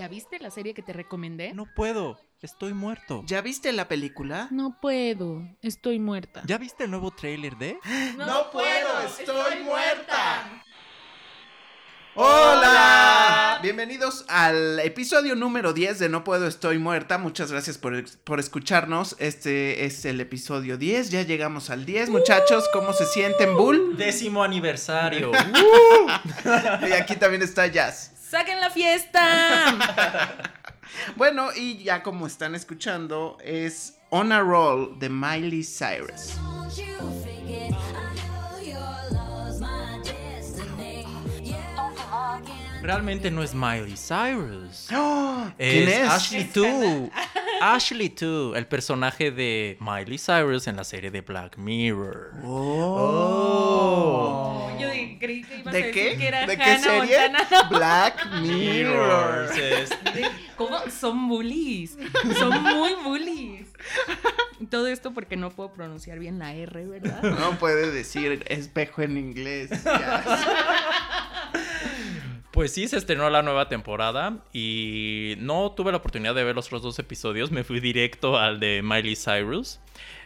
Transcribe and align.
¿Ya 0.00 0.08
viste 0.08 0.38
la 0.38 0.50
serie 0.50 0.72
que 0.72 0.80
te 0.80 0.94
recomendé? 0.94 1.52
No 1.52 1.66
puedo, 1.76 2.18
estoy 2.40 2.72
muerto. 2.72 3.22
¿Ya 3.26 3.42
viste 3.42 3.70
la 3.70 3.86
película? 3.86 4.48
No 4.50 4.78
puedo, 4.80 5.42
estoy 5.60 5.98
muerta. 5.98 6.42
¿Ya 6.46 6.56
viste 6.56 6.84
el 6.84 6.90
nuevo 6.90 7.10
tráiler 7.10 7.58
de? 7.58 7.78
No 8.16 8.50
puedo, 8.50 9.02
estoy 9.06 9.62
muerta. 9.62 10.64
Hola. 12.14 12.60
Hola. 12.60 13.58
Bienvenidos 13.62 14.24
al 14.28 14.80
episodio 14.80 15.36
número 15.36 15.74
10 15.74 15.98
de 15.98 16.08
No 16.08 16.24
Puedo 16.24 16.46
Estoy 16.46 16.78
Muerta. 16.78 17.18
Muchas 17.18 17.52
gracias 17.52 17.76
por, 17.76 18.02
por 18.24 18.40
escucharnos. 18.40 19.16
Este 19.18 19.84
es 19.84 20.06
el 20.06 20.18
episodio 20.22 20.78
10. 20.78 21.10
Ya 21.10 21.22
llegamos 21.24 21.68
al 21.68 21.84
10. 21.84 22.08
Muchachos, 22.08 22.64
¿cómo 22.72 22.94
se 22.94 23.04
sienten, 23.04 23.54
Bull? 23.54 23.98
Décimo 23.98 24.42
aniversario. 24.42 25.30
y 26.88 26.92
aquí 26.92 27.16
también 27.16 27.42
está 27.42 27.66
Jazz. 27.66 28.19
¡Saquen 28.30 28.60
la 28.60 28.70
fiesta! 28.70 29.74
bueno, 31.16 31.48
y 31.52 31.82
ya 31.82 32.04
como 32.04 32.28
están 32.28 32.54
escuchando, 32.54 33.36
es 33.42 33.98
On 34.10 34.30
a 34.30 34.38
Roll 34.38 34.96
de 35.00 35.08
Miley 35.08 35.64
Cyrus. 35.64 36.38
Realmente 42.82 43.30
no 43.30 43.42
es 43.42 43.54
Miley 43.54 43.94
Cyrus. 43.96 44.88
¡Oh! 44.94 45.46
¿Quién 45.58 45.88
es? 45.88 46.08
Ashley 46.08 46.44
Tu. 46.44 47.10
Ashley 47.60 48.08
Tu, 48.08 48.54
el 48.54 48.66
personaje 48.66 49.30
de 49.30 49.76
Miley 49.80 50.16
Cyrus 50.18 50.66
en 50.66 50.76
la 50.76 50.84
serie 50.84 51.10
de 51.10 51.20
Black 51.20 51.58
Mirror. 51.58 52.32
Oh. 52.42 53.90
Yo 54.80 54.88
creí 54.88 55.42
que 55.44 55.58
ibas 55.58 55.66
a 55.66 55.70
¿De 55.76 55.82
decir 55.82 55.92
qué? 56.12 56.16
que 56.16 56.26
era 56.28 56.46
¿De 56.46 56.56
qué 56.56 56.78
serie? 56.78 57.18
Montana. 57.28 57.68
Black 57.68 58.26
Mirror. 58.40 59.50
¿Cómo? 60.56 60.78
Son 60.90 61.28
bullies. 61.28 61.98
Son 62.38 62.62
muy 62.62 62.94
bullies. 63.04 63.68
Todo 64.70 64.86
esto 64.88 65.12
porque 65.12 65.36
no 65.36 65.50
puedo 65.50 65.70
pronunciar 65.74 66.18
bien 66.18 66.38
la 66.38 66.54
R, 66.54 66.86
¿verdad? 66.86 67.22
No 67.22 67.58
puede 67.58 67.90
decir 67.90 68.42
espejo 68.48 69.02
en 69.02 69.18
inglés. 69.18 69.68
Jazz. 69.84 70.46
Pues 72.60 72.74
sí, 72.74 72.88
se 72.88 72.98
estrenó 72.98 73.30
la 73.30 73.40
nueva 73.40 73.70
temporada 73.70 74.44
y 74.52 75.34
no 75.38 75.72
tuve 75.72 75.92
la 75.92 75.96
oportunidad 75.96 76.34
de 76.34 76.44
ver 76.44 76.54
los 76.54 76.66
otros 76.66 76.82
dos 76.82 76.98
episodios, 76.98 77.50
me 77.50 77.64
fui 77.64 77.80
directo 77.80 78.36
al 78.36 78.60
de 78.60 78.82
Miley 78.84 79.16
Cyrus. 79.16 79.80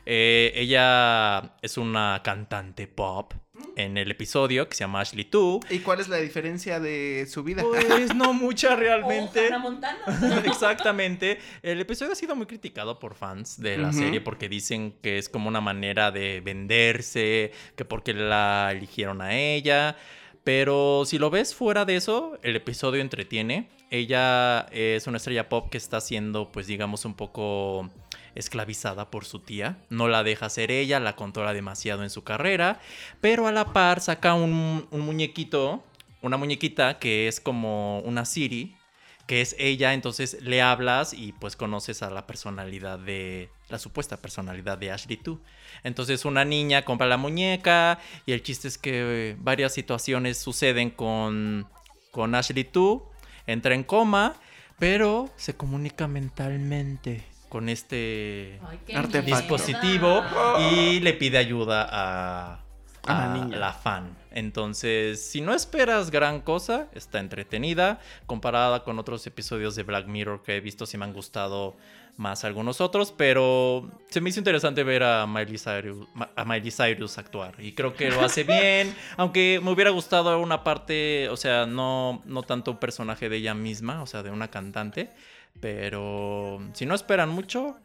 Eh, 0.04 0.50
ella 0.56 1.54
es 1.62 1.78
una 1.78 2.22
cantante 2.24 2.88
pop 2.88 3.34
en 3.76 3.96
el 3.98 4.10
episodio 4.10 4.68
que 4.68 4.74
se 4.74 4.82
llama 4.82 5.02
Ashley 5.02 5.28
2. 5.30 5.60
¿Y 5.70 5.78
cuál 5.78 6.00
es 6.00 6.08
la 6.08 6.16
diferencia 6.16 6.80
de 6.80 7.24
su 7.30 7.44
vida? 7.44 7.62
Pues 7.62 8.12
no 8.16 8.32
mucha 8.32 8.74
realmente. 8.76 9.46
Hannah 9.46 9.58
Montana. 9.58 10.42
Exactamente. 10.44 11.38
El 11.62 11.80
episodio 11.80 12.14
ha 12.14 12.16
sido 12.16 12.34
muy 12.34 12.46
criticado 12.46 12.98
por 12.98 13.14
fans 13.14 13.60
de 13.60 13.78
la 13.78 13.92
serie 13.92 14.20
porque 14.20 14.48
dicen 14.48 14.96
que 15.02 15.19
es 15.19 15.28
como 15.28 15.46
una 15.46 15.60
manera 15.60 16.10
de 16.10 16.41
venderse, 16.41 17.52
que 17.76 17.84
porque 17.84 18.12
la 18.12 18.72
eligieron 18.72 19.22
a 19.22 19.36
ella. 19.36 19.96
Pero 20.45 21.05
si 21.06 21.19
lo 21.19 21.31
ves 21.31 21.55
fuera 21.55 21.87
de 21.87 21.97
eso, 21.97 22.39
el 22.42 22.55
episodio 22.55 23.00
entretiene. 23.00 23.70
Ella 23.91 24.67
es 24.73 25.06
una 25.06 25.17
estrella 25.17 25.48
pop 25.48 25.70
que 25.70 25.78
está 25.78 26.00
siendo, 26.03 26.53
pues 26.53 26.67
digamos, 26.67 27.06
un 27.06 27.14
poco 27.14 27.91
esclavizada 28.34 29.11
por 29.11 29.25
su 29.25 29.41
tía. 29.41 29.78
No 29.89 30.06
la 30.06 30.22
deja 30.22 30.50
ser 30.50 30.70
ella, 30.70 31.00
la 31.00 31.17
controla 31.17 31.55
demasiado 31.55 32.03
en 32.03 32.11
su 32.11 32.25
carrera. 32.25 32.78
Pero 33.22 33.47
a 33.47 33.53
la 33.53 33.72
par 33.72 34.00
saca 34.00 34.34
un, 34.34 34.87
un 34.91 35.00
muñequito, 35.00 35.83
una 36.20 36.37
muñequita 36.37 36.98
que 36.98 37.27
es 37.27 37.41
como 37.41 38.00
una 38.00 38.27
Siri, 38.27 38.77
que 39.27 39.41
es 39.41 39.56
ella, 39.58 39.94
entonces 39.94 40.39
le 40.42 40.61
hablas 40.61 41.14
y 41.14 41.33
pues 41.33 41.56
conoces 41.56 42.03
a 42.03 42.11
la 42.11 42.27
personalidad 42.27 42.98
de, 42.98 43.48
la 43.69 43.78
supuesta 43.78 44.19
personalidad 44.19 44.77
de 44.78 44.91
Ashley 44.91 45.19
2. 45.22 45.39
Entonces 45.83 46.25
una 46.25 46.44
niña 46.44 46.84
compra 46.84 47.06
la 47.06 47.16
muñeca 47.16 47.98
y 48.26 48.32
el 48.32 48.43
chiste 48.43 48.69
es 48.69 48.78
que 48.78 49.31
eh, 49.31 49.37
varias 49.38 49.72
situaciones 49.72 50.38
suceden 50.38 50.91
con, 50.91 51.66
con 52.10 52.34
Ashley 52.34 52.69
2, 52.71 53.03
entra 53.47 53.75
en 53.75 53.84
coma, 53.84 54.34
pero 54.78 55.31
se 55.37 55.56
comunica 55.56 56.06
mentalmente 56.06 57.25
con 57.48 57.69
este 57.69 58.60
Ay, 58.69 59.22
dispositivo 59.25 60.22
y 60.72 61.00
le 61.00 61.12
pide 61.12 61.38
ayuda 61.38 61.88
a, 61.88 62.63
A 63.06 63.47
la 63.48 63.72
fan. 63.72 64.16
Entonces, 64.31 65.25
si 65.25 65.41
no 65.41 65.54
esperas 65.54 66.10
gran 66.10 66.41
cosa, 66.41 66.88
está 66.94 67.20
entretenida. 67.20 68.00
Comparada 68.26 68.84
con 68.84 68.98
otros 68.98 69.26
episodios 69.26 69.76
de 69.76 69.82
Black 69.82 70.06
Mirror 70.06 70.42
que 70.42 70.56
he 70.56 70.60
visto, 70.60 70.87
sí 70.87 70.98
me 70.98 71.04
han 71.04 71.12
gustado 71.12 71.76
más 72.16 72.44
algunos 72.44 72.81
otros, 72.81 73.12
pero 73.16 73.91
se 74.09 74.20
me 74.20 74.31
hizo 74.31 74.41
interesante 74.41 74.84
ver 74.84 75.03
a 75.03 75.26
Miley 75.26 75.59
Cyrus, 75.59 76.06
a 76.37 76.44
Miley 76.44 76.70
Cyrus 76.70 77.19
actuar 77.19 77.54
y 77.59 77.72
creo 77.72 77.94
que 77.94 78.10
lo 78.10 78.20
hace 78.20 78.44
bien, 78.44 78.94
aunque 79.16 79.60
me 79.62 79.72
hubiera 79.72 79.91
gustado 79.91 80.38
una 80.38 80.62
parte, 80.62 81.28
o 81.28 81.36
sea, 81.36 81.66
no, 81.66 82.22
no 82.25 82.42
tanto 82.44 82.72
un 82.72 82.78
personaje 82.78 83.28
de 83.28 83.38
ella 83.38 83.54
misma, 83.54 84.03
o 84.03 84.06
sea, 84.06 84.22
de 84.22 84.31
una 84.31 84.48
cantante, 84.48 85.10
pero 85.60 86.60
si 86.72 86.86
no 86.86 86.94
esperan 86.94 87.31
mucho, 87.31 87.76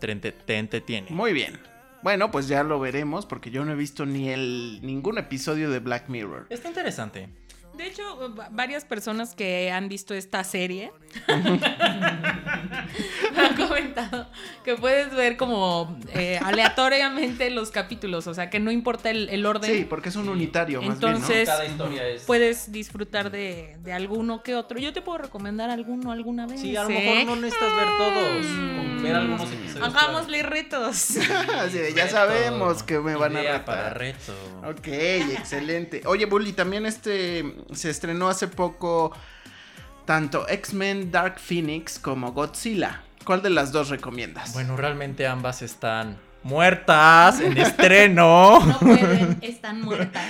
te 0.00 0.58
entretiene. 0.58 1.08
Muy 1.10 1.32
bien. 1.32 1.75
Bueno, 2.06 2.30
pues 2.30 2.46
ya 2.46 2.62
lo 2.62 2.78
veremos 2.78 3.26
porque 3.26 3.50
yo 3.50 3.64
no 3.64 3.72
he 3.72 3.74
visto 3.74 4.06
ni 4.06 4.28
el 4.28 4.78
ningún 4.80 5.18
episodio 5.18 5.70
de 5.72 5.80
Black 5.80 6.08
Mirror. 6.08 6.46
Está 6.50 6.68
interesante. 6.68 7.28
De 7.76 7.84
hecho, 7.88 8.32
va- 8.32 8.48
varias 8.52 8.84
personas 8.84 9.34
que 9.34 9.72
han 9.72 9.88
visto 9.88 10.14
esta 10.14 10.44
serie 10.44 10.92
me 13.34 13.40
han 13.40 13.56
comentado 13.56 14.28
que 14.64 14.74
puedes 14.76 15.14
ver 15.14 15.36
como 15.36 15.98
eh, 16.14 16.38
aleatoriamente 16.42 17.50
los 17.50 17.70
capítulos, 17.70 18.26
o 18.26 18.34
sea 18.34 18.50
que 18.50 18.58
no 18.60 18.70
importa 18.70 19.10
el, 19.10 19.28
el 19.28 19.44
orden, 19.46 19.70
Sí, 19.74 19.86
porque 19.88 20.08
es 20.08 20.16
un 20.16 20.28
unitario 20.28 20.82
más 20.82 20.94
Entonces- 20.96 21.48
Cada 21.48 21.64
historia 21.66 22.06
es. 22.06 22.22
puedes 22.24 22.72
disfrutar 22.72 23.30
de, 23.30 23.76
de 23.82 23.92
alguno 23.92 24.42
que 24.42 24.54
otro. 24.54 24.78
Yo 24.78 24.92
te 24.92 25.02
puedo 25.02 25.18
recomendar 25.18 25.70
alguno 25.70 26.12
alguna 26.12 26.46
vez. 26.46 26.60
Sí, 26.60 26.76
a 26.76 26.82
lo 26.84 26.90
¿eh? 26.90 26.92
mejor 27.14 27.26
no 27.26 27.36
necesitas 27.42 27.76
ver 27.76 27.86
todos. 27.98 28.46
Con 28.46 29.02
ver 29.02 29.14
algunos 29.14 29.52
episodios. 29.52 29.88
Hagámosle 29.88 30.42
retos. 30.42 31.14
bien. 31.14 31.32
Así 31.58 31.78
de, 31.78 31.92
ya 31.94 32.04
Reto. 32.04 32.16
sabemos 32.16 32.82
que 32.82 32.98
me 32.98 33.14
van 33.16 33.36
a 33.36 33.40
retar. 33.40 33.64
para 33.64 33.90
reto. 33.90 34.32
Ok, 34.68 34.86
excelente. 34.88 36.02
Oye, 36.06 36.26
Bully, 36.26 36.52
también 36.52 36.86
este 36.86 37.44
se 37.72 37.90
estrenó 37.90 38.28
hace 38.28 38.48
poco 38.48 39.12
tanto 40.06 40.48
X-Men 40.48 41.10
Dark 41.10 41.38
Phoenix 41.38 41.98
como 41.98 42.32
Godzilla. 42.32 43.02
¿Cuál 43.24 43.42
de 43.42 43.50
las 43.50 43.72
dos 43.72 43.88
recomiendas? 43.90 44.54
Bueno, 44.54 44.76
realmente 44.76 45.26
ambas 45.26 45.60
están 45.62 46.16
muertas 46.44 47.40
en 47.40 47.58
estreno. 47.58 48.60
No 48.64 48.78
pueden, 48.78 49.38
están 49.42 49.82
muertas. 49.82 50.24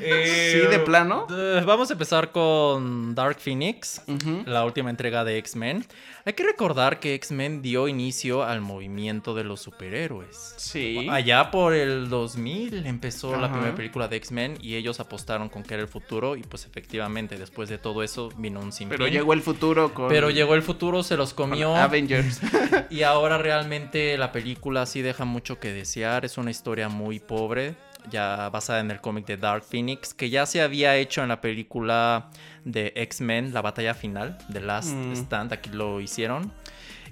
Eh, 0.00 0.50
¿Sí, 0.64 0.68
de 0.68 0.78
plano? 0.80 1.26
eh, 1.30 1.62
Vamos 1.64 1.88
a 1.90 1.92
empezar 1.92 2.32
con 2.32 3.14
Dark 3.14 3.38
Phoenix, 3.38 4.02
la 4.44 4.64
última 4.64 4.90
entrega 4.90 5.22
de 5.22 5.38
X-Men. 5.38 5.86
Hay 6.24 6.34
que 6.34 6.44
recordar 6.44 7.00
que 7.00 7.14
X-Men 7.14 7.62
dio 7.62 7.88
inicio 7.88 8.44
al 8.44 8.60
movimiento 8.60 9.34
de 9.34 9.42
los 9.42 9.60
superhéroes. 9.60 10.54
Sí. 10.56 11.08
Allá 11.10 11.50
por 11.50 11.74
el 11.74 12.08
2000 12.08 12.86
empezó 12.86 13.36
la 13.36 13.50
primera 13.50 13.74
película 13.74 14.06
de 14.06 14.16
X-Men 14.16 14.56
y 14.60 14.76
ellos 14.76 15.00
apostaron 15.00 15.48
con 15.48 15.64
que 15.64 15.74
era 15.74 15.82
el 15.82 15.88
futuro 15.88 16.36
y 16.36 16.42
pues 16.42 16.64
efectivamente 16.64 17.36
después 17.36 17.68
de 17.68 17.78
todo 17.78 18.04
eso 18.04 18.28
vino 18.36 18.60
un 18.60 18.70
sinfín. 18.72 18.96
Pero 18.96 19.08
llegó 19.08 19.32
el 19.32 19.42
futuro 19.42 19.92
con 19.92 20.08
Pero 20.08 20.30
llegó 20.30 20.54
el 20.54 20.62
futuro, 20.62 21.02
se 21.02 21.16
los 21.16 21.34
con 21.34 21.50
comió 21.50 21.74
Avengers. 21.74 22.40
y 22.90 23.02
ahora 23.02 23.38
realmente 23.38 24.16
la 24.16 24.30
película 24.30 24.86
sí 24.86 25.02
deja 25.02 25.24
mucho 25.24 25.58
que 25.58 25.72
desear. 25.72 26.24
Es 26.24 26.38
una 26.38 26.52
historia 26.52 26.88
muy 26.88 27.18
pobre, 27.18 27.74
ya 28.10 28.48
basada 28.50 28.80
en 28.80 28.90
el 28.90 29.00
cómic 29.00 29.26
de 29.26 29.36
Dark 29.36 29.64
Phoenix, 29.64 30.14
que 30.14 30.30
ya 30.30 30.46
se 30.46 30.60
había 30.62 30.96
hecho 30.96 31.22
en 31.22 31.28
la 31.28 31.40
película 31.40 32.30
de 32.64 32.92
X-Men, 32.96 33.52
la 33.54 33.62
batalla 33.62 33.94
final, 33.94 34.38
The 34.52 34.60
Last 34.60 34.90
Mm. 34.94 35.12
Stand, 35.14 35.52
aquí 35.52 35.70
lo 35.70 36.00
hicieron. 36.00 36.52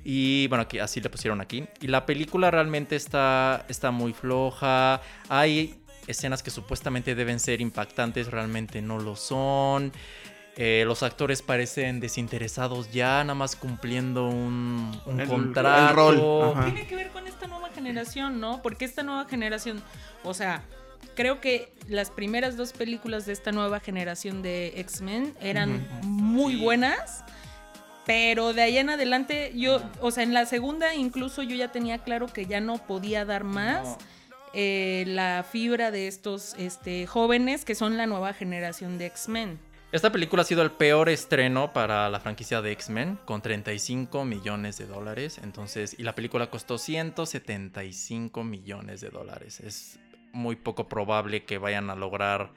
Y 0.05 0.47
bueno, 0.49 0.63
aquí, 0.63 0.79
así 0.79 1.01
le 1.01 1.11
pusieron 1.11 1.41
aquí. 1.41 1.67
Y 1.81 1.89
la 1.89 2.07
película 2.07 2.51
realmente 2.51 2.97
está, 2.97 3.65
está 3.69 3.91
muy 3.91 4.13
floja. 4.15 5.01
Hay 5.29 5.75
escenas 6.07 6.43
que 6.43 6.51
supuestamente 6.51 7.15
deben 7.15 7.39
ser 7.39 7.61
impactantes, 7.61 8.31
realmente 8.31 8.81
no 8.81 8.99
lo 8.99 9.15
son. 9.17 9.93
Eh, 10.57 10.85
los 10.87 11.03
actores 11.03 11.43
parecen 11.43 12.01
desinteresados 12.01 12.91
ya, 12.91 13.23
nada 13.25 13.35
más 13.35 13.57
cumpliendo 13.57 14.27
un, 14.29 14.99
un 15.07 15.21
El- 15.21 15.29
contrato. 15.29 15.89
el 16.11 16.19
rol. 16.19 16.65
Tiene 16.65 16.87
que 16.87 16.97
ver 16.97 17.09
con 17.11 17.27
esta 17.27 17.47
nueva 17.47 17.69
generación, 17.71 18.41
¿no? 18.41 18.61
Porque 18.63 18.85
esta 18.85 19.03
nueva 19.03 19.27
generación, 19.29 19.83
o 20.25 20.35
sea, 20.35 20.63
creo 21.15 21.41
que 21.41 21.73
las 21.89 22.11
primeras 22.11 22.57
dos 22.57 22.73
películas 22.73 23.27
de 23.27 23.33
esta 23.33 23.53
nueva 23.53 23.81
generación 23.81 24.43
de 24.43 24.75
X-Men 24.81 25.35
eran 25.41 25.87
muy 26.03 26.55
Sí. 26.55 26.61
buenas. 26.63 27.25
Pero 28.07 28.53
de 28.55 28.63
ahí 28.63 28.79
en 28.79 28.91
adelante, 28.91 29.53
yo, 29.55 29.81
o 30.01 30.11
sea, 30.11 30.23
en 30.25 30.33
la 30.35 30.47
segunda 30.47 30.95
incluso 30.95 31.43
yo 31.43 31.55
ya 31.55 31.71
tenía 31.71 31.99
claro 31.99 32.27
que 32.27 32.47
ya 32.47 32.61
no 32.61 32.79
podía 32.79 33.25
dar 33.25 33.45
más. 33.45 33.85
No. 33.85 33.99
eh, 34.53 35.05
la 35.07 35.45
fibra 35.49 35.93
de 35.93 36.09
estos 36.09 36.55
este, 36.59 37.07
jóvenes 37.07 37.65
que 37.65 37.77
son 37.77 37.97
la 37.97 38.07
nueva 38.07 38.33
generación 38.33 38.99
de 38.99 39.07
X-Men. 39.07 39.61
Esta 39.93 40.11
película 40.11 40.43
ha 40.43 40.45
sido 40.45 40.63
el 40.63 40.73
peor 40.73 41.09
estreno 41.09 41.73
para 41.73 42.09
la 42.11 42.19
franquicia 42.19 42.61
de 42.61 42.73
X-Men, 42.73 43.17
con 43.25 43.43
35 43.43 44.25
millones 44.25 44.77
de 44.77 44.87
dólares. 44.87 45.39
Entonces, 45.45 45.95
y 45.99 46.03
la 46.03 46.17
película 46.17 46.51
costó 46.51 46.79
175 46.79 48.43
millones 48.45 49.01
de 49.01 49.11
dólares. 49.11 49.61
Es 49.61 49.99
muy 50.33 50.57
poco 50.57 50.89
probable 50.89 51.45
que 51.45 51.59
vayan 51.59 51.91
a 51.91 51.95
lograr 51.95 52.51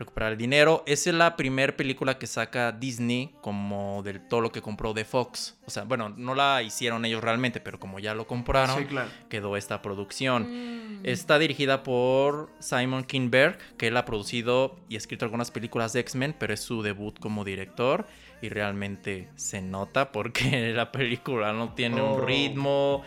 recuperar 0.00 0.32
el 0.32 0.38
dinero. 0.38 0.82
Es 0.86 1.06
la 1.06 1.36
primera 1.36 1.76
película 1.76 2.18
que 2.18 2.26
saca 2.26 2.72
Disney 2.72 3.34
como 3.42 4.02
de 4.02 4.18
todo 4.18 4.40
lo 4.40 4.50
que 4.50 4.60
compró 4.60 4.92
de 4.94 5.04
Fox. 5.04 5.58
O 5.66 5.70
sea, 5.70 5.84
bueno, 5.84 6.08
no 6.08 6.34
la 6.34 6.62
hicieron 6.62 7.04
ellos 7.04 7.22
realmente, 7.22 7.60
pero 7.60 7.78
como 7.78 8.00
ya 8.00 8.14
lo 8.14 8.26
compraron, 8.26 8.86
quedó 9.28 9.56
esta 9.56 9.82
producción. 9.82 11.00
Mm. 11.00 11.06
Está 11.06 11.38
dirigida 11.38 11.82
por 11.82 12.50
Simon 12.58 13.04
Kinberg, 13.04 13.58
que 13.76 13.88
él 13.88 13.96
ha 13.96 14.04
producido 14.04 14.80
y 14.88 14.96
escrito 14.96 15.26
algunas 15.26 15.50
películas 15.50 15.92
de 15.92 16.00
X-Men, 16.00 16.34
pero 16.38 16.54
es 16.54 16.60
su 16.60 16.82
debut 16.82 17.18
como 17.20 17.44
director. 17.44 18.06
Y 18.42 18.48
realmente 18.48 19.28
se 19.36 19.60
nota 19.60 20.12
porque 20.12 20.72
la 20.74 20.90
película 20.92 21.52
no 21.52 21.74
tiene 21.74 22.00
un 22.00 22.20
oh. 22.20 22.24
ritmo, 22.24 23.02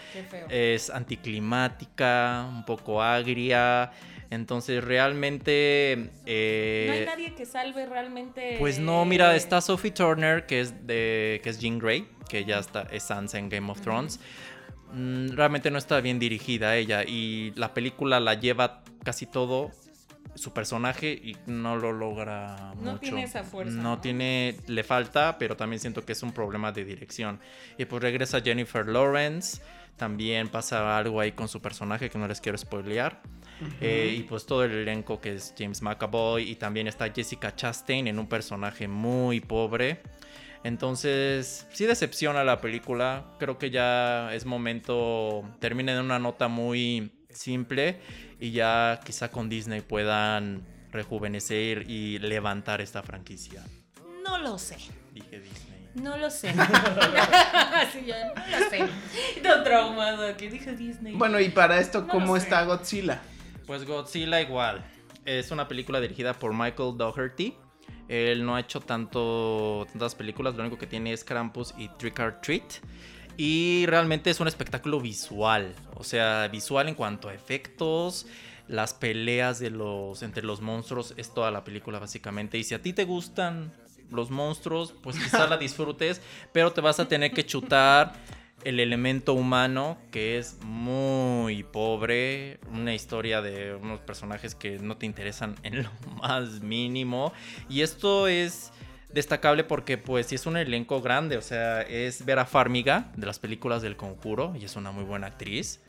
es 0.47 0.91
anticlimática, 0.91 2.47
un 2.47 2.63
poco 2.65 3.01
agria. 3.01 3.91
Entonces 4.33 4.83
realmente... 4.83 6.11
Eh, 6.25 6.85
no 6.87 6.93
hay 6.93 7.05
nadie 7.05 7.35
que 7.35 7.45
salve 7.45 7.85
realmente... 7.85 8.57
Pues 8.59 8.79
no, 8.79 9.05
mira, 9.05 9.35
está 9.35 9.61
Sophie 9.61 9.91
Turner, 9.91 10.45
que 10.45 10.61
es, 10.61 10.85
de, 10.85 11.39
que 11.43 11.49
es 11.49 11.59
Jean 11.59 11.79
Grey, 11.79 12.07
que 12.29 12.45
ya 12.45 12.59
está, 12.59 12.87
es 12.91 13.03
Sansa 13.03 13.37
en 13.39 13.49
Game 13.49 13.71
of 13.71 13.81
Thrones. 13.81 14.19
Mm, 14.93 15.29
realmente 15.29 15.71
no 15.71 15.77
está 15.77 16.01
bien 16.01 16.19
dirigida 16.19 16.75
ella 16.75 17.03
y 17.03 17.51
la 17.55 17.73
película 17.73 18.19
la 18.19 18.35
lleva 18.35 18.83
casi 19.03 19.25
todo 19.25 19.71
su 20.35 20.51
personaje 20.53 21.11
y 21.11 21.37
no 21.45 21.75
lo 21.75 21.91
logra 21.91 22.73
no 22.81 22.99
tiene 22.99 23.23
esa 23.23 23.43
fuerza. 23.43 23.75
No, 23.75 23.99
tiene, 23.99 24.57
le 24.67 24.83
falta, 24.83 25.37
pero 25.37 25.55
también 25.55 25.79
siento 25.79 26.05
que 26.05 26.13
es 26.13 26.23
un 26.23 26.31
problema 26.31 26.71
de 26.71 26.85
dirección. 26.85 27.39
Y 27.77 27.85
pues 27.85 28.01
regresa 28.01 28.41
Jennifer 28.41 28.87
Lawrence, 28.87 29.61
también 29.97 30.49
pasa 30.49 30.97
algo 30.97 31.19
ahí 31.19 31.31
con 31.31 31.47
su 31.47 31.61
personaje 31.61 32.09
que 32.09 32.17
no 32.17 32.27
les 32.27 32.41
quiero 32.41 32.57
spoilear. 32.57 33.21
Eh, 33.79 34.15
y 34.17 34.23
pues 34.23 34.45
todo 34.45 34.63
el 34.65 34.71
elenco 34.71 35.21
que 35.21 35.35
es 35.35 35.53
James 35.57 35.81
McAvoy 35.81 36.49
y 36.49 36.55
también 36.55 36.87
está 36.87 37.11
Jessica 37.13 37.55
Chastain 37.55 38.07
en 38.07 38.19
un 38.19 38.27
personaje 38.27 38.87
muy 38.87 39.39
pobre. 39.39 40.01
Entonces, 40.63 41.67
sí 41.71 41.85
decepciona 41.85 42.43
la 42.43 42.61
película. 42.61 43.25
Creo 43.37 43.57
que 43.57 43.69
ya 43.69 44.33
es 44.33 44.45
momento. 44.45 45.43
Termina 45.59 45.93
en 45.93 45.99
una 45.99 46.19
nota 46.19 46.47
muy 46.47 47.11
simple. 47.29 47.99
Y 48.39 48.51
ya 48.51 48.99
quizá 49.05 49.29
con 49.29 49.49
Disney 49.49 49.81
puedan 49.81 50.65
rejuvenecer 50.91 51.89
y 51.89 52.19
levantar 52.19 52.81
esta 52.81 53.03
franquicia. 53.03 53.63
No 54.23 54.37
lo 54.37 54.57
sé. 54.57 54.77
No 55.95 56.17
lo 56.17 56.29
sé. 56.29 56.51
sí, 57.91 58.05
yo 58.05 58.15
no 58.25 58.59
lo 58.59 58.69
sé. 58.69 58.89
Estoy 59.35 59.63
traumado 59.63 60.35
que 60.35 60.49
dije 60.49 60.73
Disney. 60.73 61.13
Bueno, 61.13 61.39
y 61.39 61.49
para 61.49 61.79
esto, 61.79 62.07
¿cómo 62.07 62.35
está 62.35 62.63
Godzilla? 62.63 63.21
Pues 63.67 63.85
Godzilla 63.85 64.41
igual. 64.41 64.83
Es 65.25 65.51
una 65.51 65.67
película 65.67 66.01
dirigida 66.01 66.33
por 66.33 66.53
Michael 66.53 66.97
Dougherty. 66.97 67.55
Él 68.07 68.45
no 68.45 68.55
ha 68.55 68.59
hecho 68.59 68.81
tanto, 68.81 69.87
tantas 69.89 70.15
películas, 70.15 70.55
lo 70.55 70.61
único 70.61 70.77
que 70.77 70.87
tiene 70.87 71.13
es 71.13 71.23
Krampus 71.23 71.73
y 71.77 71.87
Trick 71.89 72.19
or 72.19 72.41
Treat. 72.41 72.73
Y 73.37 73.85
realmente 73.87 74.29
es 74.29 74.39
un 74.39 74.47
espectáculo 74.47 74.99
visual, 74.99 75.73
o 75.95 76.03
sea, 76.03 76.47
visual 76.49 76.87
en 76.87 76.95
cuanto 76.95 77.29
a 77.29 77.33
efectos, 77.33 78.27
las 78.67 78.93
peleas 78.93 79.59
de 79.59 79.71
los, 79.71 80.21
entre 80.21 80.43
los 80.43 80.61
monstruos, 80.61 81.13
es 81.17 81.33
toda 81.33 81.49
la 81.49 81.63
película 81.63 81.97
básicamente. 81.97 82.57
Y 82.57 82.63
si 82.63 82.75
a 82.75 82.81
ti 82.81 82.93
te 82.93 83.05
gustan 83.05 83.73
los 84.13 84.31
monstruos, 84.31 84.93
pues 85.01 85.17
quizá 85.17 85.47
la 85.47 85.57
disfrutes, 85.57 86.21
pero 86.51 86.71
te 86.71 86.81
vas 86.81 86.99
a 86.99 87.07
tener 87.07 87.31
que 87.31 87.45
chutar 87.45 88.13
el 88.63 88.79
elemento 88.79 89.33
humano 89.33 89.97
que 90.11 90.37
es 90.37 90.57
muy 90.63 91.63
pobre, 91.63 92.59
una 92.71 92.93
historia 92.93 93.41
de 93.41 93.75
unos 93.75 93.99
personajes 93.99 94.55
que 94.55 94.79
no 94.79 94.97
te 94.97 95.05
interesan 95.05 95.55
en 95.63 95.83
lo 95.83 95.89
más 96.21 96.61
mínimo. 96.61 97.33
Y 97.69 97.81
esto 97.81 98.27
es 98.27 98.71
destacable 99.13 99.63
porque 99.63 99.97
pues 99.97 100.27
sí 100.27 100.35
es 100.35 100.45
un 100.45 100.57
elenco 100.57 101.01
grande, 101.01 101.37
o 101.37 101.41
sea, 101.41 101.81
es 101.81 102.25
Vera 102.25 102.45
Farmiga 102.45 103.11
de 103.15 103.25
las 103.25 103.39
películas 103.39 103.81
del 103.81 103.95
Conjuro 103.95 104.55
y 104.59 104.65
es 104.65 104.75
una 104.75 104.91
muy 104.91 105.03
buena 105.03 105.27
actriz. 105.27 105.81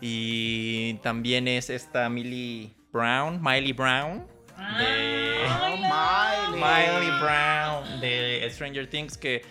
Y 0.00 0.94
también 0.94 1.48
es 1.48 1.70
esta 1.70 2.08
Millie 2.08 2.74
Brown, 2.92 3.40
Miley 3.42 3.72
Brown 3.72 4.26
ah, 4.56 6.23
Miley 6.54 7.10
Brown 7.20 8.00
de 8.00 8.48
Stranger 8.50 8.88
Things 8.88 9.16
que 9.16 9.42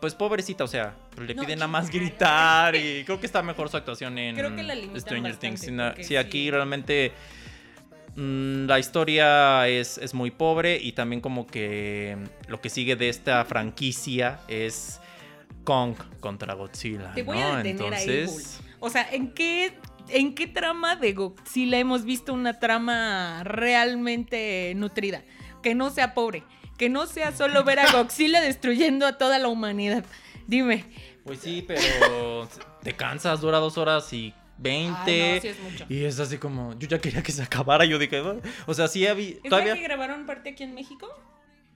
pues 0.00 0.16
pobrecita, 0.16 0.64
o 0.64 0.66
sea, 0.66 0.96
le 1.16 1.32
piden 1.32 1.60
nada 1.60 1.68
más 1.68 1.88
gritar 1.92 2.74
y 2.74 3.04
creo 3.04 3.20
que 3.20 3.26
está 3.26 3.40
mejor 3.40 3.68
su 3.68 3.76
actuación 3.76 4.18
en 4.18 4.36
Stranger 4.98 5.36
Things. 5.36 5.70
Sí, 6.00 6.16
aquí 6.16 6.50
realmente 6.50 7.12
mm, 8.16 8.66
la 8.66 8.80
historia 8.80 9.68
es, 9.68 9.98
es, 9.98 10.12
muy 10.12 10.32
pobre 10.32 10.76
y 10.76 10.92
también 10.92 11.20
como 11.20 11.46
que 11.46 12.16
lo 12.48 12.60
que 12.60 12.68
sigue 12.68 12.96
de 12.96 13.10
esta 13.10 13.44
franquicia 13.44 14.40
es 14.48 15.00
Kong 15.62 15.94
contra 16.18 16.54
Godzilla. 16.54 17.12
Te 17.12 17.22
voy 17.22 17.38
a 17.38 17.58
detener 17.58 17.70
Entonces... 17.70 18.60
ahí, 18.60 18.74
O 18.80 18.90
sea, 18.90 19.08
¿en 19.12 19.32
qué 19.32 19.72
¿en 20.08 20.34
qué 20.34 20.46
trama 20.46 20.96
de 20.96 21.12
Godzilla 21.12 21.78
hemos 21.78 22.04
visto 22.04 22.32
una 22.32 22.58
trama 22.58 23.42
realmente 23.44 24.72
nutrida? 24.76 25.22
Que 25.62 25.74
no 25.74 25.90
sea 25.90 26.14
pobre 26.14 26.44
que 26.82 26.88
no 26.88 27.06
sea 27.06 27.30
solo 27.30 27.62
ver 27.62 27.78
a 27.78 27.92
Godzilla 27.92 28.40
destruyendo 28.42 29.06
a 29.06 29.16
toda 29.16 29.38
la 29.38 29.46
humanidad. 29.46 30.04
Dime. 30.48 30.84
Pues 31.24 31.38
sí, 31.38 31.64
pero 31.64 32.48
te 32.82 32.96
cansas, 32.96 33.40
dura 33.40 33.58
dos 33.58 33.78
horas 33.78 34.12
y 34.12 34.34
20. 34.58 35.40
sí 35.40 35.46
es 35.48 35.60
mucho. 35.60 35.86
Y 35.88 36.04
es 36.04 36.18
así 36.18 36.38
como, 36.38 36.76
yo 36.80 36.88
ya 36.88 36.98
quería 36.98 37.22
que 37.22 37.30
se 37.30 37.40
acabara. 37.40 37.84
Yo 37.84 38.00
dije, 38.00 38.20
o 38.66 38.74
sea, 38.74 38.88
sí 38.88 39.06
había. 39.06 39.28
¿Es 39.28 39.42
todavía... 39.42 39.74
que 39.74 39.82
grabaron 39.82 40.26
parte 40.26 40.50
aquí 40.50 40.64
en 40.64 40.74
México? 40.74 41.08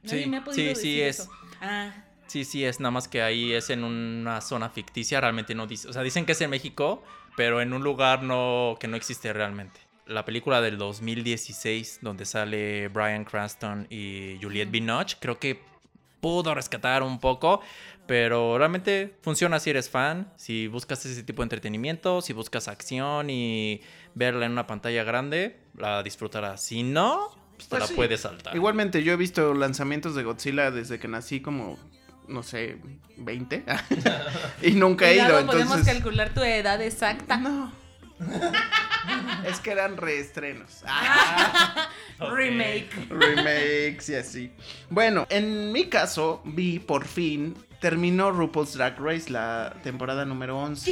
sí, 0.03 0.27
me 0.27 0.39
ha 0.39 0.45
podido 0.45 0.75
sí, 0.75 0.83
sí 0.83 1.01
es. 1.01 1.29
Ah. 1.61 1.93
Sí, 2.27 2.45
sí 2.45 2.65
es, 2.65 2.81
nada 2.81 2.91
más 2.91 3.07
que 3.07 3.23
ahí 3.23 3.53
es 3.53 3.71
en 3.71 3.85
una 3.85 4.41
zona 4.41 4.69
ficticia, 4.69 5.21
realmente 5.21 5.55
no 5.55 5.69
dice, 5.69 5.87
o 5.89 5.93
sea, 5.93 6.03
dicen 6.03 6.27
que 6.27 6.33
es 6.33 6.41
en 6.41 6.51
México, 6.51 7.05
pero 7.37 7.61
en 7.61 7.73
un 7.73 7.85
lugar 7.85 8.25
no 8.25 8.77
que 8.81 8.89
no 8.89 8.97
existe 8.97 9.33
realmente 9.33 9.86
la 10.07 10.25
película 10.25 10.61
del 10.61 10.79
2016 10.79 11.99
donde 12.03 12.25
sale 12.25 12.89
Brian 12.89 13.25
Cranston 13.25 13.87
y 13.91 14.39
Juliette 14.41 14.71
Binoche, 14.71 15.17
creo 15.21 15.39
que 15.39 15.61
pudo 16.21 16.55
rescatar 16.55 17.03
un 17.03 17.21
poco, 17.21 17.61
pero 18.07 18.57
realmente 18.59 19.17
funciona 19.23 19.61
si 19.61 19.71
eres 19.71 19.91
fan, 19.91 20.33
si 20.37 20.69
buscas 20.69 21.05
ese 21.07 21.23
tipo 21.23 21.43
de 21.43 21.47
entretenimiento, 21.47 22.23
si 22.23 22.33
buscas 22.33 22.69
acción 22.69 23.31
y 23.31 23.83
verla 24.15 24.47
en 24.47 24.53
una 24.53 24.67
pantalla 24.67 25.05
grande, 25.05 25.61
la 25.77 26.03
disfrutarás. 26.03 26.63
Si 26.63 26.83
no, 26.83 27.29
pues 27.57 27.69
te 27.69 27.77
pues 27.77 27.91
la 27.91 27.97
puedes 27.97 28.21
saltar. 28.21 28.57
Igualmente, 28.57 29.03
yo 29.03 29.13
he 29.13 29.17
visto 29.17 29.55
lanzamientos 29.55 30.15
de 30.15 30.23
Godzilla 30.23 30.71
desde 30.71 30.99
que 30.99 31.09
nací 31.09 31.41
como 31.41 31.79
no 32.29 32.43
sé, 32.43 32.79
20 33.19 33.65
y 34.63 34.73
nunca 34.73 35.09
he 35.09 35.17
ido. 35.17 35.47
¿Podemos 35.47 35.83
calcular 35.83 36.35
tu 36.35 36.43
edad 36.43 36.81
exacta? 36.83 37.37
No. 37.37 37.73
es 39.47 39.61
que 39.61 39.71
eran 39.71 39.97
reestrenos. 39.97 40.83
Remake. 42.19 42.91
Remakes 43.09 44.09
y 44.09 44.15
así. 44.15 44.53
Bueno, 44.91 45.27
en 45.31 45.73
mi 45.73 45.87
caso, 45.87 46.43
vi 46.45 46.79
por 46.79 47.07
fin. 47.07 47.55
Terminó 47.81 48.31
RuPaul's 48.31 48.75
Drag 48.75 48.99
Race, 48.99 49.31
la 49.31 49.75
temporada 49.83 50.25
número 50.25 50.59
11. 50.59 50.91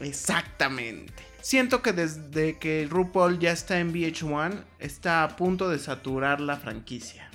Exactamente. 0.00 1.12
Siento 1.42 1.82
que 1.82 1.92
desde 1.92 2.58
que 2.58 2.86
RuPaul 2.88 3.38
ya 3.38 3.50
está 3.50 3.80
en 3.80 3.92
VH1, 3.92 4.62
está 4.78 5.24
a 5.24 5.36
punto 5.36 5.68
de 5.68 5.78
saturar 5.78 6.40
la 6.40 6.56
franquicia. 6.56 7.30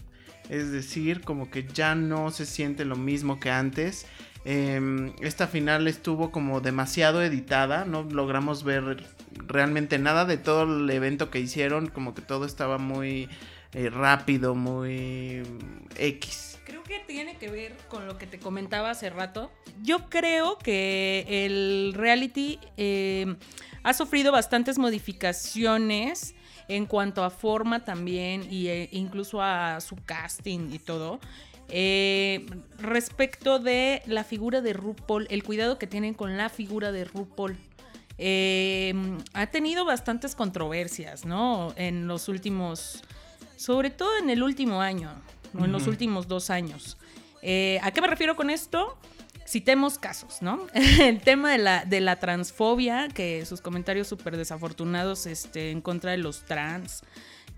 Es 0.50 0.72
decir, 0.72 1.22
como 1.22 1.50
que 1.50 1.66
ya 1.68 1.96
no 1.96 2.30
se 2.32 2.46
siente 2.46 2.86
lo 2.86 2.96
mismo 2.96 3.40
que 3.40 3.50
antes. 3.50 4.06
Em, 4.46 5.12
esta 5.22 5.48
final 5.48 5.88
estuvo 5.88 6.32
como 6.32 6.62
demasiado 6.62 7.24
editada, 7.24 7.84
no 7.84 8.04
logramos 8.04 8.64
ver 8.64 9.04
realmente 9.36 10.00
nada 10.00 10.26
de 10.26 10.38
todo 10.38 10.64
el 10.64 10.90
evento 10.90 11.30
que 11.30 11.40
hicieron, 11.40 11.88
como 11.88 12.14
que 12.14 12.22
todo 12.22 12.46
estaba 12.46 12.78
muy 12.78 13.30
eh, 13.74 13.90
rápido, 13.90 14.56
muy 14.56 15.44
X. 15.98 16.60
Creo 16.66 16.84
que 16.84 17.00
tiene 17.00 17.38
que 17.38 17.50
ver 17.50 17.76
con 17.90 18.08
lo 18.08 18.18
que 18.18 18.26
te 18.26 18.40
comentaba 18.40 18.90
hace 18.92 19.10
rato. 19.10 19.52
Yo 19.84 20.10
creo 20.10 20.58
que 20.58 21.26
el 21.28 21.94
reality 21.94 22.60
em, 22.78 23.38
ha 23.84 23.94
sufrido 23.94 24.32
bastantes 24.32 24.78
modificaciones 24.78 26.36
en 26.68 26.86
cuanto 26.86 27.24
a 27.24 27.30
forma 27.30 27.84
también 27.84 28.48
e 28.50 28.90
incluso 28.92 29.42
a 29.42 29.80
su 29.82 29.96
casting 30.06 30.70
y 30.72 30.80
todo. 30.80 31.20
Eh, 31.70 32.46
respecto 32.78 33.60
de 33.60 34.02
la 34.06 34.24
figura 34.24 34.62
de 34.62 34.74
RuPaul, 34.74 35.28
el 35.30 35.44
cuidado 35.44 35.78
que 35.78 35.88
tienen 35.88 36.14
con 36.14 36.38
la 36.38 36.50
figura 36.50 36.92
de 36.92 37.06
RuPaul. 37.06 37.58
Eh, 38.18 38.94
ha 39.34 39.48
tenido 39.48 39.86
bastantes 39.86 40.36
controversias, 40.36 41.26
¿no? 41.26 41.74
En 41.76 42.08
los 42.08 42.28
últimos, 42.30 43.04
sobre 43.58 43.90
todo 43.90 44.18
en 44.18 44.30
el 44.30 44.44
último 44.44 44.82
año, 44.82 45.12
¿no? 45.54 45.66
En 45.66 45.72
los 45.72 45.88
últimos 45.88 46.28
dos 46.28 46.50
años. 46.50 46.98
Eh, 47.42 47.80
¿A 47.84 47.92
qué 47.92 48.02
me 48.02 48.08
refiero 48.08 48.36
con 48.36 48.50
esto? 48.50 48.98
Citemos 49.48 50.00
casos, 50.00 50.42
¿no? 50.42 50.66
El 50.74 51.20
tema 51.22 51.52
de 51.52 51.60
la, 51.60 51.86
de 51.86 52.02
la 52.02 52.16
transfobia, 52.20 53.10
que 53.10 53.46
sus 53.46 53.62
comentarios 53.62 54.08
súper 54.08 54.38
desafortunados 54.38 55.28
este, 55.28 55.70
en 55.72 55.82
contra 55.82 56.12
de 56.12 56.18
los 56.18 56.44
trans, 56.46 57.04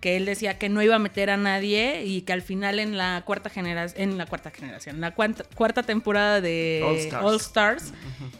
que 0.02 0.18
él 0.18 0.26
decía 0.26 0.58
que 0.60 0.70
no 0.70 0.82
iba 0.82 0.96
a 0.96 1.00
meter 1.00 1.30
a 1.30 1.38
nadie 1.38 2.04
y 2.04 2.22
que 2.22 2.34
al 2.34 2.42
final 2.42 2.80
en 2.80 2.98
la 2.98 3.24
cuarta 3.26 3.50
generación, 3.50 4.12
en 4.12 4.18
la 4.18 4.26
cuarta 4.26 4.52
generación, 4.52 4.96
en 4.96 5.02
la 5.02 5.16
cuarta, 5.16 5.44
cuarta 5.56 5.84
temporada 5.84 6.42
de 6.42 6.84
All 6.86 6.98
Stars, 6.98 7.24
All 7.26 7.36
Stars 7.38 7.94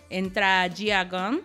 entra 0.10 0.70
Gia 0.70 1.04
Gunn. 1.06 1.42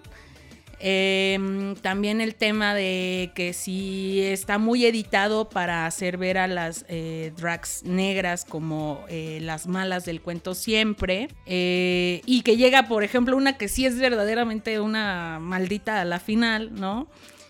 Em, 0.84 1.76
también 1.76 2.20
el 2.20 2.34
tema 2.34 2.74
de 2.74 3.30
que 3.36 3.52
si 3.52 4.20
está 4.20 4.58
muy 4.58 4.84
editado 4.84 5.48
para 5.48 5.86
hacer 5.86 6.18
ver 6.18 6.38
a 6.38 6.48
las 6.48 6.84
eh, 6.88 7.32
drags 7.36 7.84
negras 7.84 8.44
como 8.44 9.04
eh, 9.08 9.38
las 9.42 9.68
malas 9.68 10.04
del 10.04 10.20
cuento 10.20 10.54
siempre. 10.54 11.28
eh, 11.46 12.20
y 12.26 12.42
que 12.42 12.56
llega, 12.56 12.88
por 12.88 13.04
ejemplo, 13.04 13.36
una 13.36 13.56
que 13.56 13.68
sí 13.68 13.86
es 13.86 13.96
verdaderamente 13.98 14.80
una 14.80 15.38
maldita 15.40 16.00
a 16.00 16.04
la 16.04 16.18
final, 16.18 16.74
¿no? 16.74 17.06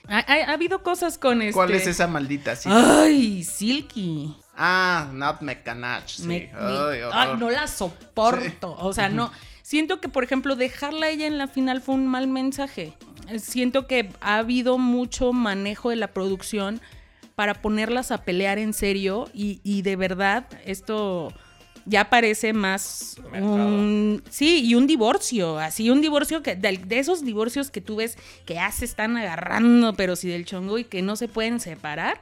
Ha, 0.09 0.19
ha- 0.19 0.51
ha 0.51 0.53
habido 0.53 0.83
cosas 0.83 1.17
con 1.17 1.41
este. 1.41 1.55
¿Cuál 1.55 1.71
es 1.73 1.87
esa 1.87 2.07
maldita 2.09 2.55
sí? 2.55 2.69
Ay, 2.71 3.45
Silky. 3.45 4.37
Ah, 4.55 5.09
Not 5.13 5.39
Ganache, 5.65 6.17
sí. 6.23 6.27
Me- 6.27 6.51
me- 6.53 7.03
Ay, 7.13 7.31
no 7.39 7.49
la 7.51 7.67
soporto. 7.67 8.77
O 8.79 8.93
sea, 8.93 9.09
no. 9.09 9.33
Siento 9.63 10.01
que, 10.01 10.09
por 10.09 10.25
ejemplo, 10.25 10.57
dejarla 10.57 11.07
a 11.07 11.11
ella 11.11 11.27
en 11.27 11.39
la 11.39 11.49
final 11.49 11.81
fue 11.81 11.95
un 11.95 12.07
mal 12.07 12.29
mensaje. 12.29 12.95
Siento 13.39 13.87
que 13.87 14.11
ha 14.21 14.39
habido 14.39 14.79
mucho 14.79 15.33
manejo 15.33 15.91
de 15.91 15.97
la 15.97 16.09
producción 16.09 16.81
para 17.35 17.55
ponerlas 17.55 18.11
a 18.11 18.25
pelear 18.25 18.59
en 18.59 18.73
serio 18.73 19.29
y, 19.33 19.61
y 19.65 19.83
de 19.83 19.97
verdad 19.97 20.47
esto 20.67 21.33
ya 21.87 22.11
parece 22.11 22.53
más 22.53 23.17
un 23.33 24.23
sí 24.31 24.63
y 24.65 24.75
un 24.75 24.87
divorcio 24.87 25.59
así 25.59 25.91
un 25.91 26.01
divorcio 26.01 26.43
que 26.43 26.55
de, 26.55 26.77
de 26.77 26.99
esos 26.99 27.25
divorcios 27.25 27.71
que 27.71 27.81
tú 27.81 27.97
ves 27.97 28.17
que 28.45 28.55
ya 28.55 28.71
se 28.71 28.85
están 28.85 29.17
agarrando 29.17 29.95
pero 29.95 30.15
si 30.15 30.29
del 30.29 30.45
chongo 30.45 30.79
y 30.79 30.85
que 30.85 31.03
no 31.03 31.17
se 31.17 31.27
pueden 31.27 31.59
separar 31.59 32.21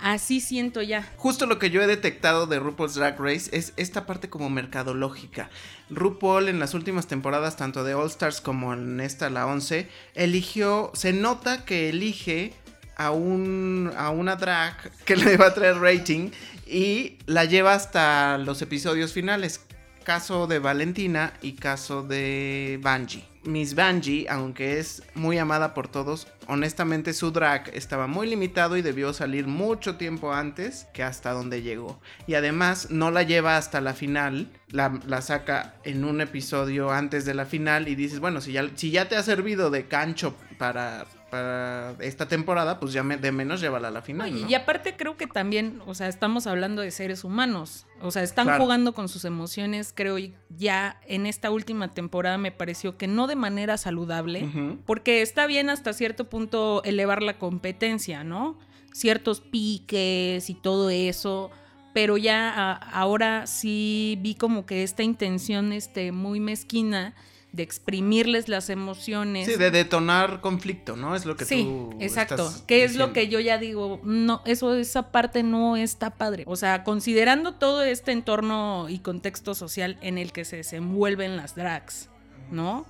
así 0.00 0.40
siento 0.40 0.82
ya 0.82 1.08
Justo 1.16 1.46
lo 1.46 1.58
que 1.58 1.70
yo 1.70 1.82
he 1.82 1.86
detectado 1.86 2.46
de 2.46 2.58
RuPaul's 2.58 2.94
Drag 2.94 3.20
Race 3.20 3.50
es 3.52 3.72
esta 3.76 4.06
parte 4.06 4.28
como 4.30 4.48
mercadológica. 4.48 5.50
RuPaul 5.90 6.48
en 6.48 6.58
las 6.58 6.74
últimas 6.74 7.06
temporadas, 7.06 7.56
tanto 7.56 7.84
de 7.84 7.94
All 7.94 8.08
Stars 8.08 8.40
como 8.40 8.72
en 8.72 9.00
esta, 9.00 9.30
la 9.30 9.46
11, 9.46 9.88
eligió, 10.14 10.90
se 10.94 11.12
nota 11.12 11.64
que 11.64 11.88
elige 11.88 12.52
a, 12.96 13.10
un, 13.10 13.92
a 13.96 14.10
una 14.10 14.36
drag 14.36 14.90
que 15.04 15.16
le 15.16 15.36
va 15.36 15.46
a 15.46 15.54
traer 15.54 15.78
rating 15.78 16.30
y 16.66 17.16
la 17.26 17.44
lleva 17.44 17.74
hasta 17.74 18.38
los 18.38 18.60
episodios 18.60 19.12
finales. 19.12 19.60
Caso 20.08 20.46
de 20.46 20.58
Valentina 20.58 21.34
y 21.42 21.52
caso 21.52 22.02
de 22.02 22.80
Bungie. 22.82 23.26
Miss 23.44 23.74
Bungie, 23.74 24.26
aunque 24.30 24.78
es 24.78 25.02
muy 25.14 25.36
amada 25.36 25.74
por 25.74 25.88
todos, 25.88 26.28
honestamente 26.46 27.12
su 27.12 27.30
drag 27.30 27.68
estaba 27.74 28.06
muy 28.06 28.26
limitado 28.26 28.78
y 28.78 28.82
debió 28.82 29.12
salir 29.12 29.46
mucho 29.46 29.96
tiempo 29.96 30.32
antes 30.32 30.86
que 30.94 31.02
hasta 31.02 31.32
donde 31.32 31.60
llegó. 31.60 32.00
Y 32.26 32.36
además 32.36 32.90
no 32.90 33.10
la 33.10 33.22
lleva 33.22 33.58
hasta 33.58 33.82
la 33.82 33.92
final, 33.92 34.50
la, 34.68 34.98
la 35.06 35.20
saca 35.20 35.74
en 35.84 36.02
un 36.06 36.22
episodio 36.22 36.90
antes 36.90 37.26
de 37.26 37.34
la 37.34 37.44
final 37.44 37.86
y 37.86 37.94
dices, 37.94 38.18
bueno, 38.18 38.40
si 38.40 38.52
ya, 38.52 38.66
si 38.76 38.90
ya 38.90 39.10
te 39.10 39.16
ha 39.16 39.22
servido 39.22 39.68
de 39.68 39.88
cancho 39.88 40.34
para, 40.56 41.04
para 41.30 41.94
esta 42.00 42.26
temporada, 42.28 42.80
pues 42.80 42.92
ya 42.92 43.02
me- 43.02 43.16
de 43.16 43.32
menos 43.32 43.60
llévala 43.60 43.88
a 43.88 43.90
la 43.90 44.02
final. 44.02 44.30
No, 44.30 44.38
y- 44.38 44.42
¿no? 44.42 44.48
Y 44.50 44.54
aparte 44.54 44.96
creo 44.96 45.16
que 45.16 45.26
también, 45.26 45.80
o 45.86 45.94
sea, 45.94 46.08
estamos 46.08 46.46
hablando 46.46 46.82
de 46.82 46.90
seres 46.90 47.24
humanos. 47.24 47.86
O 48.00 48.10
sea, 48.10 48.22
están 48.22 48.46
Claro. 48.46 48.62
jugando 48.64 48.94
con 48.94 49.08
sus 49.08 49.24
emociones, 49.24 49.92
creo, 49.94 50.18
y 50.18 50.34
ya 50.50 51.00
en 51.06 51.26
esta 51.26 51.50
última 51.50 51.92
temporada 51.94 52.38
me 52.38 52.52
pareció 52.52 52.96
que 52.96 53.06
no 53.06 53.26
de 53.26 53.36
manera 53.36 53.76
saludable, 53.76 54.48
porque 54.86 55.22
está 55.22 55.46
bien 55.46 55.68
hasta 55.70 55.92
cierto 55.92 56.24
punto 56.24 56.82
elevar 56.84 57.22
la 57.22 57.38
competencia, 57.38 58.24
¿no? 58.24 58.58
Ciertos 58.92 59.40
piques 59.40 60.48
y 60.50 60.54
todo 60.54 60.90
eso. 60.90 61.50
Pero 61.94 62.16
ya 62.16 62.50
a- 62.50 62.72
ahora 62.74 63.46
sí 63.46 64.18
vi 64.20 64.34
como 64.34 64.66
que 64.66 64.82
esta 64.82 65.02
intención 65.02 65.72
este, 65.72 66.12
muy 66.12 66.38
mezquina 66.38 67.14
de 67.52 67.62
exprimirles 67.62 68.48
las 68.48 68.68
emociones. 68.68 69.46
Sí, 69.46 69.56
de 69.56 69.70
detonar 69.70 70.40
conflicto, 70.40 70.96
¿no? 70.96 71.16
Es 71.16 71.24
lo 71.24 71.36
que 71.36 71.44
Sí, 71.44 71.64
tú 71.64 71.96
exacto. 71.98 72.46
estás 72.46 72.62
Que 72.62 72.84
es 72.84 72.94
lo 72.94 73.12
que 73.12 73.28
yo 73.28 73.40
ya 73.40 73.58
digo, 73.58 74.00
no, 74.04 74.42
eso, 74.44 74.74
esa 74.74 75.10
parte 75.10 75.42
no 75.42 75.76
está 75.76 76.10
padre. 76.10 76.44
O 76.46 76.56
sea, 76.56 76.84
considerando 76.84 77.54
todo 77.54 77.82
este 77.82 78.12
entorno 78.12 78.88
y 78.88 78.98
contexto 78.98 79.54
social 79.54 79.98
en 80.02 80.18
el 80.18 80.32
que 80.32 80.44
se 80.44 80.56
desenvuelven 80.56 81.36
las 81.36 81.54
drags, 81.54 82.08
¿no? 82.50 82.84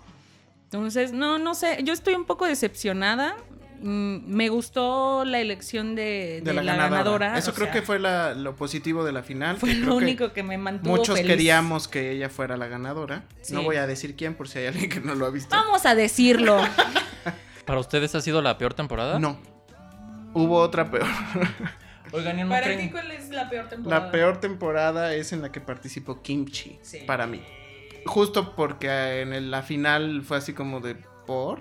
Entonces, 0.64 1.12
no, 1.12 1.38
no 1.38 1.54
sé, 1.54 1.78
yo 1.84 1.92
estoy 1.92 2.14
un 2.14 2.24
poco 2.24 2.44
decepcionada. 2.44 3.36
Mm, 3.80 4.26
me 4.26 4.48
gustó 4.48 5.24
la 5.24 5.40
elección 5.40 5.94
de, 5.94 6.02
de 6.02 6.40
de 6.42 6.52
la, 6.54 6.62
la, 6.62 6.72
ganadora. 6.76 6.98
ganadora. 7.28 7.38
Eso 7.38 7.50
o 7.50 7.54
creo 7.54 7.66
sea, 7.66 7.74
que 7.74 7.82
fue 7.82 7.98
la- 7.98 8.34
lo 8.34 8.56
positivo 8.56 9.04
de 9.04 9.12
la 9.12 9.22
final. 9.22 9.56
fue 9.56 9.70
que 9.70 9.74
lo 9.76 9.86
creo 9.86 9.98
que 9.98 10.04
único 10.04 10.32
que 10.32 10.42
me 10.42 10.58
mantuvo 10.58 10.96
Muchos 10.96 11.16
feliz. 11.16 11.30
queríamos 11.30 11.88
que 11.88 12.10
ella 12.10 12.28
fuera 12.28 12.56
la 12.56 12.66
ganadora. 12.68 13.24
Sí. 13.42 13.54
No 13.54 13.62
voy 13.62 13.76
a 13.76 13.86
decir 13.86 14.16
quién 14.16 14.34
por 14.34 14.48
si 14.48 14.58
hay 14.60 14.66
alguien 14.66 14.88
que 14.90 15.00
no 15.00 15.14
lo 15.14 15.26
ha 15.26 15.30
visto. 15.30 15.54
Vamos 15.54 15.86
a 15.86 15.94
decirlo. 15.94 16.60
¿Para 17.64 17.80
ustedes 17.80 18.14
ha 18.14 18.20
sido 18.20 18.42
la 18.42 18.56
peor 18.58 18.74
temporada? 18.74 19.18
No. 19.18 19.38
Hubo 20.34 20.58
otra 20.58 20.90
peor. 20.90 21.06
Oigan, 22.12 22.38
¿y 22.38 22.42
no 22.42 22.48
¿Para 22.48 22.66
creen- 22.66 22.80
ti 22.86 22.90
cuál 22.90 23.10
es 23.10 23.28
la 23.30 23.50
peor 23.50 23.68
temporada? 23.68 24.06
La 24.06 24.10
peor 24.10 24.40
temporada 24.40 25.14
es 25.14 25.32
en 25.32 25.42
la 25.42 25.52
que 25.52 25.60
participó 25.60 26.22
Kimchi. 26.22 26.78
Sí. 26.82 27.00
Para 27.06 27.26
mí. 27.26 27.42
Justo 28.06 28.54
porque 28.56 29.20
en 29.20 29.32
el- 29.34 29.50
la 29.50 29.62
final 29.62 30.22
fue 30.24 30.38
así 30.38 30.52
como 30.54 30.80
de 30.80 30.94
por. 31.26 31.60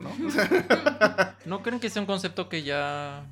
¿No? 0.00 0.10
¿No 1.46 1.62
creen 1.62 1.80
que 1.80 1.90
sea 1.90 2.02
un 2.02 2.06
concepto 2.06 2.48
que 2.48 2.62
ya... 2.62 3.24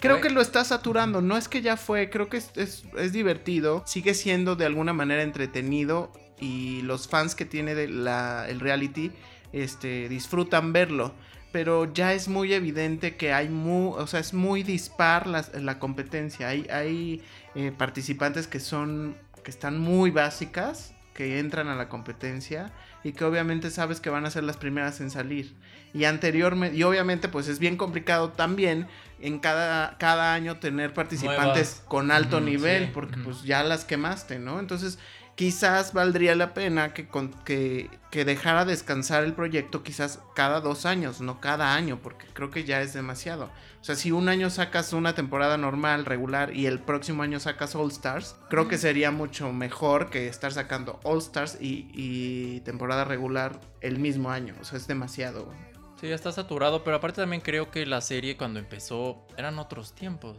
Creo 0.00 0.20
que 0.22 0.30
lo 0.30 0.40
está 0.40 0.64
saturando. 0.64 1.20
No 1.20 1.36
es 1.36 1.48
que 1.48 1.60
ya 1.60 1.76
fue, 1.76 2.08
creo 2.08 2.28
que 2.30 2.38
es, 2.38 2.50
es- 2.56 2.84
es 2.96 3.12
divertido. 3.12 3.82
Sigue 3.86 4.14
siendo 4.14 4.56
de 4.56 4.64
alguna 4.66 4.92
manera 4.94 5.22
entretenido. 5.22 6.10
Y 6.40 6.80
los 6.82 7.06
fans 7.06 7.34
que 7.34 7.44
tiene 7.44 7.74
de 7.74 7.86
la, 7.88 8.46
el 8.48 8.60
reality 8.60 9.12
este, 9.52 10.08
disfrutan 10.08 10.72
verlo. 10.72 11.12
Pero 11.52 11.92
ya 11.92 12.14
es 12.14 12.28
muy 12.28 12.54
evidente 12.54 13.16
que 13.16 13.32
hay 13.34 13.48
muy, 13.50 13.92
o 13.98 14.06
sea, 14.06 14.20
es 14.20 14.32
muy 14.32 14.62
dispar 14.62 15.26
las- 15.26 15.52
la, 15.54 15.78
competencia. 15.78 16.48
Hay, 16.48 16.66
hay 16.72 17.22
eh, 17.54 17.70
participantes 17.76 18.46
que 18.46 18.60
son, 18.60 19.16
que 19.44 19.50
están 19.50 19.78
muy 19.78 20.10
básicas, 20.10 20.94
que 21.12 21.40
entran 21.40 21.68
a 21.68 21.74
la 21.74 21.88
competencia 21.90 22.72
y 23.02 23.12
que 23.12 23.24
obviamente 23.24 23.70
sabes 23.70 24.00
que 24.00 24.10
van 24.10 24.26
a 24.26 24.30
ser 24.30 24.44
las 24.44 24.56
primeras 24.56 25.00
en 25.00 25.10
salir. 25.10 25.54
Y 25.92 26.04
anteriormente, 26.04 26.76
y 26.76 26.82
obviamente 26.82 27.28
pues 27.28 27.48
es 27.48 27.58
bien 27.58 27.76
complicado 27.76 28.30
también 28.30 28.86
en 29.20 29.38
cada, 29.38 29.98
cada 29.98 30.34
año 30.34 30.58
tener 30.58 30.94
participantes 30.94 31.44
Nuevas. 31.44 31.82
con 31.88 32.10
alto 32.10 32.40
nivel, 32.40 32.86
sí, 32.86 32.90
porque 32.94 33.18
pues 33.18 33.42
ya 33.42 33.62
las 33.62 33.84
quemaste, 33.84 34.38
¿no? 34.38 34.60
Entonces 34.60 34.98
quizás 35.40 35.94
valdría 35.94 36.34
la 36.34 36.52
pena 36.52 36.92
que, 36.92 37.08
con- 37.08 37.32
que, 37.44 37.88
que 38.10 38.26
dejara 38.26 38.66
descansar 38.66 39.24
el 39.24 39.32
proyecto 39.32 39.82
quizás 39.82 40.18
cada 40.34 40.60
dos 40.60 40.84
años, 40.84 41.22
no 41.22 41.40
cada 41.40 41.74
año, 41.74 41.98
porque 42.02 42.26
creo 42.34 42.50
que 42.50 42.64
ya 42.64 42.82
es 42.82 42.92
demasiado. 42.92 43.46
O 43.80 43.82
sea, 43.84 43.94
si 43.94 44.12
un 44.12 44.28
año 44.28 44.50
sacas 44.50 44.92
una 44.92 45.14
temporada 45.14 45.56
normal, 45.56 46.04
regular, 46.04 46.54
y 46.54 46.66
el 46.66 46.78
próximo 46.78 47.22
año 47.22 47.40
sacas 47.40 47.74
All 47.74 47.90
Stars, 47.90 48.36
creo 48.50 48.68
que 48.68 48.76
sería 48.76 49.12
mucho 49.12 49.50
mejor 49.50 50.10
que 50.10 50.28
estar 50.28 50.52
sacando 50.52 51.00
All 51.04 51.20
Stars 51.20 51.56
y, 51.58 51.88
y 51.94 52.60
temporada 52.60 53.04
regular 53.06 53.62
el 53.80 53.98
mismo 53.98 54.30
año. 54.30 54.54
O 54.60 54.64
sea, 54.64 54.76
es 54.76 54.86
demasiado. 54.88 55.50
Sí, 55.98 56.08
ya 56.08 56.14
está 56.16 56.32
saturado, 56.32 56.84
pero 56.84 56.96
aparte 56.96 57.22
también 57.22 57.40
creo 57.40 57.70
que 57.70 57.86
la 57.86 58.02
serie 58.02 58.36
cuando 58.36 58.58
empezó 58.58 59.26
eran 59.38 59.58
otros 59.58 59.94
tiempos. 59.94 60.36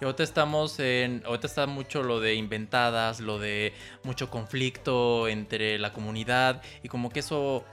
Y 0.00 0.04
ahorita 0.04 0.22
estamos 0.22 0.78
en. 0.78 1.22
Ahorita 1.26 1.46
está 1.46 1.66
mucho 1.66 2.02
lo 2.02 2.20
de 2.20 2.34
inventadas, 2.34 3.20
lo 3.20 3.38
de 3.38 3.72
mucho 4.04 4.30
conflicto 4.30 5.28
entre 5.28 5.78
la 5.78 5.92
comunidad. 5.92 6.62
Y 6.82 6.88
como 6.88 7.10
que 7.10 7.20
eso 7.20 7.64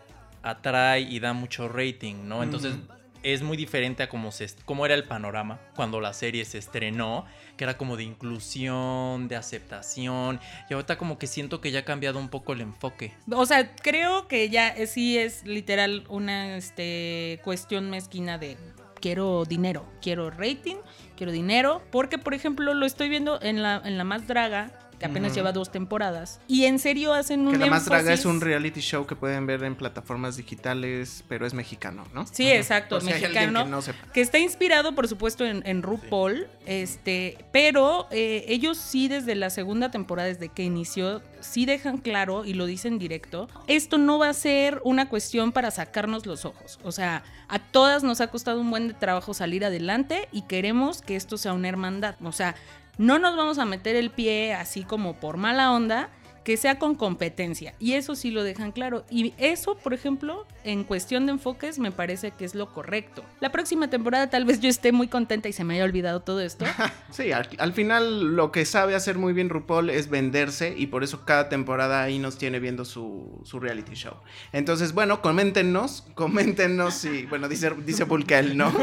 atrae 0.41 1.01
y 1.01 1.19
da 1.19 1.33
mucho 1.33 1.67
rating, 1.67 2.27
¿no? 2.27 2.43
Entonces. 2.43 2.75
Es 3.23 3.41
muy 3.41 3.57
diferente 3.57 4.03
a 4.03 4.07
cómo, 4.07 4.31
se, 4.31 4.47
cómo 4.65 4.85
era 4.85 4.93
el 4.93 5.03
panorama 5.03 5.59
cuando 5.75 5.99
la 5.99 6.13
serie 6.13 6.45
se 6.45 6.59
estrenó, 6.59 7.25
que 7.57 7.63
era 7.63 7.75
como 7.75 7.97
de 7.97 8.03
inclusión, 8.03 9.27
de 9.27 9.35
aceptación, 9.35 10.39
y 10.69 10.75
ahorita 10.75 10.99
como 10.99 11.17
que 11.17 11.25
siento 11.25 11.59
que 11.59 11.71
ya 11.71 11.79
ha 11.79 11.85
cambiado 11.85 12.19
un 12.19 12.29
poco 12.29 12.53
el 12.53 12.61
enfoque. 12.61 13.15
O 13.31 13.47
sea, 13.47 13.75
creo 13.77 14.27
que 14.27 14.51
ya 14.51 14.75
sí 14.85 15.17
es 15.17 15.43
literal 15.43 16.05
una 16.07 16.55
este, 16.55 17.41
cuestión 17.43 17.89
mezquina 17.89 18.37
de 18.37 18.57
quiero 19.05 19.45
dinero, 19.45 19.85
quiero 20.01 20.31
rating, 20.31 20.77
quiero 21.15 21.31
dinero. 21.31 21.83
Porque, 21.91 22.17
por 22.17 22.33
ejemplo, 22.33 22.73
lo 22.73 22.87
estoy 22.87 23.07
viendo 23.07 23.39
en 23.39 23.61
la, 23.61 23.79
en 23.85 23.99
la 23.99 24.03
más 24.03 24.25
draga. 24.25 24.71
Que 24.99 25.05
apenas 25.05 25.33
lleva 25.35 25.51
dos 25.51 25.71
temporadas. 25.71 26.39
Y 26.47 26.65
en 26.65 26.79
serio 26.79 27.13
hacen 27.13 27.41
un 27.47 27.53
Que 27.53 27.59
La 27.59 27.67
Más 27.67 27.85
Draga 27.85 28.13
es 28.13 28.25
énfasis- 28.25 28.29
un 28.29 28.41
reality 28.41 28.79
show 28.81 29.05
que 29.05 29.15
pueden 29.15 29.45
ver 29.45 29.63
en 29.63 29.75
plataformas 29.75 30.37
digitales, 30.37 31.23
pero 31.27 31.45
es 31.45 31.53
mexicano, 31.53 32.05
¿no? 32.13 32.25
Sí, 32.27 32.49
exacto, 32.51 32.99
si 33.01 33.07
hay 33.07 33.13
alguien 33.23 33.31
mexicano. 33.33 33.63
que 33.65 33.69
no 33.71 33.81
sepa. 33.81 34.11
que 34.13 34.21
está 34.21 34.39
inspirado, 34.39 34.95
por 34.95 35.07
supuesto, 35.07 35.45
en, 35.45 35.63
en 35.65 35.81
RuPaul, 35.83 36.47
este, 36.65 37.37
pero 37.51 38.07
eh, 38.11 38.45
ellos 38.47 38.77
sí 38.77 39.07
desde 39.07 39.35
la 39.35 39.49
segunda 39.49 39.91
temporada, 39.91 40.27
desde 40.27 40.49
que 40.49 40.63
inició, 40.63 41.21
sí 41.39 41.65
dejan 41.65 41.97
claro 41.97 42.45
y 42.45 42.53
lo 42.53 42.65
dicen 42.65 42.97
directo, 42.99 43.47
esto 43.67 43.97
no 43.97 44.17
va 44.17 44.29
a 44.29 44.33
ser 44.33 44.81
una 44.83 45.09
cuestión 45.09 45.51
para 45.51 45.71
sacarnos 45.71 46.25
los 46.25 46.45
ojos. 46.45 46.79
O 46.83 46.91
sea, 46.91 47.23
a 47.47 47.59
todas 47.59 48.03
nos 48.03 48.21
ha 48.21 48.27
costado 48.27 48.59
un 48.61 48.69
buen 48.71 48.87
de 48.87 48.93
trabajo 48.93 49.33
salir 49.33 49.63
adelante 49.65 50.27
y 50.31 50.43
queremos 50.43 51.01
que 51.01 51.15
esto 51.15 51.37
sea 51.37 51.53
una 51.53 51.69
hermandad. 51.69 52.15
O 52.23 52.31
sea, 52.31 52.55
no 52.97 53.19
nos 53.19 53.35
vamos 53.35 53.57
a 53.59 53.65
meter 53.65 53.95
el 53.95 54.09
pie 54.09 54.53
así 54.53 54.83
como 54.83 55.13
por 55.13 55.37
mala 55.37 55.71
onda, 55.71 56.09
que 56.45 56.57
sea 56.57 56.77
con 56.79 56.95
competencia. 56.95 57.73
Y 57.79 57.93
eso 57.93 58.15
sí 58.15 58.29
lo 58.29 58.43
dejan 58.43 58.71
claro. 58.71 59.03
Y 59.09 59.33
eso, 59.37 59.75
por 59.75 59.93
ejemplo, 59.93 60.45
en 60.63 60.83
cuestión 60.83 61.25
de 61.25 61.33
enfoques, 61.33 61.79
me 61.79 61.91
parece 61.91 62.31
que 62.31 62.45
es 62.45 62.53
lo 62.53 62.71
correcto. 62.71 63.25
La 63.41 63.51
próxima 63.51 63.89
temporada 63.89 64.29
tal 64.29 64.45
vez 64.45 64.61
yo 64.61 64.69
esté 64.69 64.91
muy 64.91 65.07
contenta 65.07 65.49
y 65.49 65.53
se 65.53 65.63
me 65.63 65.73
haya 65.73 65.83
olvidado 65.83 66.21
todo 66.21 66.39
esto. 66.39 66.65
Sí, 67.11 67.31
al, 67.31 67.47
al 67.59 67.71
final 67.71 68.35
lo 68.35 68.51
que 68.51 68.65
sabe 68.65 68.93
hacer 68.93 69.17
muy 69.17 69.31
bien 69.31 69.47
RuPaul 69.47 69.89
es 69.89 70.09
venderse 70.09 70.75
y 70.75 70.87
por 70.87 71.03
eso 71.03 71.23
cada 71.23 71.47
temporada 71.47 72.03
ahí 72.03 72.19
nos 72.19 72.37
tiene 72.37 72.59
viendo 72.59 72.83
su, 72.83 73.39
su 73.45 73.59
reality 73.59 73.93
show. 73.93 74.15
Entonces, 74.51 74.93
bueno, 74.93 75.21
coméntenos, 75.21 76.03
coméntenos 76.13 76.93
si, 76.95 77.25
bueno, 77.27 77.47
dice, 77.47 77.71
dice 77.85 78.05
él 78.29 78.57
no. 78.57 78.73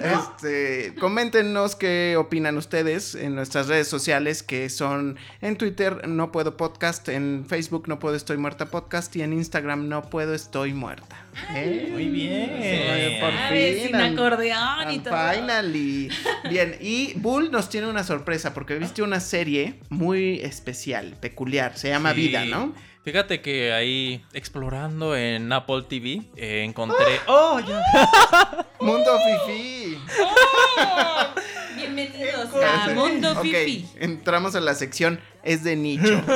Este, 0.00 0.94
coméntenos 1.00 1.74
qué 1.74 2.14
opinan 2.16 2.56
ustedes 2.56 3.16
en 3.16 3.34
nuestras 3.34 3.66
redes 3.66 3.88
sociales 3.88 4.44
que 4.44 4.68
son 4.68 5.16
en 5.40 5.56
Twitter 5.56 6.06
no 6.06 6.30
puedo 6.30 6.56
podcast, 6.56 6.85
en 7.08 7.44
Facebook 7.48 7.88
no 7.88 7.98
puedo 7.98 8.14
estoy 8.14 8.36
muerta 8.36 8.66
podcast 8.66 9.14
y 9.16 9.22
en 9.22 9.32
Instagram 9.32 9.88
no 9.88 10.02
puedo 10.02 10.34
estoy 10.34 10.72
muerta. 10.72 11.16
¿Eh? 11.54 11.88
Muy 11.90 12.06
bien. 12.08 12.50
Eh, 12.54 13.18
por 13.20 13.32
Sin 13.86 13.94
and- 13.96 14.18
acordeón 14.18 14.90
y 14.92 14.98
todo. 15.00 15.14
Finally. 15.16 16.08
Bien, 16.48 16.76
y 16.80 17.12
Bull 17.16 17.50
nos 17.50 17.68
tiene 17.68 17.88
una 17.88 18.04
sorpresa 18.04 18.54
porque 18.54 18.76
viste 18.76 19.02
una 19.02 19.18
serie 19.20 19.80
muy 19.88 20.40
especial, 20.40 21.16
peculiar. 21.20 21.76
Se 21.76 21.88
llama 21.88 22.12
Sí. 22.14 22.20
Vida, 22.28 22.44
¿no? 22.44 22.72
Fíjate 23.04 23.40
que 23.40 23.72
ahí 23.72 24.24
explorando 24.32 25.14
en 25.16 25.52
Apple 25.52 25.82
TV 25.88 26.22
eh, 26.36 26.62
encontré. 26.64 27.20
¡Oh! 27.26 27.60
ya. 27.60 27.82
Mundo 28.80 29.10
Fifi. 29.46 29.96
Bienvenidos 31.96 32.50
a 32.62 32.90
Mundo 32.94 33.40
Fifi. 33.40 33.88
entramos 33.98 34.54
a 34.54 34.60
la 34.60 34.74
sección 34.74 35.18
Es 35.42 35.64
de 35.64 35.76
nicho. 35.76 36.22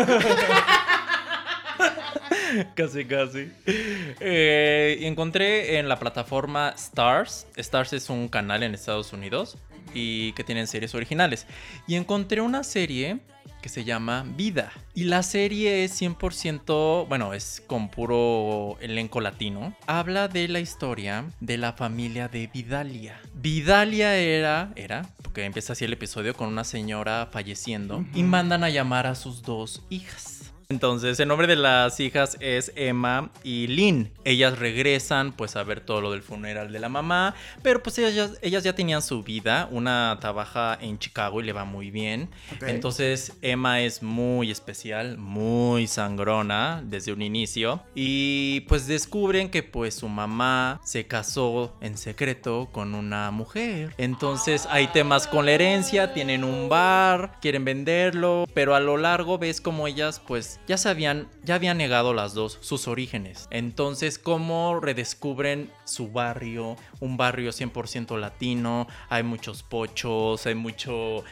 Casi, 2.74 3.04
casi. 3.04 3.52
Eh, 3.66 4.96
y 5.00 5.06
encontré 5.06 5.78
en 5.78 5.88
la 5.88 5.98
plataforma 6.00 6.70
Stars. 6.70 7.46
Stars 7.56 7.92
es 7.92 8.10
un 8.10 8.28
canal 8.28 8.62
en 8.62 8.74
Estados 8.74 9.12
Unidos 9.12 9.56
y 9.94 10.32
que 10.32 10.44
tienen 10.44 10.66
series 10.66 10.94
originales. 10.94 11.46
Y 11.86 11.94
encontré 11.96 12.40
una 12.40 12.64
serie 12.64 13.20
que 13.60 13.68
se 13.68 13.84
llama 13.84 14.24
Vida. 14.36 14.72
Y 14.94 15.04
la 15.04 15.22
serie 15.22 15.84
es 15.84 16.00
100%, 16.00 17.06
bueno, 17.08 17.34
es 17.34 17.62
con 17.66 17.88
puro 17.90 18.76
elenco 18.80 19.20
latino. 19.20 19.74
Habla 19.86 20.28
de 20.28 20.48
la 20.48 20.60
historia 20.60 21.26
de 21.40 21.58
la 21.58 21.72
familia 21.72 22.28
de 22.28 22.46
Vidalia. 22.46 23.20
Vidalia 23.34 24.16
era, 24.16 24.72
era, 24.76 25.08
porque 25.22 25.44
empieza 25.44 25.74
así 25.74 25.84
el 25.84 25.92
episodio 25.92 26.34
con 26.34 26.48
una 26.48 26.64
señora 26.64 27.28
falleciendo 27.30 28.04
y 28.14 28.22
mandan 28.22 28.64
a 28.64 28.70
llamar 28.70 29.06
a 29.06 29.14
sus 29.14 29.42
dos 29.42 29.82
hijas. 29.90 30.39
Entonces, 30.70 31.18
el 31.18 31.26
nombre 31.26 31.48
de 31.48 31.56
las 31.56 31.98
hijas 31.98 32.36
es 32.38 32.70
Emma 32.76 33.30
y 33.42 33.66
Lynn. 33.66 34.12
Ellas 34.24 34.56
regresan 34.56 35.32
pues 35.32 35.56
a 35.56 35.64
ver 35.64 35.80
todo 35.80 36.00
lo 36.00 36.12
del 36.12 36.22
funeral 36.22 36.70
de 36.70 36.78
la 36.78 36.88
mamá, 36.88 37.34
pero 37.60 37.82
pues 37.82 37.98
ellas, 37.98 38.38
ellas 38.40 38.62
ya 38.62 38.72
tenían 38.72 39.02
su 39.02 39.24
vida. 39.24 39.68
Una 39.72 40.16
trabaja 40.20 40.78
en 40.80 41.00
Chicago 41.00 41.40
y 41.40 41.44
le 41.44 41.52
va 41.52 41.64
muy 41.64 41.90
bien. 41.90 42.30
Entonces, 42.60 43.32
Emma 43.42 43.80
es 43.80 44.00
muy 44.04 44.52
especial, 44.52 45.18
muy 45.18 45.88
sangrona 45.88 46.84
desde 46.84 47.12
un 47.12 47.22
inicio 47.22 47.82
y 47.96 48.60
pues 48.68 48.86
descubren 48.86 49.50
que 49.50 49.64
pues 49.64 49.94
su 49.94 50.08
mamá 50.08 50.80
se 50.84 51.04
casó 51.04 51.76
en 51.80 51.98
secreto 51.98 52.68
con 52.70 52.94
una 52.94 53.32
mujer. 53.32 53.92
Entonces, 53.98 54.68
hay 54.70 54.86
temas 54.86 55.26
con 55.26 55.46
la 55.46 55.50
herencia, 55.50 56.14
tienen 56.14 56.44
un 56.44 56.68
bar, 56.68 57.40
quieren 57.40 57.64
venderlo, 57.64 58.46
pero 58.54 58.76
a 58.76 58.80
lo 58.80 58.96
largo 58.98 59.36
ves 59.36 59.60
como 59.60 59.88
ellas 59.88 60.22
pues 60.24 60.59
ya 60.66 60.76
sabían, 60.76 61.28
ya 61.44 61.56
habían 61.56 61.78
negado 61.78 62.14
las 62.14 62.34
dos 62.34 62.58
sus 62.60 62.88
orígenes. 62.88 63.48
Entonces, 63.50 64.18
cómo 64.18 64.78
redescubren 64.80 65.70
su 65.84 66.10
barrio, 66.10 66.76
un 67.00 67.16
barrio 67.16 67.50
100% 67.50 68.18
latino, 68.18 68.86
hay 69.08 69.22
muchos 69.22 69.62
pochos, 69.62 70.46
hay 70.46 70.54
mucho 70.54 71.24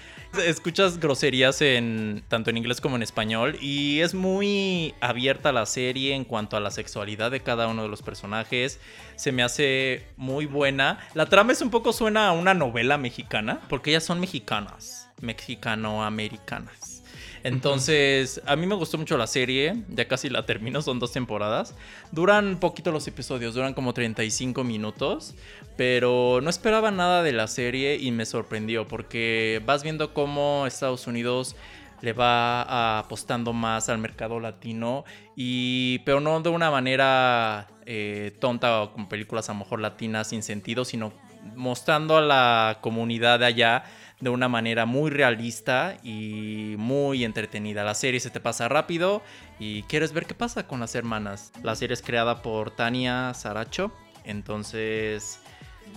escuchas 0.45 0.99
groserías 0.99 1.63
en 1.63 2.23
tanto 2.29 2.51
en 2.51 2.59
inglés 2.59 2.81
como 2.81 2.97
en 2.97 3.03
español 3.03 3.57
y 3.61 4.01
es 4.01 4.15
muy 4.15 4.95
abierta 5.01 5.53
la 5.53 5.67
serie 5.67 6.15
en 6.15 6.25
cuanto 6.25 6.57
a 6.57 6.61
la 6.61 6.71
sexualidad 6.71 7.31
de 7.31 7.41
cada 7.41 7.67
uno 7.69 7.83
de 7.83 7.89
los 7.89 8.03
personajes. 8.03 8.81
Se 9.17 9.33
me 9.33 9.43
hace 9.43 10.07
muy 10.17 10.47
buena. 10.47 10.99
La 11.15 11.27
trama 11.27 11.53
es 11.53 11.63
un 11.63 11.71
poco 11.71 11.93
suena 11.93 12.29
a 12.29 12.33
una 12.33 12.55
novela 12.55 12.99
mexicana 12.99 13.61
porque 13.69 13.91
ellas 13.91 14.05
son 14.05 14.21
mexicanas, 14.21 15.09
mexicano-americanas. 15.21 16.98
Entonces, 17.43 18.41
a 18.47 18.57
mí 18.57 18.67
me 18.67 18.75
gustó 18.75 18.99
mucho 18.99 19.17
la 19.17 19.27
serie, 19.27 19.85
ya 19.89 20.09
casi 20.09 20.29
la 20.29 20.47
termino, 20.47 20.83
son 20.83 20.99
dos 20.99 21.13
temporadas. 21.13 21.75
Duran 22.13 22.59
poquito 22.61 22.93
los 22.93 23.07
episodios, 23.07 23.55
duran 23.55 23.75
como 23.75 23.95
35 23.95 24.65
minutos, 24.65 25.35
pero 25.77 26.41
no 26.43 26.51
esperaba 26.51 26.91
nada 26.91 27.23
de 27.23 27.33
la 27.33 27.47
serie 27.47 27.97
y 27.97 28.11
me 28.11 28.27
sorprendió 28.27 28.87
porque 28.87 29.63
vas 29.65 29.83
viendo 29.83 30.15
cómo 30.15 30.67
Estados 30.67 31.07
Unidos 31.07 31.57
le 32.01 32.13
va 32.13 32.99
apostando 32.99 33.53
más 33.53 33.89
al 33.89 33.99
mercado 33.99 34.39
latino 34.41 35.05
y 35.35 35.99
pero 36.01 36.21
no 36.21 36.41
de 36.41 36.49
una 36.49 36.71
manera 36.71 37.67
eh, 37.87 38.37
tonta 38.41 38.83
o 38.83 38.93
con 38.93 39.09
películas 39.09 39.49
a 39.49 39.53
lo 39.53 39.61
mejor 39.61 39.81
latinas 39.81 40.29
sin 40.29 40.43
sentido, 40.43 40.85
sino 40.85 41.13
mostrando 41.57 42.17
a 42.17 42.21
la 42.21 42.79
comunidad 42.81 43.39
de 43.41 43.47
allá 43.47 43.85
de 44.21 44.31
una 44.31 44.49
manera 44.49 44.85
muy 44.87 45.11
realista 45.11 45.97
y 46.03 46.75
muy 46.79 47.25
entretenida. 47.25 47.85
La 47.85 47.95
serie 47.95 48.21
se 48.21 48.31
te 48.31 48.41
pasa 48.41 48.69
rápido 48.69 49.23
y 49.59 49.83
quieres 49.85 50.13
ver 50.13 50.27
qué 50.27 50.35
pasa 50.35 50.67
con 50.67 50.81
las 50.81 50.95
hermanas. 50.95 51.53
La 51.63 51.77
serie 51.77 51.95
es 51.95 52.03
creada 52.03 52.43
por 52.43 52.71
Tania 52.71 53.33
Saracho, 53.35 53.93
entonces 54.25 55.41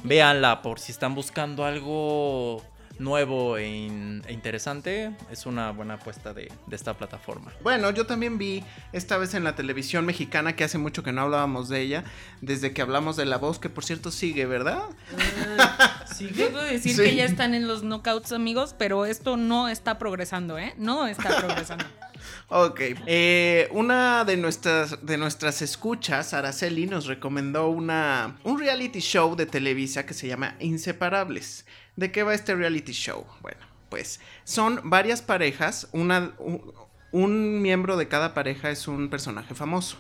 véanla 0.04 0.62
por 0.62 0.80
si 0.80 0.92
están 0.92 1.16
buscando 1.16 1.66
algo 1.66 2.64
nuevo 3.02 3.58
e, 3.58 3.68
in- 3.68 4.24
e 4.28 4.34
interesante. 4.34 5.12
Es 5.32 5.46
una 5.46 5.72
buena 5.72 5.96
apuesta 5.96 6.34
de, 6.34 6.52
de 6.68 6.76
esta 6.76 6.94
plataforma. 6.94 7.52
Bueno, 7.64 7.90
yo 7.92 8.06
también 8.06 8.38
vi 8.38 8.64
esta 8.94 9.18
vez 9.18 9.34
en 9.34 9.44
la 9.44 9.56
televisión 9.56 10.06
mexicana, 10.06 10.56
que 10.56 10.64
hace 10.64 10.78
mucho 10.78 11.04
que 11.04 11.12
no 11.12 11.22
hablábamos 11.22 11.68
de 11.70 11.82
ella, 11.82 12.04
desde 12.42 12.74
que 12.74 12.82
hablamos 12.82 13.18
de 13.18 13.26
La 13.26 13.38
Voz, 13.38 13.60
que 13.60 13.70
por 13.70 13.84
cierto 13.84 14.12
sigue, 14.12 14.46
¿verdad? 14.46 14.82
Debo 16.20 16.60
decir 16.60 16.96
Sí. 16.96 17.02
que 17.04 17.16
ya 17.16 17.26
están 17.26 17.54
en 17.54 17.68
los 17.68 17.82
knockouts, 17.84 18.32
amigos, 18.32 18.76
pero 18.78 19.06
esto 19.06 19.38
no 19.38 19.68
está 19.70 19.98
progresando, 19.98 20.58
¿eh? 20.60 20.74
No 20.78 21.08
está 21.08 21.38
progresando. 21.42 21.86
Ok. 22.50 22.80
Eh, 23.08 23.68
una 23.72 24.24
de 24.26 24.38
nuestras, 24.38 25.04
de 25.04 25.18
nuestras 25.18 25.64
escuchas, 25.64 26.36
Araceli, 26.36 26.86
nos 26.86 27.08
recomendó 27.08 27.70
una, 27.70 28.38
un 28.44 28.60
reality 28.60 29.00
show 29.00 29.36
de 29.36 29.48
Televisa 29.48 30.06
que 30.06 30.14
se 30.14 30.28
llama 30.28 30.56
Inseparables. 30.60 31.66
¿De 31.96 32.12
qué 32.12 32.24
va 32.24 32.34
este 32.34 32.56
reality 32.56 32.94
show? 32.94 33.26
Bueno, 33.42 33.60
pues 33.90 34.20
son 34.44 34.80
varias 34.86 35.22
parejas, 35.22 35.90
una, 35.92 36.32
un, 37.12 37.62
miembro 37.62 37.98
de 37.98 38.08
cada 38.08 38.34
pareja 38.34 38.72
es 38.72 38.88
un 38.88 39.10
personaje 39.10 39.54
famoso. 39.54 39.98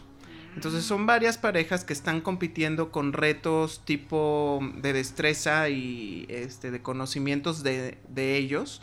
Entonces 0.56 0.84
son 0.84 1.06
varias 1.06 1.38
parejas 1.38 1.86
que 1.86 1.93
están 1.93 2.19
compitiendo 2.19 2.91
con 2.91 3.13
retos 3.13 3.86
tipo 3.86 4.60
de 4.75 4.91
destreza 4.91 5.69
y 5.69 6.25
este, 6.30 6.71
de 6.71 6.82
conocimientos 6.82 7.63
de, 7.63 7.97
ellos 8.15 8.82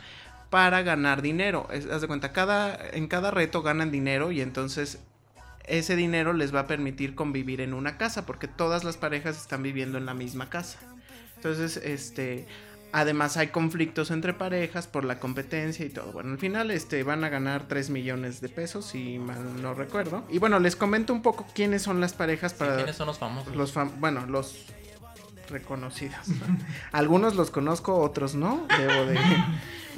para 0.49 0.81
ganar 0.81 1.21
dinero. 1.21 1.67
Haz 1.69 2.01
de 2.01 2.07
cuenta, 2.07 2.31
cada, 2.31 2.89
en 2.91 3.07
cada 3.07 3.29
reto 3.29 3.61
ganan 3.61 3.91
dinero 3.91 4.31
y 4.31 4.41
entonces 4.41 4.99
ese 5.65 5.95
dinero 5.95 6.33
les 6.33 6.53
va 6.53 6.61
a 6.61 6.67
permitir 6.67 7.13
convivir 7.13 7.61
en 7.61 7.73
una 7.73 7.97
casa 7.97 8.25
porque 8.25 8.47
todas 8.47 8.83
las 8.83 8.97
parejas 8.97 9.39
están 9.39 9.61
viviendo 9.61 9.97
en 9.99 10.05
la 10.07 10.15
misma 10.15 10.49
casa. 10.49 10.79
Entonces, 11.35 11.77
este, 11.77 12.47
además 12.91 13.37
hay 13.37 13.47
conflictos 13.47 14.11
entre 14.11 14.33
parejas 14.33 14.87
por 14.87 15.05
la 15.05 15.19
competencia 15.19 15.85
y 15.85 15.89
todo. 15.89 16.11
Bueno, 16.11 16.31
al 16.31 16.37
final 16.39 16.71
este, 16.71 17.03
van 17.03 17.23
a 17.23 17.29
ganar 17.29 17.67
3 17.67 17.89
millones 17.89 18.41
de 18.41 18.49
pesos, 18.49 18.85
si 18.85 19.19
mal 19.19 19.61
no 19.61 19.73
recuerdo. 19.73 20.23
Y 20.29 20.39
bueno, 20.39 20.59
les 20.59 20.75
comento 20.75 21.13
un 21.13 21.21
poco 21.21 21.45
quiénes 21.53 21.81
son 21.81 21.99
las 22.01 22.13
parejas 22.13 22.53
para... 22.53 22.75
¿Quiénes 22.77 22.95
son 22.95 23.07
los 23.07 23.17
famosos? 23.19 23.55
Los 23.55 23.75
fam- 23.75 23.91
bueno, 23.99 24.25
los 24.25 24.65
reconocidos. 25.49 26.27
Algunos 26.91 27.35
los 27.35 27.51
conozco, 27.51 27.97
otros 27.99 28.35
no. 28.35 28.67
Debo 28.77 29.05
de. 29.05 29.19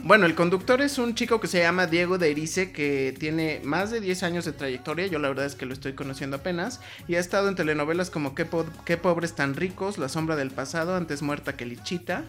Bueno, 0.03 0.25
el 0.25 0.33
conductor 0.33 0.81
es 0.81 0.97
un 0.97 1.13
chico 1.13 1.39
que 1.39 1.47
se 1.47 1.59
llama 1.59 1.85
Diego 1.85 2.17
de 2.17 2.31
Erice, 2.31 2.71
que 2.71 3.13
tiene 3.19 3.61
más 3.63 3.91
de 3.91 4.01
10 4.01 4.23
años 4.23 4.45
de 4.45 4.51
trayectoria. 4.51 5.05
Yo 5.05 5.19
la 5.19 5.27
verdad 5.27 5.45
es 5.45 5.53
que 5.53 5.67
lo 5.67 5.73
estoy 5.73 5.93
conociendo 5.93 6.37
apenas. 6.37 6.81
Y 7.07 7.15
ha 7.15 7.19
estado 7.19 7.47
en 7.49 7.55
telenovelas 7.55 8.09
como 8.09 8.33
Qué, 8.33 8.47
Qué 8.83 8.97
pobres 8.97 9.35
tan 9.35 9.53
ricos, 9.53 9.99
La 9.99 10.09
sombra 10.09 10.35
del 10.35 10.49
pasado, 10.49 10.95
Antes 10.95 11.21
muerta 11.21 11.55
que 11.55 11.67
Lichita. 11.67 12.23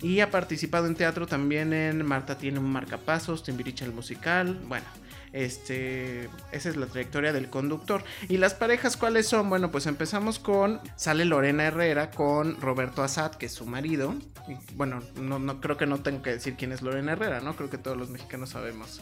Y 0.00 0.20
ha 0.20 0.30
participado 0.30 0.86
en 0.86 0.94
teatro 0.94 1.26
también 1.26 1.74
en 1.74 2.06
Marta 2.06 2.38
tiene 2.38 2.60
un 2.60 2.70
marcapasos, 2.70 3.42
Timbiriche 3.42 3.84
el 3.84 3.92
musical. 3.92 4.58
Bueno, 4.66 4.86
este, 5.32 6.28
esa 6.52 6.68
es 6.68 6.76
la 6.76 6.86
trayectoria 6.86 7.32
del 7.32 7.50
conductor. 7.50 8.04
¿Y 8.28 8.38
las 8.38 8.54
parejas 8.54 8.96
cuáles 8.96 9.28
son? 9.28 9.48
Bueno, 9.48 9.70
pues 9.70 9.86
empezamos 9.86 10.38
con, 10.38 10.80
sale 10.96 11.24
Lorena 11.24 11.64
Herrera 11.64 12.10
con 12.10 12.60
Roberto 12.60 13.02
Assad, 13.02 13.32
que 13.32 13.46
es 13.46 13.52
su 13.52 13.66
marido. 13.66 14.14
bueno, 14.74 15.02
no, 15.16 15.38
no 15.38 15.60
creo 15.60 15.76
que 15.76 15.86
no 15.86 16.00
tengo 16.00 16.22
que 16.22 16.30
decir 16.30 16.56
quién 16.56 16.72
es 16.72 16.82
Lorena 16.82 17.12
Herrera, 17.12 17.40
¿no? 17.40 17.56
Creo 17.56 17.70
que 17.70 17.78
todos 17.78 17.96
los 17.96 18.10
mexicanos 18.10 18.50
sabemos 18.50 19.00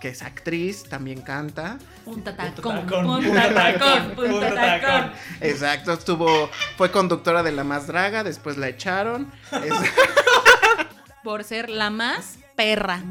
que 0.00 0.08
es 0.08 0.22
actriz, 0.22 0.84
también 0.84 1.20
canta. 1.20 1.78
Punta 2.04 2.34
tacón, 2.34 2.86
punta 2.86 3.54
tacón, 3.54 4.14
punta 4.16 4.54
tacón. 4.54 5.12
Exacto, 5.40 5.92
estuvo, 5.92 6.50
fue 6.76 6.90
conductora 6.90 7.42
de 7.42 7.52
La 7.52 7.64
Más 7.64 7.86
Draga, 7.86 8.24
después 8.24 8.56
la 8.56 8.68
echaron. 8.68 9.30
Por 11.22 11.44
ser 11.44 11.68
la 11.68 11.90
más 11.90 12.38
perra. 12.60 13.02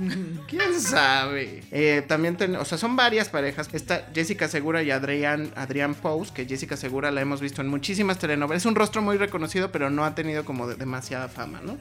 ¿Quién 0.47 0.79
sabe? 0.79 1.63
Eh, 1.71 2.03
también, 2.07 2.37
o 2.55 2.65
sea, 2.65 2.77
son 2.77 2.95
varias 2.95 3.29
parejas. 3.29 3.67
Está 3.73 4.07
Jessica 4.13 4.47
Segura 4.47 4.83
y 4.83 4.91
Adrián, 4.91 5.51
Adrián 5.55 5.95
Pous, 5.95 6.31
que 6.31 6.45
Jessica 6.45 6.77
Segura 6.77 7.09
la 7.09 7.21
hemos 7.21 7.41
visto 7.41 7.61
en 7.61 7.67
muchísimas 7.67 8.19
telenovelas. 8.19 8.61
Es 8.61 8.67
un 8.67 8.75
rostro 8.75 9.01
muy 9.01 9.17
reconocido, 9.17 9.71
pero 9.71 9.89
no 9.89 10.05
ha 10.05 10.13
tenido 10.13 10.45
como 10.45 10.67
demasiada 10.67 11.29
fama, 11.29 11.61
¿no? 11.63 11.77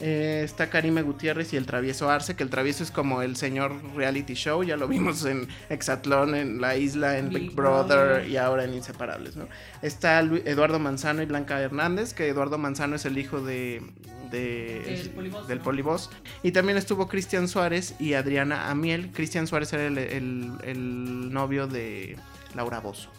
Eh, 0.00 0.42
está 0.44 0.70
Karime 0.70 1.02
Gutiérrez 1.02 1.52
y 1.52 1.56
el 1.56 1.66
Travieso 1.66 2.08
Arce, 2.08 2.36
que 2.36 2.44
el 2.44 2.50
Travieso 2.50 2.84
es 2.84 2.92
como 2.92 3.20
el 3.20 3.34
señor 3.34 3.72
reality 3.96 4.34
show, 4.34 4.62
ya 4.62 4.76
lo 4.76 4.86
vimos 4.86 5.24
en 5.24 5.48
Exatlón, 5.70 6.36
en 6.36 6.60
La 6.60 6.76
Isla, 6.76 7.18
en 7.18 7.30
Big, 7.30 7.52
Brother, 7.52 8.28
y 8.28 8.36
ahora 8.36 8.62
en 8.62 8.74
Inseparables, 8.74 9.34
¿no? 9.34 9.48
Está 9.82 10.20
Eduardo 10.20 10.78
Manzano 10.78 11.20
y 11.22 11.26
Blanca 11.26 11.60
Hernández, 11.60 12.14
que 12.14 12.28
Eduardo 12.28 12.58
Manzano 12.58 12.94
es 12.94 13.06
el 13.06 13.18
hijo 13.18 13.40
de, 13.40 13.82
del 14.30 15.60
polibos. 15.60 16.10
Y 16.44 16.52
también 16.52 16.78
estuvo 16.78 17.08
Cristian 17.08 17.48
Suárez 17.48 17.96
y 17.98 18.14
Adriana 18.14 18.70
Amiel. 18.70 19.10
Cristian 19.10 19.48
Suárez 19.48 19.72
era 19.72 19.86
el 19.86 21.32
novio 21.32 21.66
de 21.66 22.16
Laura 22.54 22.78
Bozo. 22.78 23.10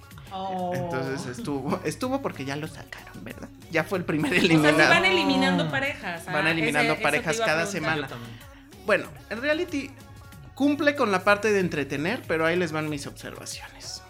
Entonces 0.74 1.26
oh. 1.26 1.32
estuvo, 1.32 1.82
estuvo 1.84 2.22
porque 2.22 2.46
ya 2.46 2.56
lo 2.56 2.68
sacaron, 2.68 3.24
¿verdad? 3.24 3.50
Ya 3.72 3.84
fue 3.84 3.98
el 3.98 4.06
primer 4.06 4.34
eliminado. 4.34 4.76
O 4.76 4.90
van 4.90 5.06
eliminando 5.06 5.70
parejas. 5.70 6.26
Van 6.26 6.48
ah, 6.48 6.52
eliminando 6.52 6.98
parejas 7.00 7.40
cada 7.40 7.66
semana. 7.66 8.08
Bueno, 8.86 9.08
el 9.30 9.42
reality 9.42 9.92
cumple 10.56 10.96
con 10.96 11.12
la 11.12 11.24
parte 11.24 11.52
de 11.52 11.60
entretener, 11.60 12.22
pero 12.28 12.46
ahí 12.46 12.56
les 12.56 12.72
van 12.72 12.90
mis 12.90 13.08
observaciones. 13.08 14.04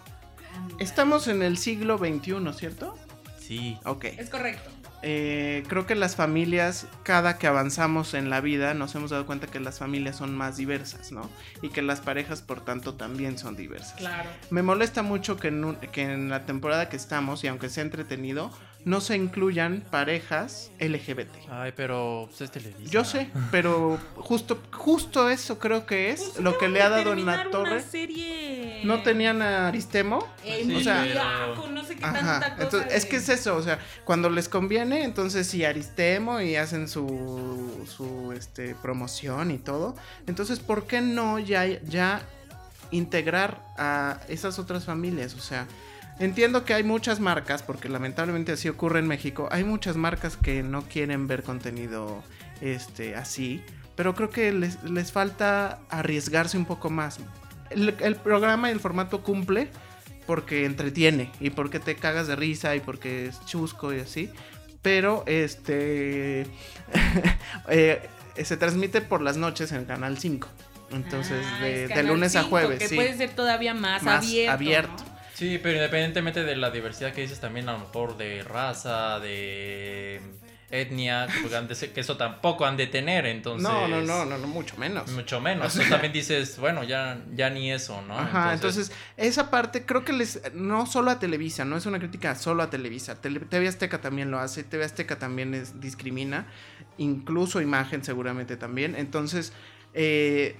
Estamos 0.78 1.28
en 1.28 1.42
el 1.42 1.58
siglo 1.58 1.98
XXI, 1.98 2.52
¿cierto? 2.54 2.98
Sí. 3.38 3.78
Ok. 3.84 4.04
Es 4.04 4.30
correcto. 4.30 4.70
Eh, 5.02 5.62
creo 5.68 5.86
que 5.86 5.94
las 5.94 6.16
familias, 6.16 6.86
cada 7.02 7.38
que 7.38 7.46
avanzamos 7.46 8.14
en 8.14 8.28
la 8.28 8.40
vida, 8.40 8.74
nos 8.74 8.94
hemos 8.94 9.10
dado 9.10 9.26
cuenta 9.26 9.46
que 9.46 9.60
las 9.60 9.78
familias 9.78 10.16
son 10.16 10.36
más 10.36 10.56
diversas, 10.56 11.12
¿no? 11.12 11.28
Y 11.62 11.70
que 11.70 11.82
las 11.82 12.00
parejas, 12.00 12.42
por 12.42 12.60
tanto, 12.62 12.94
también 12.94 13.38
son 13.38 13.56
diversas. 13.56 13.94
Claro. 13.94 14.28
Me 14.50 14.62
molesta 14.62 15.02
mucho 15.02 15.36
que 15.36 15.48
en, 15.48 15.76
que 15.92 16.02
en 16.02 16.28
la 16.28 16.44
temporada 16.44 16.88
que 16.88 16.96
estamos, 16.96 17.42
y 17.44 17.48
aunque 17.48 17.68
sea 17.68 17.82
entretenido, 17.82 18.50
no 18.84 19.00
se 19.00 19.16
incluyan 19.16 19.84
parejas 19.90 20.70
LGBT. 20.80 21.30
Ay, 21.50 21.72
pero 21.76 22.26
pues, 22.28 22.40
es 22.40 22.50
televisión. 22.50 22.90
Yo 22.90 23.04
sé, 23.04 23.30
pero 23.50 23.98
justo, 24.16 24.60
justo 24.72 25.28
eso 25.28 25.58
creo 25.58 25.84
que 25.84 26.10
es 26.10 26.38
lo 26.40 26.56
que 26.56 26.68
le 26.68 26.80
ha 26.80 26.88
dado 26.88 27.12
en 27.12 27.26
la 27.26 27.50
torre. 27.50 27.82
Serie... 27.82 28.80
No 28.84 29.02
tenían 29.02 29.42
a 29.42 29.68
Aristemo. 29.68 30.18
o 30.18 30.80
sea, 30.80 31.04
no 31.70 31.84
sé 31.84 31.96
qué 31.96 32.00
tanta 32.00 32.56
entonces, 32.58 32.92
es 32.92 33.04
que 33.04 33.16
es 33.16 33.28
eso, 33.28 33.56
o 33.56 33.62
sea, 33.62 33.78
cuando 34.04 34.30
les 34.30 34.48
conviene, 34.48 35.04
entonces 35.04 35.46
sí 35.46 35.64
Aristemo 35.64 36.40
y 36.40 36.56
hacen 36.56 36.88
su, 36.88 37.86
su 37.86 38.32
este, 38.32 38.74
promoción 38.76 39.50
y 39.50 39.58
todo. 39.58 39.94
Entonces, 40.26 40.60
¿por 40.60 40.86
qué 40.86 41.00
no 41.02 41.38
ya, 41.38 41.66
ya 41.66 42.22
integrar 42.90 43.62
a 43.76 44.20
esas 44.28 44.58
otras 44.58 44.84
familias? 44.84 45.34
O 45.34 45.40
sea, 45.40 45.66
Entiendo 46.20 46.66
que 46.66 46.74
hay 46.74 46.82
muchas 46.82 47.18
marcas, 47.18 47.62
porque 47.62 47.88
lamentablemente 47.88 48.52
así 48.52 48.68
ocurre 48.68 48.98
en 48.98 49.06
México, 49.06 49.48
hay 49.50 49.64
muchas 49.64 49.96
marcas 49.96 50.36
que 50.36 50.62
no 50.62 50.82
quieren 50.82 51.26
ver 51.26 51.42
contenido 51.42 52.22
este, 52.60 53.16
así, 53.16 53.62
pero 53.96 54.14
creo 54.14 54.28
que 54.28 54.52
les, 54.52 55.12
falta 55.12 55.78
arriesgarse 55.88 56.58
un 56.58 56.66
poco 56.66 56.90
más. 56.90 57.20
El, 57.70 58.16
programa 58.16 58.68
y 58.68 58.72
el 58.72 58.80
formato 58.80 59.22
cumple 59.22 59.68
porque 60.26 60.66
entretiene 60.66 61.30
y 61.40 61.50
porque 61.50 61.80
te 61.80 61.96
cagas 61.96 62.26
de 62.26 62.36
risa 62.36 62.76
y 62.76 62.80
porque 62.80 63.26
es 63.26 63.44
chusco 63.46 63.94
y 63.94 64.00
así, 64.00 64.30
pero 64.82 65.24
este 65.26 66.46
eh, 67.68 68.08
se 68.44 68.56
transmite 68.58 69.00
por 69.00 69.22
las 69.22 69.38
noches 69.38 69.72
en 69.72 69.86
Canal 69.86 70.18
5. 70.18 70.48
Entonces, 70.92 71.46
ah, 71.46 71.64
de, 71.64 72.02
lunes 72.02 72.36
a 72.36 72.42
jueves. 72.42 72.78
Que 72.78 72.94
puede 72.94 73.16
ser 73.16 73.30
todavía 73.30 73.72
más, 73.72 74.04
abierto. 74.06 74.52
abierto. 74.52 75.09
Sí, 75.40 75.58
pero 75.58 75.76
independientemente 75.76 76.44
de 76.44 76.54
la 76.54 76.70
diversidad 76.70 77.14
que 77.14 77.22
dices, 77.22 77.40
también 77.40 77.66
a 77.70 77.72
lo 77.72 77.78
mejor 77.78 78.18
de 78.18 78.42
raza, 78.42 79.18
de 79.20 80.20
etnia, 80.70 81.28
que 81.94 82.00
eso 82.02 82.18
tampoco 82.18 82.66
han 82.66 82.76
de 82.76 82.88
tener, 82.88 83.24
entonces... 83.24 83.66
No, 83.66 83.88
no, 83.88 84.02
no, 84.02 84.26
no, 84.26 84.46
mucho 84.46 84.76
menos. 84.76 85.10
Mucho 85.12 85.40
menos. 85.40 85.64
Entonces 85.72 85.88
también 85.88 86.12
dices, 86.12 86.58
bueno, 86.58 86.84
ya, 86.84 87.22
ya 87.34 87.48
ni 87.48 87.72
eso, 87.72 88.02
¿no? 88.02 88.18
Ajá, 88.18 88.52
entonces... 88.52 88.92
esa 89.16 89.50
parte 89.50 89.86
creo 89.86 90.04
que 90.04 90.12
les... 90.12 90.42
No 90.52 90.84
solo 90.84 91.10
a 91.10 91.18
Televisa, 91.18 91.64
no 91.64 91.78
es 91.78 91.86
una 91.86 91.98
crítica 91.98 92.34
solo 92.34 92.62
a 92.62 92.68
Televisa. 92.68 93.18
TV 93.22 93.66
Azteca 93.66 94.02
también 94.02 94.30
lo 94.30 94.40
hace, 94.40 94.62
TV 94.62 94.84
Azteca 94.84 95.18
también 95.18 95.54
es, 95.54 95.80
discrimina, 95.80 96.48
incluso 96.98 97.62
Imagen 97.62 98.04
seguramente 98.04 98.58
también. 98.58 98.94
Entonces, 98.94 99.54
eh, 99.94 100.58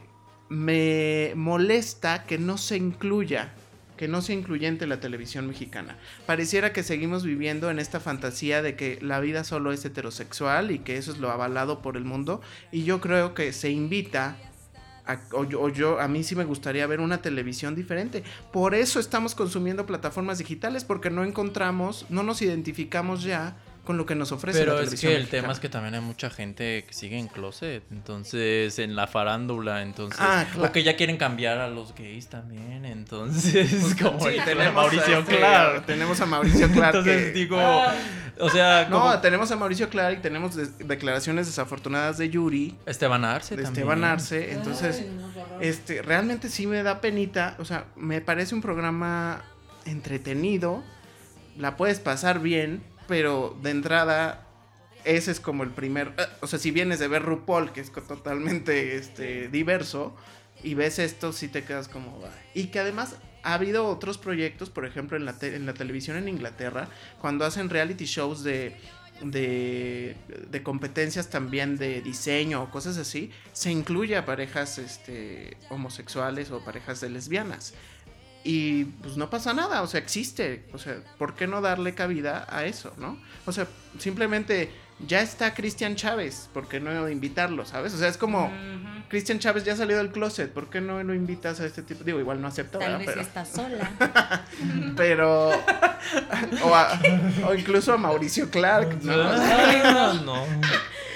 me 0.48 1.34
molesta 1.36 2.24
que 2.24 2.38
no 2.38 2.56
se 2.56 2.78
incluya 2.78 3.52
que 4.00 4.08
no 4.08 4.22
sea 4.22 4.34
incluyente 4.34 4.86
la 4.86 4.98
televisión 4.98 5.46
mexicana. 5.46 5.98
Pareciera 6.24 6.72
que 6.72 6.82
seguimos 6.82 7.22
viviendo 7.22 7.70
en 7.70 7.78
esta 7.78 8.00
fantasía 8.00 8.62
de 8.62 8.74
que 8.74 8.98
la 9.02 9.20
vida 9.20 9.44
solo 9.44 9.72
es 9.72 9.84
heterosexual 9.84 10.70
y 10.70 10.78
que 10.78 10.96
eso 10.96 11.12
es 11.12 11.18
lo 11.18 11.30
avalado 11.30 11.82
por 11.82 11.98
el 11.98 12.06
mundo. 12.06 12.40
Y 12.72 12.84
yo 12.84 13.02
creo 13.02 13.34
que 13.34 13.52
se 13.52 13.68
invita 13.68 14.38
o, 15.32 15.44
yo, 15.44 16.00
a 16.00 16.08
mí 16.08 16.22
sí 16.24 16.34
me 16.34 16.44
gustaría 16.44 16.86
ver 16.86 17.00
una 17.00 17.20
televisión 17.20 17.74
diferente. 17.74 18.24
Por 18.54 18.74
eso 18.74 19.00
estamos 19.00 19.34
consumiendo 19.34 19.84
plataformas 19.84 20.38
digitales, 20.38 20.82
porque 20.82 21.10
no 21.10 21.22
encontramos, 21.22 22.06
no 22.08 22.22
nos 22.22 22.40
identificamos 22.40 23.22
ya 23.22 23.54
con 23.84 23.96
lo 23.96 24.06
que 24.06 24.14
nos 24.14 24.30
ofrece 24.32 24.58
Pero 24.58 24.76
la 24.76 24.82
es 24.82 25.00
que 25.00 25.14
el 25.16 25.28
tema 25.28 25.52
es 25.52 25.60
que 25.60 25.68
también 25.68 25.94
hay 25.94 26.00
mucha 26.00 26.30
gente 26.30 26.84
que 26.86 26.92
sigue 26.92 27.18
en 27.18 27.28
closet, 27.28 27.82
entonces 27.90 28.78
en 28.78 28.94
la 28.94 29.06
farándula, 29.06 29.82
entonces 29.82 30.20
ah, 30.20 30.46
o 30.58 30.70
que 30.70 30.82
ya 30.82 30.96
quieren 30.96 31.16
cambiar 31.16 31.58
a 31.58 31.68
los 31.68 31.94
gays 31.94 32.28
también, 32.28 32.84
entonces 32.84 33.74
pues, 33.80 33.94
como 33.94 34.18
tenemos 34.18 34.66
a 34.66 34.72
Mauricio 34.72 35.24
Clark, 35.24 35.86
tenemos 35.86 36.20
a 36.20 36.26
Mauricio 36.26 36.70
Clark. 36.70 36.96
entonces 36.96 37.34
digo, 37.34 37.58
o 38.38 38.50
sea, 38.50 38.86
no, 38.90 39.18
tenemos 39.20 39.50
a 39.50 39.56
Mauricio 39.56 39.88
Clark 39.88 40.18
y 40.18 40.20
tenemos 40.20 40.56
declaraciones 40.78 41.46
desafortunadas 41.46 42.18
de 42.18 42.28
Yuri, 42.28 42.76
Esteban 42.86 43.24
Arce 43.24 43.56
de 43.56 43.62
Esteban 43.62 44.04
Arce, 44.04 44.52
entonces 44.52 45.04
este 45.60 46.02
realmente 46.02 46.48
sí 46.48 46.66
me 46.66 46.82
da 46.82 47.00
penita, 47.00 47.56
o 47.58 47.64
sea, 47.64 47.86
me 47.96 48.20
parece 48.20 48.54
un 48.54 48.60
programa 48.60 49.42
entretenido, 49.86 50.82
la 51.56 51.76
puedes 51.76 51.98
pasar 51.98 52.40
bien 52.40 52.82
pero 53.10 53.58
de 53.60 53.70
entrada 53.70 54.46
ese 55.04 55.32
es 55.32 55.40
como 55.40 55.64
el 55.64 55.70
primer, 55.70 56.14
eh, 56.16 56.22
o 56.42 56.46
sea, 56.46 56.60
si 56.60 56.70
vienes 56.70 57.00
de 57.00 57.08
ver 57.08 57.22
RuPaul, 57.24 57.72
que 57.72 57.80
es 57.80 57.90
totalmente 57.90 58.94
este, 58.94 59.48
diverso, 59.48 60.14
y 60.62 60.74
ves 60.74 61.00
esto, 61.00 61.32
sí 61.32 61.48
te 61.48 61.64
quedas 61.64 61.88
como... 61.88 62.22
Y 62.54 62.68
que 62.68 62.78
además 62.78 63.16
ha 63.42 63.54
habido 63.54 63.88
otros 63.88 64.16
proyectos, 64.16 64.70
por 64.70 64.84
ejemplo, 64.84 65.16
en 65.16 65.24
la, 65.24 65.34
en 65.42 65.66
la 65.66 65.74
televisión 65.74 66.18
en 66.18 66.28
Inglaterra, 66.28 66.88
cuando 67.20 67.44
hacen 67.44 67.68
reality 67.68 68.04
shows 68.04 68.44
de, 68.44 68.76
de, 69.22 70.14
de, 70.48 70.62
competencias 70.62 71.30
también 71.30 71.78
de 71.78 72.02
diseño 72.02 72.62
o 72.62 72.70
cosas 72.70 72.96
así, 72.96 73.32
se 73.52 73.72
incluye 73.72 74.16
a 74.16 74.24
parejas 74.24 74.78
este, 74.78 75.56
homosexuales 75.68 76.52
o 76.52 76.64
parejas 76.64 77.00
de 77.00 77.10
lesbianas. 77.10 77.74
Y 78.42 78.84
pues 78.84 79.16
no 79.16 79.28
pasa 79.28 79.52
nada, 79.52 79.82
o 79.82 79.86
sea, 79.86 80.00
existe. 80.00 80.64
O 80.72 80.78
sea, 80.78 81.02
¿por 81.18 81.34
qué 81.34 81.46
no 81.46 81.60
darle 81.60 81.94
cabida 81.94 82.46
a 82.48 82.64
eso, 82.64 82.92
no? 82.96 83.18
O 83.46 83.52
sea, 83.52 83.66
simplemente 83.98 84.70
ya 85.06 85.20
está 85.22 85.54
Cristian 85.54 85.96
Chávez, 85.96 86.48
¿por 86.52 86.68
qué 86.68 86.80
no 86.80 87.08
invitarlo, 87.08 87.64
sabes? 87.64 87.94
O 87.94 87.98
sea, 87.98 88.08
es 88.08 88.16
como, 88.16 88.50
Cristian 89.08 89.38
Chávez 89.38 89.64
ya 89.64 89.74
salió 89.76 89.96
del 89.96 90.10
closet, 90.12 90.52
¿por 90.52 90.68
qué 90.70 90.80
no 90.80 91.02
lo 91.02 91.14
invitas 91.14 91.60
a 91.60 91.66
este 91.66 91.82
tipo? 91.82 92.04
Digo, 92.04 92.20
igual 92.20 92.40
no 92.40 92.48
acepta, 92.48 92.78
Tal 92.78 92.98
¿verdad? 92.98 92.98
vez 92.98 93.08
Pero, 93.08 93.20
está 93.22 93.44
sola. 93.44 93.90
pero 94.96 95.50
o, 96.62 96.74
a- 96.74 97.00
o 97.46 97.54
incluso 97.54 97.92
a 97.92 97.96
Mauricio 97.96 98.50
Clark, 98.50 99.02
¿no? 99.02 99.16
No, 99.92 100.14
no. 100.22 100.44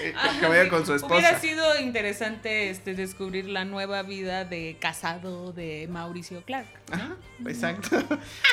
Eh, 0.02 0.12
que 0.38 0.46
vaya 0.46 0.68
con 0.68 0.84
su 0.84 0.92
Hubiera 0.92 1.30
esposa. 1.30 1.40
sido 1.40 1.80
interesante 1.80 2.68
este, 2.68 2.92
descubrir 2.94 3.46
la 3.48 3.64
nueva 3.64 4.02
vida 4.02 4.44
de 4.44 4.76
casado 4.78 5.52
de 5.54 5.88
Mauricio 5.90 6.42
Clark. 6.44 6.66
Ajá, 6.92 7.16
exacto. 7.46 8.02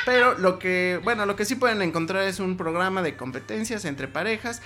Pero 0.06 0.38
lo 0.38 0.60
que, 0.60 1.02
bueno, 1.04 1.26
lo 1.26 1.36
que 1.36 1.44
sí 1.44 1.56
pueden 1.56 1.82
encontrar 1.82 2.24
es 2.24 2.40
un 2.40 2.56
programa 2.56 3.02
de 3.02 3.18
competencias 3.18 3.84
entre 3.84 4.08
parejas. 4.08 4.62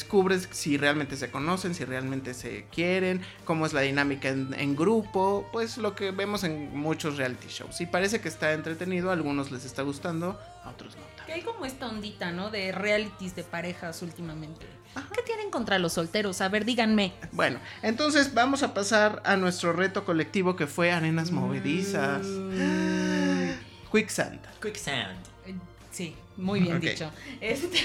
Descubres 0.00 0.48
si 0.50 0.78
realmente 0.78 1.14
se 1.14 1.30
conocen, 1.30 1.74
si 1.74 1.84
realmente 1.84 2.32
se 2.32 2.64
quieren, 2.72 3.20
cómo 3.44 3.66
es 3.66 3.74
la 3.74 3.82
dinámica 3.82 4.30
en, 4.30 4.54
en 4.54 4.74
grupo, 4.74 5.46
pues 5.52 5.76
lo 5.76 5.94
que 5.94 6.10
vemos 6.10 6.42
en 6.42 6.74
muchos 6.74 7.18
reality 7.18 7.48
shows. 7.48 7.82
Y 7.82 7.86
parece 7.86 8.22
que 8.22 8.28
está 8.28 8.54
entretenido, 8.54 9.10
a 9.10 9.12
algunos 9.12 9.50
les 9.50 9.66
está 9.66 9.82
gustando, 9.82 10.40
a 10.64 10.70
otros 10.70 10.96
no. 10.96 11.02
Que 11.26 11.34
hay 11.34 11.42
como 11.42 11.66
esta 11.66 11.86
ondita, 11.86 12.32
¿no? 12.32 12.50
De 12.50 12.72
realities 12.72 13.36
de 13.36 13.44
parejas 13.44 14.00
últimamente. 14.00 14.64
¿Qué 15.14 15.22
tienen 15.22 15.50
contra 15.50 15.78
los 15.78 15.92
solteros? 15.92 16.40
A 16.40 16.48
ver, 16.48 16.64
díganme. 16.64 17.12
Bueno, 17.32 17.60
entonces 17.82 18.32
vamos 18.32 18.62
a 18.62 18.72
pasar 18.72 19.20
a 19.26 19.36
nuestro 19.36 19.74
reto 19.74 20.06
colectivo 20.06 20.56
que 20.56 20.66
fue 20.66 20.92
arenas 20.92 21.30
movedizas. 21.30 22.26
Quicksand. 23.92 24.40
Quicksand. 24.62 25.18
Sí, 26.00 26.14
muy 26.38 26.60
bien 26.60 26.80
dicho. 26.80 27.10
Este, 27.42 27.78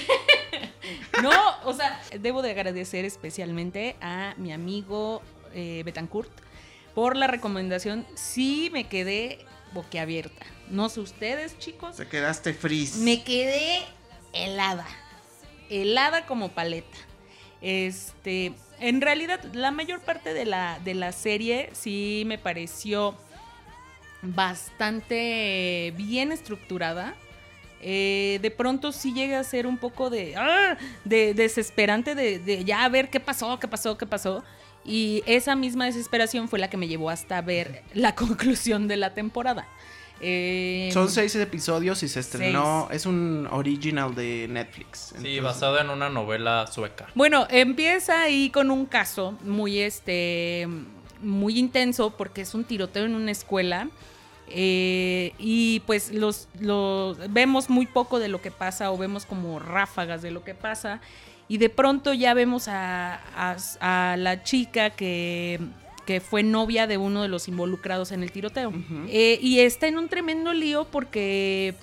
no, 1.22 1.30
o 1.64 1.74
sea, 1.74 2.00
debo 2.18 2.40
de 2.40 2.52
agradecer 2.52 3.04
especialmente 3.04 3.94
a 4.00 4.32
mi 4.38 4.54
amigo 4.54 5.20
eh, 5.52 5.82
Betancourt 5.84 6.30
por 6.94 7.14
la 7.14 7.26
recomendación. 7.26 8.06
Sí 8.14 8.70
me 8.72 8.88
quedé 8.88 9.44
boquiabierta. 9.74 10.46
No 10.70 10.88
sé 10.88 11.00
ustedes, 11.00 11.58
chicos. 11.58 11.96
Se 11.96 12.08
quedaste 12.08 12.54
frizz. 12.54 12.96
Me 12.96 13.22
quedé 13.22 13.82
helada. 14.32 14.86
Helada 15.68 16.24
como 16.24 16.52
paleta. 16.52 16.96
Este, 17.60 18.54
en 18.80 19.02
realidad, 19.02 19.44
la 19.52 19.72
mayor 19.72 20.00
parte 20.00 20.32
de 20.32 20.46
la, 20.46 20.80
de 20.82 20.94
la 20.94 21.12
serie 21.12 21.68
sí 21.74 22.22
me 22.24 22.38
pareció 22.38 23.14
bastante 24.22 25.92
bien 25.98 26.32
estructurada. 26.32 27.14
Eh, 27.82 28.38
de 28.42 28.50
pronto 28.50 28.90
sí 28.92 29.12
llega 29.12 29.38
a 29.38 29.44
ser 29.44 29.66
un 29.66 29.76
poco 29.78 30.10
de, 30.10 30.34
¡ah! 30.36 30.76
de 31.04 31.34
desesperante 31.34 32.14
de, 32.14 32.38
de 32.38 32.64
ya 32.64 32.84
a 32.84 32.88
ver 32.88 33.10
qué 33.10 33.20
pasó, 33.20 33.58
qué 33.58 33.68
pasó, 33.68 33.96
qué 33.98 34.06
pasó. 34.06 34.42
Y 34.84 35.22
esa 35.26 35.56
misma 35.56 35.84
desesperación 35.86 36.48
fue 36.48 36.58
la 36.58 36.70
que 36.70 36.76
me 36.76 36.88
llevó 36.88 37.10
hasta 37.10 37.40
ver 37.42 37.82
la 37.92 38.14
conclusión 38.16 38.88
de 38.88 38.96
la 38.96 39.14
temporada. 39.14 39.66
Eh, 40.20 40.88
Son 40.92 41.10
seis 41.10 41.34
episodios 41.36 42.02
y 42.02 42.08
se 42.08 42.20
estrenó. 42.20 42.88
Es 42.90 43.04
un 43.04 43.46
original 43.50 44.14
de 44.14 44.46
Netflix. 44.48 44.98
Sí, 44.98 45.14
Entonces, 45.16 45.42
basado 45.42 45.78
en 45.78 45.90
una 45.90 46.08
novela 46.08 46.66
sueca. 46.68 47.08
Bueno, 47.14 47.46
empieza 47.50 48.22
ahí 48.22 48.50
con 48.50 48.70
un 48.70 48.86
caso 48.86 49.36
muy 49.44 49.80
este 49.80 50.66
muy 51.22 51.58
intenso 51.58 52.16
porque 52.16 52.42
es 52.42 52.54
un 52.54 52.64
tiroteo 52.64 53.04
en 53.04 53.14
una 53.14 53.30
escuela. 53.30 53.88
Eh, 54.48 55.32
y 55.38 55.80
pues 55.86 56.12
los, 56.12 56.48
los 56.60 57.18
vemos 57.32 57.68
muy 57.70 57.86
poco 57.86 58.18
de 58.18 58.28
lo 58.28 58.40
que 58.40 58.50
pasa 58.50 58.90
o 58.92 58.96
vemos 58.98 59.26
como 59.26 59.58
ráfagas 59.58 60.22
de 60.22 60.30
lo 60.30 60.44
que 60.44 60.54
pasa 60.54 61.00
y 61.48 61.58
de 61.58 61.68
pronto 61.68 62.12
ya 62.12 62.34
vemos 62.34 62.68
a, 62.68 63.20
a- 63.36 64.12
a 64.12 64.16
la 64.16 64.42
chica 64.42 64.90
que, 64.90 65.60
que 66.06 66.20
fue 66.20 66.42
novia 66.42 66.86
de 66.86 66.96
uno 66.98 67.22
de 67.22 67.28
los 67.28 67.48
involucrados 67.48 68.10
en 68.12 68.22
el 68.22 68.32
tiroteo. 68.32 68.72
Eh, 69.08 69.38
y 69.40 69.60
está 69.60 69.86
en 69.88 69.98
un 69.98 70.08
tremendo 70.08 70.52
lío 70.52 70.86
porque 70.90 71.74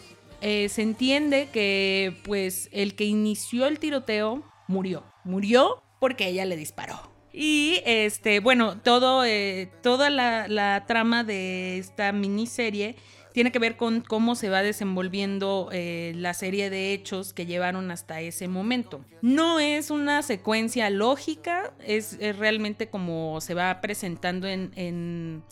eh, 0.41 0.67
se 0.69 0.81
entiende 0.81 1.47
que 1.53 2.17
pues 2.25 2.67
el 2.73 2.95
que 2.95 3.05
inició 3.05 3.65
el 3.65 3.79
tiroteo 3.79 4.43
murió. 4.67 5.03
Murió 5.23 5.81
porque 5.99 6.27
ella 6.27 6.43
le 6.43 6.57
disparó. 6.57 7.12
Y 7.33 7.81
este, 7.85 8.39
bueno, 8.39 8.79
todo, 8.79 9.25
eh, 9.25 9.71
toda 9.81 10.09
la, 10.11 10.85
trama 10.87 11.23
de 11.23 11.79
esta 11.79 12.11
miniserie 12.11 12.95
tiene 13.33 13.51
que 13.51 13.57
ver 13.57 13.75
con 13.75 14.01
cómo 14.01 14.35
se 14.35 14.49
va 14.49 14.61
desenvolviendo 14.61 15.69
eh, 15.71 16.13
la 16.15 16.35
serie 16.35 16.69
de 16.69 16.93
hechos 16.93 17.33
que 17.33 17.47
llevaron 17.47 17.89
hasta 17.89 18.21
ese 18.21 18.47
momento. 18.47 19.03
No 19.23 19.59
es 19.59 19.89
una 19.89 20.21
secuencia 20.21 20.91
lógica, 20.91 21.73
es, 21.83 22.17
es 22.19 22.37
realmente 22.37 22.89
como 22.89 23.41
se 23.41 23.55
va 23.55 23.81
presentando 23.81 24.47
en- 24.47 24.71
en 24.75 25.43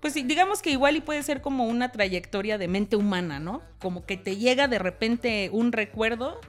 pues 0.00 0.14
digamos 0.14 0.62
que 0.62 0.70
igual 0.70 0.94
y 0.94 1.00
puede 1.00 1.24
ser 1.24 1.42
como 1.42 1.64
una 1.66 1.90
trayectoria 1.90 2.56
de 2.56 2.68
mente 2.68 2.94
humana, 2.94 3.40
¿no? 3.40 3.62
Como 3.80 4.06
que 4.06 4.16
te 4.16 4.36
llega 4.36 4.68
de 4.68 4.78
repente 4.78 5.50
un 5.52 5.72
recuerdo 5.72 6.40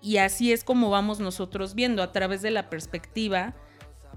y 0.00 0.16
así 0.16 0.50
es 0.50 0.64
como 0.64 0.88
vamos 0.88 1.20
nosotros 1.20 1.74
viendo 1.74 2.02
a 2.02 2.12
través 2.12 2.40
de 2.40 2.50
la 2.50 2.70
perspectiva 2.70 3.54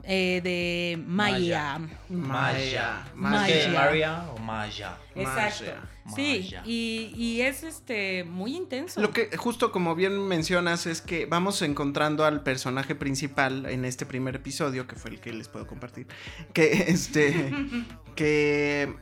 eh, 0.03 0.41
de 0.43 1.01
Maya. 1.05 1.79
Maya. 2.09 3.05
Maya. 3.15 3.47
¿Es 3.47 3.65
que 3.65 3.71
Maria 3.71 4.25
o 4.33 4.37
Maya? 4.39 4.97
Exacto. 5.15 5.65
Maya. 5.65 6.15
Sí, 6.15 6.39
Maya. 6.43 6.63
y, 6.65 7.13
y 7.15 7.41
es 7.41 7.63
este 7.63 8.23
muy 8.23 8.55
intenso. 8.55 9.01
Lo 9.01 9.11
que 9.11 9.35
justo 9.37 9.71
como 9.71 9.95
bien 9.95 10.27
mencionas 10.27 10.85
es 10.85 11.01
que 11.01 11.25
vamos 11.25 11.61
encontrando 11.61 12.25
al 12.25 12.43
personaje 12.43 12.95
principal 12.95 13.65
en 13.65 13.85
este 13.85 14.05
primer 14.05 14.37
episodio, 14.37 14.87
que 14.87 14.95
fue 14.95 15.11
el 15.11 15.19
que 15.19 15.33
les 15.33 15.47
puedo 15.47 15.67
compartir, 15.67 16.07
que 16.53 16.85
este 16.87 17.51
que 18.15 18.95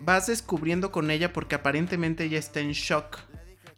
vas 0.00 0.26
descubriendo 0.26 0.90
con 0.90 1.10
ella 1.10 1.32
porque 1.32 1.54
aparentemente 1.54 2.24
ella 2.24 2.38
está 2.38 2.60
en 2.60 2.72
shock. 2.72 3.18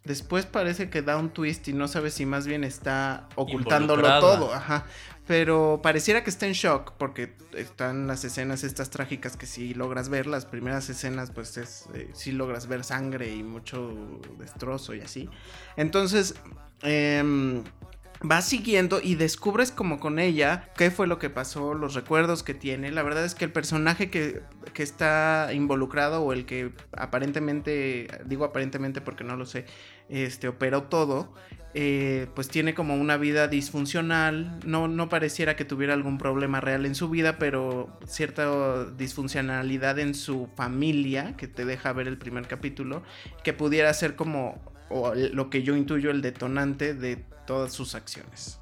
Después 0.04 0.46
parece 0.46 0.88
que 0.88 1.02
da 1.02 1.16
un 1.16 1.30
twist 1.30 1.66
y 1.66 1.72
no 1.72 1.88
sabes 1.88 2.14
si 2.14 2.26
más 2.26 2.46
bien 2.46 2.62
está 2.62 3.28
ocultándolo 3.34 4.20
todo, 4.20 4.54
ajá. 4.54 4.86
Pero 5.26 5.80
pareciera 5.82 6.22
que 6.22 6.30
está 6.30 6.46
en 6.46 6.52
shock 6.52 6.92
porque 6.98 7.32
están 7.54 8.06
las 8.06 8.24
escenas 8.24 8.62
estas 8.62 8.90
trágicas 8.90 9.36
que 9.36 9.46
si 9.46 9.74
logras 9.74 10.08
ver, 10.08 10.26
las 10.26 10.46
primeras 10.46 10.88
escenas 10.88 11.32
pues 11.32 11.56
es, 11.56 11.86
eh, 11.94 12.10
sí 12.14 12.30
logras 12.30 12.68
ver 12.68 12.84
sangre 12.84 13.34
y 13.34 13.42
mucho 13.42 14.20
destrozo 14.38 14.94
y 14.94 15.00
así. 15.00 15.28
Entonces, 15.76 16.36
em, 16.82 17.64
vas 18.22 18.44
siguiendo 18.46 19.00
y 19.02 19.16
descubres 19.16 19.72
como 19.72 19.98
con 19.98 20.18
ella 20.18 20.70
qué 20.76 20.90
fue 20.90 21.06
lo 21.06 21.18
que 21.18 21.28
pasó, 21.28 21.74
los 21.74 21.94
recuerdos 21.94 22.42
que 22.42 22.54
tiene. 22.54 22.92
La 22.92 23.02
verdad 23.02 23.24
es 23.24 23.34
que 23.34 23.44
el 23.44 23.52
personaje 23.52 24.10
que, 24.10 24.42
que 24.72 24.82
está 24.82 25.50
involucrado 25.52 26.22
o 26.22 26.32
el 26.32 26.46
que 26.46 26.72
aparentemente, 26.96 28.08
digo 28.26 28.44
aparentemente 28.44 29.00
porque 29.00 29.24
no 29.24 29.36
lo 29.36 29.44
sé, 29.44 29.66
este 30.09 30.49
operó 30.49 30.85
todo, 30.85 31.33
eh, 31.75 32.29
pues 32.35 32.49
tiene 32.49 32.75
como 32.75 32.95
una 32.97 33.16
vida 33.16 33.49
disfuncional. 33.49 34.61
No, 34.64 34.88
no 34.88 35.09
pareciera 35.09 35.57
que 35.57 35.64
tuviera 35.64 35.95
algún 35.95 36.16
problema 36.19 36.61
real 36.61 36.87
en 36.87 36.95
su 36.95 37.11
vida, 37.11 37.38
pero 37.38 37.99
cierta 38.07 38.87
disfuncionalidad 38.92 39.99
en 39.99 40.14
su 40.14 40.49
familia 40.57 41.37
que 41.37 41.49
te 41.49 41.64
deja 41.64 41.92
ver 41.92 42.09
el 42.09 42.16
primer 42.16 42.49
capítulo, 42.49 43.03
que 43.45 43.53
pudiera 43.53 43.92
ser 43.92 44.16
como 44.16 44.75
o 44.88 45.14
lo 45.14 45.51
que 45.51 45.62
yo 45.62 45.77
intuyo 45.77 46.11
el 46.11 46.23
detonante 46.23 46.95
de 46.95 47.16
todas 47.47 47.73
sus 47.73 47.95
acciones. 47.95 48.61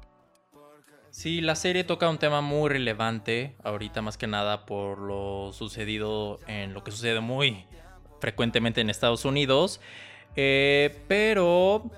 Sí, 1.11 1.39
la 1.39 1.55
serie 1.55 1.85
toca 1.85 2.09
un 2.09 2.17
tema 2.17 2.41
muy 2.41 2.69
relevante 2.69 3.55
ahorita 3.63 4.01
más 4.01 4.17
que 4.17 4.27
nada 4.27 4.65
por 4.65 4.99
lo 4.99 5.53
sucedido 5.53 6.41
en 6.47 6.73
lo 6.73 6.83
que 6.83 6.91
sucede 6.91 7.21
muy 7.21 7.65
frecuentemente 8.19 8.81
en 8.81 8.89
Estados 8.89 9.23
Unidos. 9.23 9.79
Eh, 10.35 11.01
pero 11.07 11.89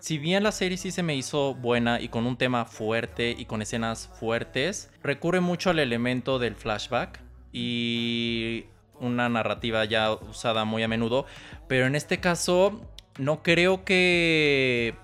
si 0.00 0.18
bien 0.18 0.42
la 0.42 0.52
serie 0.52 0.76
sí 0.76 0.90
se 0.90 1.02
me 1.02 1.16
hizo 1.16 1.54
buena 1.54 2.00
y 2.00 2.08
con 2.08 2.26
un 2.26 2.36
tema 2.36 2.64
fuerte 2.64 3.34
y 3.36 3.44
con 3.46 3.62
escenas 3.62 4.08
fuertes, 4.18 4.90
recurre 5.02 5.40
mucho 5.40 5.70
al 5.70 5.78
elemento 5.78 6.38
del 6.38 6.54
flashback 6.54 7.20
y 7.52 8.66
una 9.00 9.28
narrativa 9.28 9.84
ya 9.84 10.12
usada 10.12 10.64
muy 10.64 10.82
a 10.82 10.88
menudo. 10.88 11.26
Pero 11.66 11.86
en 11.86 11.94
este 11.94 12.20
caso 12.20 12.80
no 13.18 13.42
creo 13.42 13.84
que 13.84 14.94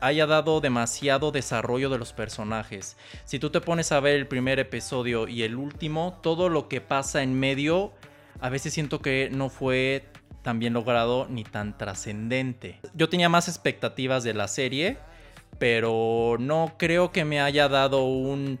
haya 0.00 0.26
dado 0.26 0.60
demasiado 0.60 1.30
desarrollo 1.30 1.88
de 1.88 1.98
los 1.98 2.12
personajes. 2.12 2.96
Si 3.24 3.38
tú 3.38 3.50
te 3.50 3.60
pones 3.60 3.92
a 3.92 4.00
ver 4.00 4.16
el 4.16 4.26
primer 4.26 4.58
episodio 4.58 5.28
y 5.28 5.44
el 5.44 5.54
último, 5.54 6.18
todo 6.22 6.48
lo 6.48 6.68
que 6.68 6.80
pasa 6.80 7.22
en 7.22 7.38
medio, 7.38 7.92
a 8.40 8.48
veces 8.48 8.74
siento 8.74 9.00
que 9.00 9.30
no 9.30 9.48
fue 9.48 10.04
tan 10.42 10.58
bien 10.58 10.72
logrado 10.72 11.26
ni 11.28 11.44
tan 11.44 11.76
trascendente. 11.78 12.80
Yo 12.94 13.08
tenía 13.08 13.28
más 13.28 13.48
expectativas 13.48 14.24
de 14.24 14.34
la 14.34 14.48
serie, 14.48 14.98
pero 15.58 16.36
no 16.38 16.74
creo 16.78 17.12
que 17.12 17.24
me 17.24 17.40
haya 17.40 17.68
dado 17.68 18.04
un 18.04 18.58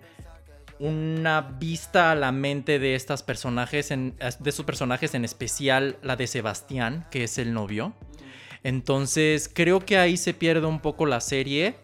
una 0.78 1.42
vista 1.42 2.10
a 2.10 2.14
la 2.16 2.32
mente 2.32 2.80
de 2.80 2.96
estas 2.96 3.22
personajes 3.22 3.90
de 3.90 4.14
estos 4.18 4.64
personajes 4.64 5.14
en 5.14 5.24
especial 5.24 5.96
la 6.02 6.16
de 6.16 6.26
Sebastián 6.26 7.06
que 7.08 7.22
es 7.22 7.38
el 7.38 7.52
novio 7.52 7.94
entonces 8.64 9.50
creo 9.52 9.80
que 9.80 9.98
ahí 9.98 10.16
se 10.16 10.34
pierde 10.34 10.66
un 10.66 10.80
poco 10.80 11.06
la 11.06 11.20
serie. 11.20 11.76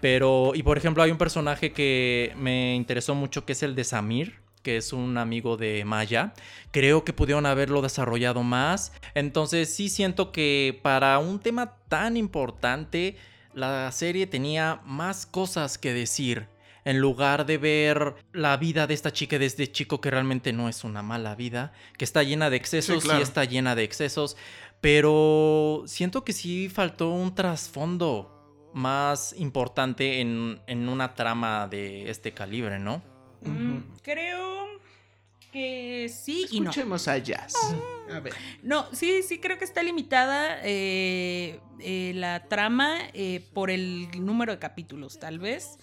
Pero, 0.00 0.52
y 0.54 0.62
por 0.62 0.76
ejemplo, 0.76 1.02
hay 1.02 1.10
un 1.10 1.18
personaje 1.18 1.72
que 1.72 2.32
me 2.36 2.74
interesó 2.74 3.14
mucho 3.14 3.46
que 3.46 3.52
es 3.52 3.62
el 3.62 3.74
de 3.74 3.84
Samir 3.84 4.45
que 4.66 4.78
es 4.78 4.92
un 4.92 5.16
amigo 5.16 5.56
de 5.56 5.84
Maya. 5.84 6.34
Creo 6.72 7.04
que 7.04 7.12
pudieron 7.12 7.46
haberlo 7.46 7.82
desarrollado 7.82 8.42
más. 8.42 8.92
Entonces 9.14 9.72
sí 9.72 9.88
siento 9.88 10.32
que 10.32 10.80
para 10.82 11.20
un 11.20 11.38
tema 11.38 11.76
tan 11.88 12.16
importante, 12.16 13.16
la 13.54 13.92
serie 13.92 14.26
tenía 14.26 14.80
más 14.84 15.24
cosas 15.24 15.78
que 15.78 15.94
decir. 15.94 16.48
En 16.84 16.98
lugar 16.98 17.46
de 17.46 17.58
ver 17.58 18.16
la 18.32 18.56
vida 18.56 18.88
de 18.88 18.94
esta 18.94 19.12
chica 19.12 19.38
desde 19.38 19.70
chico, 19.70 20.00
que 20.00 20.10
realmente 20.10 20.52
no 20.52 20.68
es 20.68 20.82
una 20.82 21.00
mala 21.00 21.36
vida, 21.36 21.72
que 21.96 22.04
está 22.04 22.24
llena 22.24 22.50
de 22.50 22.56
excesos, 22.56 23.04
sí, 23.04 23.10
está 23.20 23.44
llena 23.44 23.76
de 23.76 23.84
excesos, 23.84 24.36
pero 24.80 25.84
siento 25.86 26.24
que 26.24 26.32
sí 26.32 26.68
faltó 26.68 27.10
un 27.10 27.36
trasfondo 27.36 28.70
más 28.74 29.32
importante 29.38 30.20
en, 30.20 30.60
en 30.66 30.88
una 30.88 31.14
trama 31.14 31.68
de 31.68 32.10
este 32.10 32.32
calibre, 32.32 32.80
¿no? 32.80 33.15
Mm, 33.48 33.82
creo 34.02 34.66
que 35.52 36.08
sí 36.12 36.46
y 36.50 36.60
no. 36.60 36.70
Escuchemos 36.70 37.08
a 37.08 37.18
Jazz. 37.18 37.54
A 38.12 38.20
ver. 38.20 38.34
No, 38.62 38.86
sí, 38.92 39.22
sí 39.22 39.38
creo 39.38 39.58
que 39.58 39.64
está 39.64 39.82
limitada 39.82 40.60
eh, 40.62 41.60
eh, 41.80 42.12
la 42.14 42.44
trama 42.48 42.98
eh, 43.14 43.44
por 43.52 43.70
el 43.70 44.08
número 44.24 44.52
de 44.52 44.58
capítulos, 44.58 45.18
tal 45.18 45.38
vez. 45.38 45.78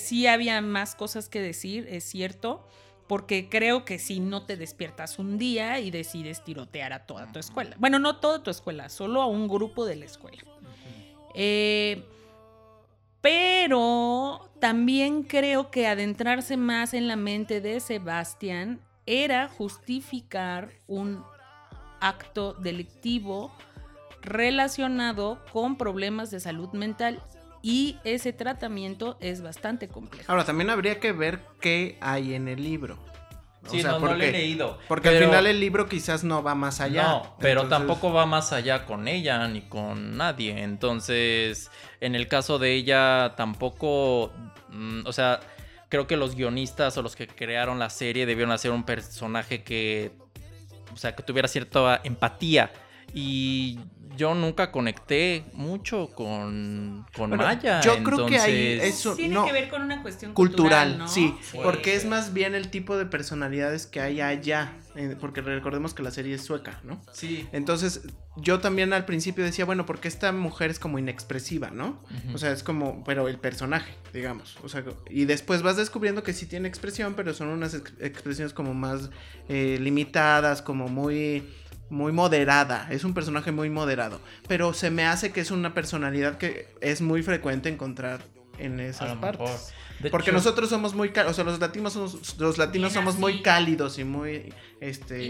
sí 0.00 0.26
había 0.26 0.60
más 0.60 0.94
cosas 0.94 1.28
que 1.28 1.40
decir, 1.40 1.86
es 1.88 2.04
cierto. 2.04 2.66
Porque 3.06 3.48
creo 3.48 3.86
que 3.86 3.98
si 3.98 4.20
no 4.20 4.44
te 4.44 4.58
despiertas 4.58 5.18
un 5.18 5.38
día 5.38 5.80
y 5.80 5.90
decides 5.90 6.44
tirotear 6.44 6.92
a 6.92 7.06
toda 7.06 7.32
tu 7.32 7.38
escuela. 7.38 7.74
Bueno, 7.78 7.98
no 7.98 8.16
toda 8.16 8.42
tu 8.42 8.50
escuela, 8.50 8.90
solo 8.90 9.22
a 9.22 9.26
un 9.26 9.48
grupo 9.48 9.86
de 9.86 9.96
la 9.96 10.04
escuela. 10.04 10.42
Eh, 11.34 12.04
pero 13.20 14.50
también 14.60 15.22
creo 15.22 15.70
que 15.70 15.86
adentrarse 15.86 16.56
más 16.56 16.94
en 16.94 17.08
la 17.08 17.16
mente 17.16 17.60
de 17.60 17.80
Sebastián 17.80 18.80
era 19.06 19.48
justificar 19.48 20.70
un 20.86 21.24
acto 22.00 22.54
delictivo 22.54 23.52
relacionado 24.20 25.42
con 25.52 25.76
problemas 25.76 26.30
de 26.30 26.40
salud 26.40 26.70
mental 26.72 27.22
y 27.62 27.98
ese 28.04 28.32
tratamiento 28.32 29.16
es 29.20 29.42
bastante 29.42 29.88
complejo. 29.88 30.30
Ahora, 30.30 30.44
también 30.44 30.70
habría 30.70 31.00
que 31.00 31.12
ver 31.12 31.40
qué 31.60 31.98
hay 32.00 32.34
en 32.34 32.48
el 32.48 32.62
libro. 32.62 32.98
Sí, 33.68 33.82
no, 33.82 33.98
lo 33.98 34.12
he 34.14 34.32
leído. 34.32 34.78
Porque 34.88 35.08
al 35.08 35.18
final 35.18 35.46
el 35.46 35.60
libro 35.60 35.88
quizás 35.88 36.24
no 36.24 36.42
va 36.42 36.54
más 36.54 36.80
allá. 36.80 37.02
No, 37.02 37.36
pero 37.38 37.68
tampoco 37.68 38.12
va 38.12 38.26
más 38.26 38.52
allá 38.52 38.84
con 38.86 39.08
ella 39.08 39.46
ni 39.48 39.62
con 39.62 40.16
nadie. 40.16 40.62
Entonces, 40.62 41.70
en 42.00 42.14
el 42.14 42.28
caso 42.28 42.58
de 42.58 42.74
ella, 42.74 43.34
tampoco. 43.36 44.32
Mm, 44.70 45.06
o 45.06 45.12
sea, 45.12 45.40
creo 45.88 46.06
que 46.06 46.16
los 46.16 46.34
guionistas 46.34 46.96
o 46.96 47.02
los 47.02 47.16
que 47.16 47.26
crearon 47.26 47.78
la 47.78 47.90
serie 47.90 48.26
debieron 48.26 48.52
hacer 48.52 48.70
un 48.70 48.84
personaje 48.84 49.62
que. 49.62 50.12
O 50.92 50.96
sea, 50.96 51.14
que 51.14 51.22
tuviera 51.22 51.48
cierta 51.48 52.00
empatía. 52.02 52.72
Y 53.14 53.78
yo 54.18 54.34
nunca 54.34 54.72
conecté 54.72 55.44
mucho 55.54 56.10
con, 56.12 57.06
con 57.16 57.30
Maya. 57.30 57.80
Yo 57.80 58.02
creo 58.02 58.26
que 58.26 58.38
ahí 58.38 58.78
eso 58.82 59.14
tiene 59.14 59.42
que 59.46 59.52
ver 59.52 59.68
con 59.68 59.82
una 59.82 60.02
cuestión 60.02 60.34
cultural, 60.34 61.04
sí, 61.06 61.34
porque 61.62 61.94
es 61.94 62.04
más 62.04 62.34
bien 62.34 62.54
el 62.54 62.68
tipo 62.68 62.96
de 62.98 63.06
personalidades 63.06 63.86
que 63.86 64.00
hay 64.00 64.20
allá, 64.20 64.72
eh, 64.96 65.16
porque 65.18 65.40
recordemos 65.40 65.94
que 65.94 66.02
la 66.02 66.10
serie 66.10 66.34
es 66.34 66.42
sueca, 66.42 66.80
¿no? 66.82 67.00
Sí. 67.12 67.48
Entonces, 67.52 68.02
yo 68.36 68.58
también 68.58 68.92
al 68.92 69.04
principio 69.04 69.44
decía, 69.44 69.64
bueno, 69.64 69.86
porque 69.86 70.08
esta 70.08 70.32
mujer 70.32 70.70
es 70.70 70.80
como 70.80 70.98
inexpresiva, 70.98 71.70
¿no? 71.70 72.02
O 72.34 72.38
sea, 72.38 72.50
es 72.50 72.64
como, 72.64 73.04
pero 73.04 73.28
el 73.28 73.38
personaje, 73.38 73.94
digamos, 74.12 74.58
o 74.64 74.68
sea, 74.68 74.82
y 75.08 75.26
después 75.26 75.62
vas 75.62 75.76
descubriendo 75.76 76.24
que 76.24 76.32
sí 76.32 76.46
tiene 76.46 76.66
expresión, 76.66 77.14
pero 77.14 77.34
son 77.34 77.48
unas 77.48 77.74
expresiones 78.00 78.52
como 78.52 78.74
más 78.74 79.10
eh, 79.48 79.78
limitadas, 79.80 80.60
como 80.60 80.88
muy 80.88 81.44
muy 81.90 82.12
moderada, 82.12 82.88
es 82.90 83.04
un 83.04 83.14
personaje 83.14 83.52
muy 83.52 83.70
moderado, 83.70 84.20
pero 84.46 84.72
se 84.72 84.90
me 84.90 85.04
hace 85.04 85.32
que 85.32 85.40
es 85.40 85.50
una 85.50 85.74
personalidad 85.74 86.38
que 86.38 86.68
es 86.80 87.00
muy 87.00 87.22
frecuente 87.22 87.68
encontrar 87.68 88.20
en 88.58 88.80
esas 88.80 89.16
partes. 89.16 89.72
Porque 90.10 90.30
nosotros 90.30 90.68
somos 90.70 90.94
muy, 90.94 91.08
o 91.08 91.32
sea, 91.32 91.44
los 91.44 91.58
latinos 91.58 91.92
somos, 91.92 92.38
los 92.38 92.56
latinos 92.56 92.92
somos 92.92 93.18
muy 93.18 93.42
cálidos 93.42 93.98
y 93.98 94.04
muy 94.04 94.52
este 94.80 95.24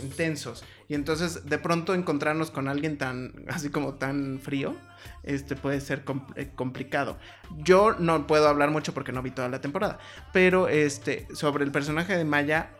intensos. 0.00 0.64
Y 0.88 0.94
entonces 0.94 1.46
de 1.46 1.58
pronto 1.58 1.94
encontrarnos 1.94 2.50
con 2.50 2.68
alguien 2.68 2.98
tan 2.98 3.32
así 3.48 3.68
como 3.70 3.94
tan 3.94 4.38
frío, 4.40 4.76
este 5.24 5.56
puede 5.56 5.80
ser 5.80 6.04
eh, 6.36 6.50
complicado. 6.54 7.18
Yo 7.58 7.96
no 7.98 8.26
puedo 8.28 8.48
hablar 8.48 8.70
mucho 8.70 8.94
porque 8.94 9.10
no 9.10 9.22
vi 9.22 9.32
toda 9.32 9.48
la 9.48 9.60
temporada, 9.60 9.98
pero 10.32 10.68
este 10.68 11.26
sobre 11.34 11.64
el 11.64 11.72
personaje 11.72 12.16
de 12.16 12.24
Maya 12.24 12.70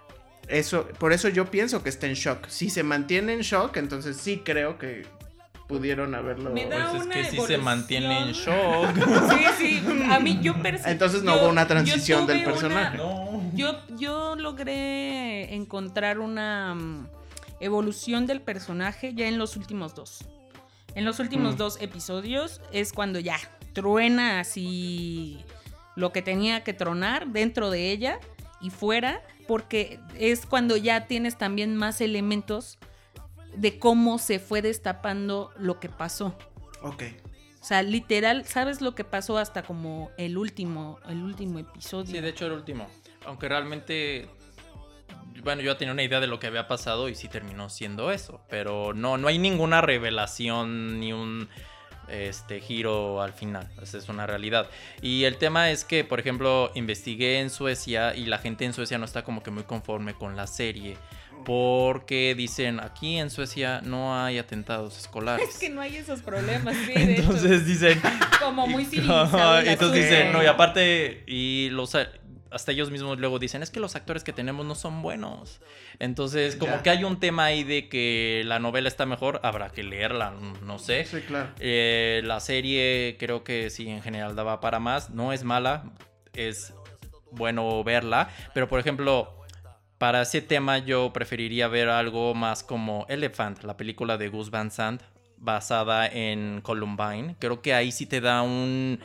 eso, 0.48 0.87
por 0.98 1.12
eso 1.12 1.28
yo 1.28 1.50
pienso 1.50 1.83
que 1.83 1.88
está 1.88 2.07
en 2.07 2.14
shock. 2.14 2.46
Si 2.48 2.70
se 2.70 2.83
mantiene 2.83 3.35
en 3.35 3.40
shock, 3.40 3.76
entonces 3.76 4.16
sí 4.16 4.42
creo 4.44 4.78
que 4.78 5.07
pudieron 5.66 6.14
haberlo. 6.14 6.50
Me 6.50 6.66
da 6.66 6.90
pues 6.90 7.02
es 7.02 7.09
que 7.09 7.24
sí 7.24 7.40
se 7.46 7.59
mantiene 7.59 8.18
en 8.18 8.33
shock. 8.33 8.90
Sí, 9.59 9.81
sí. 9.81 9.83
A 10.11 10.20
mí 10.20 10.38
yo 10.42 10.55
Entonces 10.85 11.22
no 11.22 11.37
hubo 11.37 11.48
una 11.48 11.66
transición 11.66 12.26
del 12.26 12.44
personaje. 12.44 12.98
Yo, 13.55 13.78
yo 13.96 14.37
logré 14.37 15.55
encontrar 15.55 16.18
una 16.18 16.74
mm, 16.74 17.09
evolución 17.61 18.26
del 18.26 18.40
personaje 18.40 19.14
ya 19.14 19.26
en 19.26 19.38
los 19.38 19.57
últimos 19.57 19.94
dos. 19.94 20.24
En 20.94 21.05
los 21.05 21.20
últimos 21.20 21.55
mm. 21.55 21.59
dos 21.59 21.81
episodios 21.81 22.61
es 22.72 22.92
cuando 22.92 23.18
ya 23.18 23.38
truena 23.72 24.40
así 24.40 25.38
lo 25.96 26.12
que 26.12 26.20
tenía 26.22 26.64
que 26.64 26.74
tronar 26.74 27.28
dentro 27.28 27.70
de 27.70 27.90
ella 27.90 28.18
y 28.61 28.70
fuera 28.70 29.22
porque 29.46 30.00
es 30.18 30.46
cuando 30.46 30.76
ya 30.76 31.07
tienes 31.07 31.38
también 31.38 31.76
más 31.76 32.00
elementos 32.00 32.78
de 33.55 33.78
cómo 33.78 34.18
se 34.18 34.38
fue 34.38 34.62
destapando 34.62 35.52
lo 35.59 35.78
que 35.81 35.88
pasó. 35.88 36.37
Ok. 36.83 37.05
O 37.61 37.64
sea, 37.64 37.83
literal, 37.83 38.44
¿sabes 38.44 38.81
lo 38.81 38.94
que 38.94 39.05
pasó 39.05 39.38
hasta 39.38 39.62
como 39.62 40.11
el 40.18 40.37
último, 40.37 40.98
el 41.09 41.22
último 41.22 41.61
episodio? 41.61 42.11
Sí, 42.11 42.20
de 42.20 42.28
hecho 42.28 42.46
el 42.46 42.52
último. 42.52 42.88
Aunque 43.24 43.48
realmente, 43.48 44.28
bueno, 45.44 45.62
yo 45.62 45.76
tenía 45.76 45.92
una 45.92 46.02
idea 46.02 46.18
de 46.18 46.26
lo 46.26 46.40
que 46.40 46.48
había 46.48 46.66
pasado 46.66 47.09
y 47.09 47.14
sí 47.14 47.28
terminó 47.28 47.70
siendo 47.70 48.11
eso. 48.11 48.40
Pero 48.48 48.94
no, 48.94 49.16
no 49.16 49.28
hay 49.28 49.38
ninguna 49.38 49.81
revelación 49.81 50.98
ni 50.98 51.12
un 51.12 51.48
este 52.12 52.61
giro 52.61 53.22
al 53.22 53.33
final. 53.33 53.68
Esa 53.83 53.98
es 53.98 54.09
una 54.09 54.27
realidad. 54.27 54.68
Y 55.01 55.25
el 55.25 55.38
tema 55.38 55.70
es 55.70 55.85
que, 55.85 56.05
por 56.05 56.20
ejemplo, 56.20 56.70
investigué 56.75 57.40
en 57.40 57.51
Suecia 57.51 58.14
y 58.14 58.27
la 58.27 58.38
gente 58.38 58.64
en 58.64 58.72
Suecia 58.72 58.98
no 58.98 59.05
está 59.05 59.25
como 59.25 59.42
que 59.42 59.51
muy 59.51 59.64
conforme 59.64 60.14
con 60.14 60.37
la 60.37 60.46
serie. 60.46 60.96
Porque 61.44 62.35
dicen, 62.37 62.79
aquí 62.79 63.18
en 63.18 63.29
Suecia 63.29 63.81
no 63.83 64.16
hay 64.16 64.38
atentados 64.38 64.96
escolares. 64.96 65.48
Es 65.48 65.59
que 65.59 65.70
no 65.70 65.81
hay 65.81 65.96
esos 65.96 66.22
problemas, 66.22 66.77
sí, 66.87 66.92
Entonces 66.94 67.66
dicen... 67.66 68.01
Como 68.40 68.66
muy 68.68 68.85
civilizado. 68.85 69.59
Entonces 69.64 70.05
dicen, 70.05 70.33
no, 70.33 70.42
y 70.42 70.46
aparte, 70.46 71.25
y 71.27 71.70
los, 71.70 71.96
hasta 72.52 72.72
ellos 72.72 72.90
mismos 72.90 73.18
luego 73.18 73.38
dicen, 73.38 73.62
es 73.62 73.70
que 73.70 73.80
los 73.80 73.96
actores 73.96 74.24
que 74.24 74.32
tenemos 74.32 74.66
no 74.66 74.74
son 74.74 75.02
buenos. 75.02 75.60
Entonces, 75.98 76.56
como 76.56 76.82
que 76.82 76.90
hay 76.90 77.04
un 77.04 77.18
tema 77.20 77.46
ahí 77.46 77.64
de 77.64 77.88
que 77.88 78.42
la 78.46 78.58
novela 78.58 78.88
está 78.88 79.06
mejor, 79.06 79.40
habrá 79.42 79.70
que 79.70 79.82
leerla, 79.82 80.32
no 80.62 80.78
sé. 80.78 81.04
Sí, 81.04 81.20
claro. 81.20 81.50
Eh, 81.58 82.22
la 82.24 82.40
serie 82.40 83.16
creo 83.18 83.44
que 83.44 83.70
sí, 83.70 83.88
en 83.88 84.02
general 84.02 84.36
daba 84.36 84.60
para 84.60 84.78
más. 84.78 85.10
No 85.10 85.32
es 85.32 85.44
mala, 85.44 85.84
es 86.32 86.74
bueno 87.30 87.82
verla. 87.84 88.30
Pero, 88.54 88.68
por 88.68 88.80
ejemplo, 88.80 89.36
para 89.98 90.22
ese 90.22 90.42
tema 90.42 90.78
yo 90.78 91.12
preferiría 91.12 91.68
ver 91.68 91.88
algo 91.88 92.34
más 92.34 92.62
como 92.62 93.06
Elephant, 93.08 93.62
la 93.62 93.76
película 93.76 94.18
de 94.18 94.28
Gus 94.28 94.50
Van 94.50 94.70
Sant, 94.70 95.02
basada 95.36 96.06
en 96.06 96.60
Columbine. 96.62 97.36
Creo 97.38 97.62
que 97.62 97.74
ahí 97.74 97.92
sí 97.92 98.06
te 98.06 98.20
da 98.20 98.42
un 98.42 99.00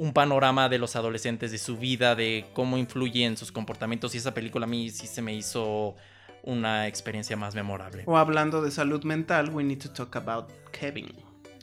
un 0.00 0.14
panorama 0.14 0.70
de 0.70 0.78
los 0.78 0.96
adolescentes, 0.96 1.52
de 1.52 1.58
su 1.58 1.76
vida, 1.76 2.14
de 2.14 2.46
cómo 2.54 2.78
influyen 2.78 3.36
sus 3.36 3.52
comportamientos. 3.52 4.14
Y 4.14 4.18
esa 4.18 4.32
película 4.32 4.64
a 4.64 4.66
mí 4.66 4.88
sí 4.88 5.06
se 5.06 5.20
me 5.20 5.34
hizo 5.34 5.94
una 6.42 6.86
experiencia 6.86 7.36
más 7.36 7.54
memorable. 7.54 8.04
O 8.06 8.16
hablando 8.16 8.62
de 8.62 8.70
salud 8.70 9.04
mental, 9.04 9.50
we 9.50 9.62
need 9.62 9.78
to 9.78 9.90
talk 9.90 10.16
about 10.16 10.50
Kevin. 10.72 11.12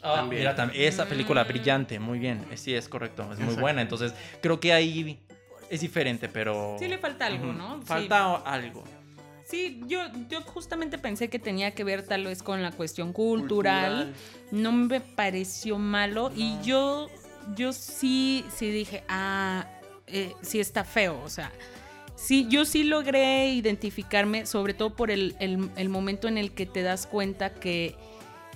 Ah, 0.04 0.24
mira, 0.30 0.56
esa 0.76 1.08
película 1.08 1.46
brillante, 1.46 2.00
muy 2.00 2.20
bien. 2.20 2.46
Sí, 2.54 2.76
es 2.76 2.88
correcto, 2.88 3.28
es 3.34 3.40
muy 3.40 3.56
buena. 3.56 3.82
Entonces, 3.82 4.14
creo 4.40 4.60
que 4.60 4.72
ahí 4.72 5.20
es 5.72 5.82
diferente, 5.82 6.30
pero. 6.30 6.76
Sí, 6.78 6.88
le 6.88 7.00
falta 7.00 7.26
algo, 7.26 7.52
¿no? 7.52 7.82
Falta 7.82 8.36
algo. 8.36 8.84
Sí, 9.48 9.82
yo, 9.88 10.02
yo 10.30 10.42
justamente 10.42 10.98
pensé 10.98 11.30
que 11.30 11.40
tenía 11.40 11.74
que 11.74 11.86
ver 11.86 12.04
tal 12.04 12.26
vez 12.26 12.44
con 12.44 12.62
la 12.62 12.72
cuestión 12.72 13.14
cultural. 13.14 14.14
No 14.52 14.74
me 14.74 15.00
pareció 15.00 15.78
malo. 15.78 16.32
Y 16.36 16.58
yo 16.64 17.10
yo 17.56 17.74
sí, 17.74 18.46
sí 18.54 18.70
dije, 18.72 19.04
ah, 19.08 19.68
eh, 20.08 20.34
sí 20.42 20.60
está 20.60 20.84
feo, 20.84 21.22
o 21.24 21.30
sea, 21.30 21.52
sí, 22.16 22.48
yo 22.50 22.66
sí 22.66 22.84
logré 22.84 23.50
identificarme, 23.50 24.46
sobre 24.46 24.74
todo 24.74 24.96
por 24.96 25.12
el, 25.12 25.36
momento 25.90 26.28
en 26.28 26.38
el 26.38 26.52
que 26.52 26.66
te 26.66 26.82
das 26.82 27.08
cuenta 27.08 27.54
que 27.54 27.96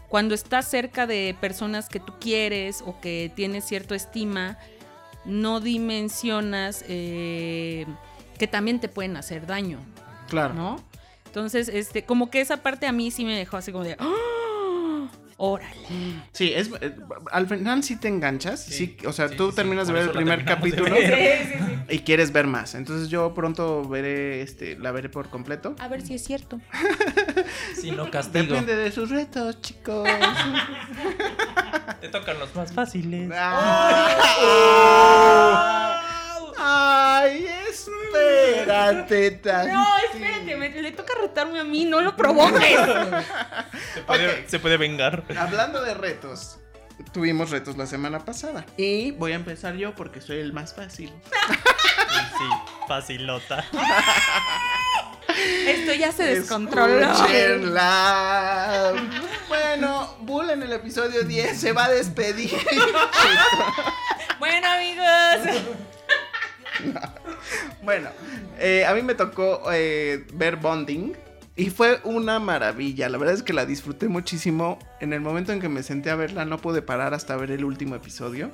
cuando 0.09 0.35
estás 0.35 0.67
cerca 0.67 1.07
de 1.07 1.35
personas 1.39 1.87
que 1.87 1.99
tú 1.99 2.13
quieres 2.19 2.83
o 2.85 2.99
que 2.99 3.31
tienes 3.35 3.65
cierta 3.65 3.95
estima, 3.95 4.57
no 5.23 5.61
dimensionas 5.61 6.83
eh, 6.89 7.85
que 8.37 8.47
también 8.47 8.79
te 8.79 8.89
pueden 8.89 9.15
hacer 9.15 9.45
daño. 9.45 9.79
Claro. 10.27 10.53
¿No? 10.53 10.83
Entonces, 11.27 11.69
este, 11.69 12.03
como 12.03 12.29
que 12.29 12.41
esa 12.41 12.57
parte 12.57 12.87
a 12.87 12.91
mí 12.91 13.09
sí 13.09 13.23
me 13.23 13.37
dejó 13.37 13.55
así 13.55 13.71
como 13.71 13.85
de. 13.85 13.95
¡Ah! 13.99 14.30
¡Órale! 15.43 15.73
Sí, 16.33 16.53
es, 16.53 16.69
eh, 16.81 16.95
al 17.31 17.47
final 17.47 17.81
sí 17.81 17.95
te 17.95 18.07
enganchas. 18.07 18.63
Sí, 18.63 18.95
o 19.07 19.11
sea, 19.11 19.27
sí, 19.27 19.35
tú 19.35 19.45
sí, 19.45 19.49
sí. 19.49 19.55
terminas 19.55 19.87
de 19.87 19.93
ver 19.93 20.03
el 20.03 20.11
primer 20.11 20.45
capítulo 20.45 20.93
ver. 20.93 21.41
Sí, 21.41 21.49
sí, 21.51 21.57
sí. 21.57 21.95
y 21.95 21.99
quieres 22.01 22.31
ver 22.31 22.45
más. 22.45 22.75
Entonces 22.75 23.09
yo 23.09 23.33
pronto 23.33 23.83
veré, 23.89 24.43
este, 24.43 24.77
la 24.77 24.91
veré 24.91 25.09
por 25.09 25.31
completo. 25.31 25.75
A 25.79 25.87
ver 25.87 26.03
si 26.03 26.13
es 26.13 26.23
cierto. 26.23 26.61
Si 27.75 27.89
no 27.89 28.11
castigo. 28.11 28.53
Depende 28.53 28.75
de 28.75 28.91
sus 28.91 29.09
retos, 29.09 29.59
chicos. 29.61 30.07
Te 32.01 32.09
tocan 32.09 32.37
los 32.37 32.55
más 32.55 32.71
fáciles. 32.71 33.27
Ay, 36.63 37.47
espérate, 37.69 38.65
tantito. 39.41 39.51
No, 39.73 39.85
espérate, 40.13 40.55
me- 40.57 40.69
le 40.69 40.91
toca 40.91 41.13
retarme 41.19 41.59
a 41.59 41.63
mí, 41.63 41.85
no 41.85 42.01
lo 42.01 42.15
provoques. 42.15 42.77
Se 43.93 44.01
puede, 44.01 44.27
Ok. 44.41 44.47
se 44.47 44.59
puede 44.59 44.77
vengar. 44.77 45.23
Hablando 45.37 45.81
de 45.81 45.93
retos, 45.95 46.59
tuvimos 47.13 47.49
retos 47.49 47.77
la 47.77 47.87
semana 47.87 48.19
pasada. 48.23 48.65
Y 48.77 49.11
voy 49.11 49.31
a 49.31 49.35
empezar 49.35 49.75
yo 49.75 49.95
porque 49.95 50.21
soy 50.21 50.39
el 50.39 50.53
más 50.53 50.73
fácil. 50.75 51.11
Sí, 52.37 52.45
facilota. 52.87 53.65
Esto 55.65 55.93
ya 55.93 56.11
se 56.11 56.23
descontroló. 56.23 56.99
Escúchenla. 57.11 58.93
Bueno, 59.47 60.15
Bull 60.19 60.49
en 60.51 60.61
el 60.63 60.73
episodio 60.73 61.23
10 61.23 61.59
se 61.59 61.71
va 61.73 61.85
a 61.85 61.89
despedir. 61.89 62.51
Bueno, 64.39 64.67
amigos. 64.69 65.05
bueno, 67.83 68.09
eh, 68.59 68.85
a 68.85 68.93
mí 68.93 69.01
me 69.01 69.15
tocó 69.15 69.63
eh, 69.71 70.25
ver 70.33 70.57
Bonding. 70.57 71.13
Y 71.55 71.69
fue 71.69 71.99
una 72.05 72.39
maravilla, 72.39 73.09
la 73.09 73.17
verdad 73.17 73.35
es 73.35 73.43
que 73.43 73.53
la 73.53 73.65
disfruté 73.65 74.07
muchísimo. 74.07 74.79
En 74.99 75.11
el 75.13 75.19
momento 75.19 75.51
en 75.51 75.59
que 75.59 75.67
me 75.69 75.83
senté 75.83 76.09
a 76.09 76.15
verla 76.15 76.45
no 76.45 76.57
pude 76.57 76.81
parar 76.81 77.13
hasta 77.13 77.35
ver 77.35 77.51
el 77.51 77.65
último 77.65 77.95
episodio. 77.95 78.51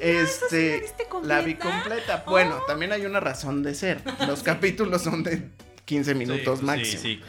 este, 0.00 0.76
¿esa 0.84 0.96
sí 0.96 1.04
la 1.24 1.40
vi 1.40 1.56
completa? 1.56 2.24
Bueno, 2.26 2.60
también 2.66 2.92
hay 2.92 3.04
una 3.04 3.20
razón 3.20 3.62
de 3.62 3.74
ser. 3.74 4.00
Los 4.26 4.42
capítulos 4.44 5.02
son 5.02 5.22
de 5.24 5.48
15 5.84 6.14
minutos 6.14 6.60
Sí, 6.60 6.64
máximo. 6.64 7.02
Sí, 7.02 7.20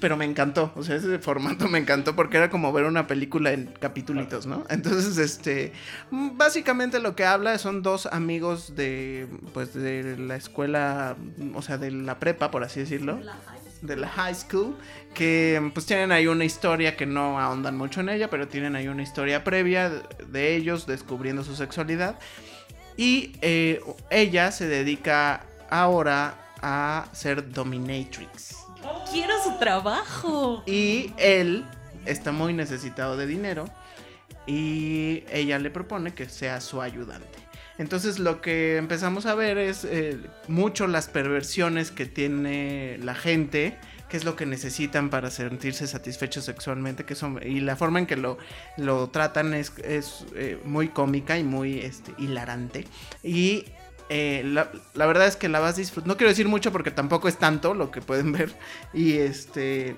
Pero 0.00 0.16
me 0.16 0.24
encantó, 0.24 0.72
o 0.76 0.82
sea, 0.82 0.96
ese 0.96 1.18
formato 1.18 1.68
me 1.68 1.78
encantó 1.78 2.14
porque 2.16 2.36
era 2.36 2.50
como 2.50 2.72
ver 2.72 2.84
una 2.84 3.06
película 3.06 3.52
en 3.52 3.66
capitulitos, 3.78 4.46
¿no? 4.46 4.64
Entonces, 4.68 5.16
este, 5.18 5.72
básicamente 6.10 6.98
lo 7.00 7.14
que 7.16 7.24
habla 7.24 7.56
son 7.58 7.82
dos 7.82 8.06
amigos 8.06 8.74
de, 8.76 9.26
pues, 9.54 9.74
de 9.74 10.16
la 10.18 10.36
escuela, 10.36 11.16
o 11.54 11.62
sea, 11.62 11.78
de 11.78 11.90
la 11.90 12.18
prepa, 12.18 12.50
por 12.50 12.64
así 12.64 12.80
decirlo, 12.80 13.18
de 13.82 13.96
la 13.96 14.08
high 14.08 14.34
school, 14.34 14.76
que 15.14 15.70
pues 15.74 15.86
tienen 15.86 16.10
ahí 16.10 16.26
una 16.26 16.44
historia 16.44 16.96
que 16.96 17.06
no 17.06 17.38
ahondan 17.38 17.76
mucho 17.76 18.00
en 18.00 18.08
ella, 18.08 18.28
pero 18.30 18.48
tienen 18.48 18.74
ahí 18.74 18.88
una 18.88 19.02
historia 19.02 19.44
previa 19.44 19.90
de- 19.90 20.02
de 20.26 20.56
ellos 20.56 20.86
descubriendo 20.86 21.44
su 21.44 21.54
sexualidad. 21.54 22.18
Y 22.96 23.32
eh, 23.42 23.80
ella 24.10 24.50
se 24.50 24.66
dedica 24.66 25.44
ahora 25.70 26.34
a 26.62 27.06
ser 27.12 27.50
dominatrix. 27.52 28.55
Quiero 29.10 29.34
su 29.42 29.58
trabajo. 29.58 30.62
Y 30.66 31.12
él 31.16 31.64
está 32.04 32.32
muy 32.32 32.52
necesitado 32.52 33.16
de 33.16 33.26
dinero 33.26 33.66
y 34.46 35.24
ella 35.30 35.58
le 35.58 35.70
propone 35.70 36.14
que 36.14 36.28
sea 36.28 36.60
su 36.60 36.80
ayudante. 36.80 37.38
Entonces 37.78 38.18
lo 38.18 38.40
que 38.40 38.76
empezamos 38.76 39.26
a 39.26 39.34
ver 39.34 39.58
es 39.58 39.84
eh, 39.84 40.18
mucho 40.48 40.86
las 40.86 41.08
perversiones 41.08 41.90
que 41.90 42.06
tiene 42.06 42.98
la 43.02 43.14
gente, 43.14 43.76
qué 44.08 44.16
es 44.16 44.24
lo 44.24 44.34
que 44.34 44.46
necesitan 44.46 45.10
para 45.10 45.30
sentirse 45.30 45.86
satisfechos 45.86 46.44
sexualmente, 46.44 47.14
son, 47.14 47.38
y 47.42 47.60
la 47.60 47.76
forma 47.76 47.98
en 47.98 48.06
que 48.06 48.16
lo, 48.16 48.38
lo 48.78 49.08
tratan 49.10 49.52
es, 49.52 49.72
es, 49.84 50.24
eh, 50.34 50.58
muy 50.64 50.88
cómica 50.88 51.38
y 51.38 51.44
muy 51.44 51.80
este, 51.80 52.14
hilarante. 52.16 52.86
Y 53.22 53.66
eh, 54.08 54.42
la, 54.44 55.06
verdad 55.06 55.26
es 55.26 55.36
que 55.36 55.48
la 55.48 55.60
vas 55.60 55.76
disfrutando. 55.76 56.14
No 56.14 56.16
quiero 56.16 56.30
decir 56.30 56.48
mucho 56.48 56.72
porque 56.72 56.90
tampoco 56.90 57.28
es 57.28 57.38
tanto 57.38 57.74
lo 57.74 57.90
que 57.90 58.00
pueden 58.00 58.32
ver. 58.32 58.52
Y 58.92 59.14
este. 59.14 59.96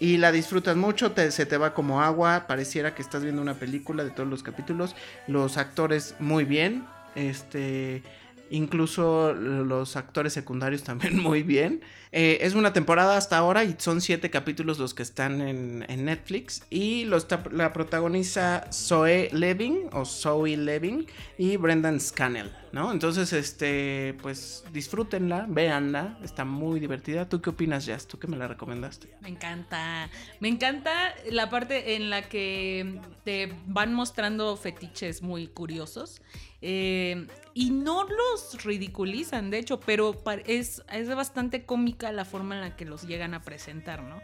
Y 0.00 0.18
la 0.18 0.30
disfrutas 0.30 0.76
mucho, 0.76 1.10
te- 1.12 1.32
se 1.32 1.44
te 1.44 1.56
va 1.58 1.74
como 1.74 2.00
agua. 2.02 2.44
Pareciera 2.46 2.94
que 2.94 3.02
estás 3.02 3.22
viendo 3.22 3.42
una 3.42 3.54
película 3.54 4.04
de 4.04 4.10
todos 4.10 4.28
los 4.28 4.42
capítulos. 4.42 4.94
Los 5.26 5.56
actores 5.56 6.14
muy 6.20 6.44
bien. 6.44 6.84
Este. 7.14 8.02
Incluso 8.50 9.34
los 9.34 9.96
actores 9.96 10.32
secundarios 10.32 10.82
también 10.84 11.18
muy 11.18 11.42
bien. 11.42 11.82
Eh, 12.12 12.38
es 12.40 12.54
una 12.54 12.72
temporada 12.72 13.18
hasta 13.18 13.36
ahora 13.36 13.64
y 13.64 13.74
son 13.76 14.00
siete 14.00 14.30
capítulos 14.30 14.78
los 14.78 14.94
que 14.94 15.02
están 15.02 15.42
en, 15.42 15.84
en 15.88 16.06
Netflix. 16.06 16.62
Y 16.70 17.04
los, 17.04 17.26
la 17.52 17.74
protagoniza 17.74 18.64
Zoe 18.72 19.28
Levin 19.32 19.90
o 19.92 20.06
Zoe 20.06 20.56
Levin 20.56 21.06
y 21.36 21.58
Brendan 21.58 22.00
Scannell, 22.00 22.50
¿no? 22.72 22.92
Entonces, 22.92 23.32
este, 23.32 24.14
pues 24.22 24.64
disfrútenla, 24.72 25.46
véanla, 25.48 26.18
está 26.22 26.44
muy 26.44 26.80
divertida. 26.80 27.28
¿Tú 27.28 27.40
qué 27.40 27.50
opinas, 27.50 27.86
Jazz? 27.86 28.06
¿Tú 28.06 28.18
que 28.18 28.26
me 28.26 28.36
la 28.36 28.48
recomendaste? 28.48 29.08
Me 29.20 29.28
encanta. 29.28 30.10
Me 30.40 30.48
encanta 30.48 31.14
la 31.30 31.50
parte 31.50 31.96
en 31.96 32.10
la 32.10 32.28
que 32.28 33.00
te 33.24 33.52
van 33.66 33.94
mostrando 33.94 34.56
fetiches 34.56 35.22
muy 35.22 35.46
curiosos. 35.48 36.22
eh, 36.60 37.26
y 37.54 37.70
no 37.70 38.04
los 38.04 38.62
ridiculizan, 38.64 39.50
de 39.50 39.58
hecho, 39.58 39.80
pero 39.80 40.14
es, 40.46 40.82
es 40.92 41.08
bastante 41.08 41.64
cómica 41.64 42.12
la 42.12 42.24
forma 42.24 42.54
en 42.54 42.60
la 42.60 42.76
que 42.76 42.84
los 42.84 43.02
llegan 43.06 43.34
a 43.34 43.42
presentar, 43.42 44.02
¿no? 44.02 44.20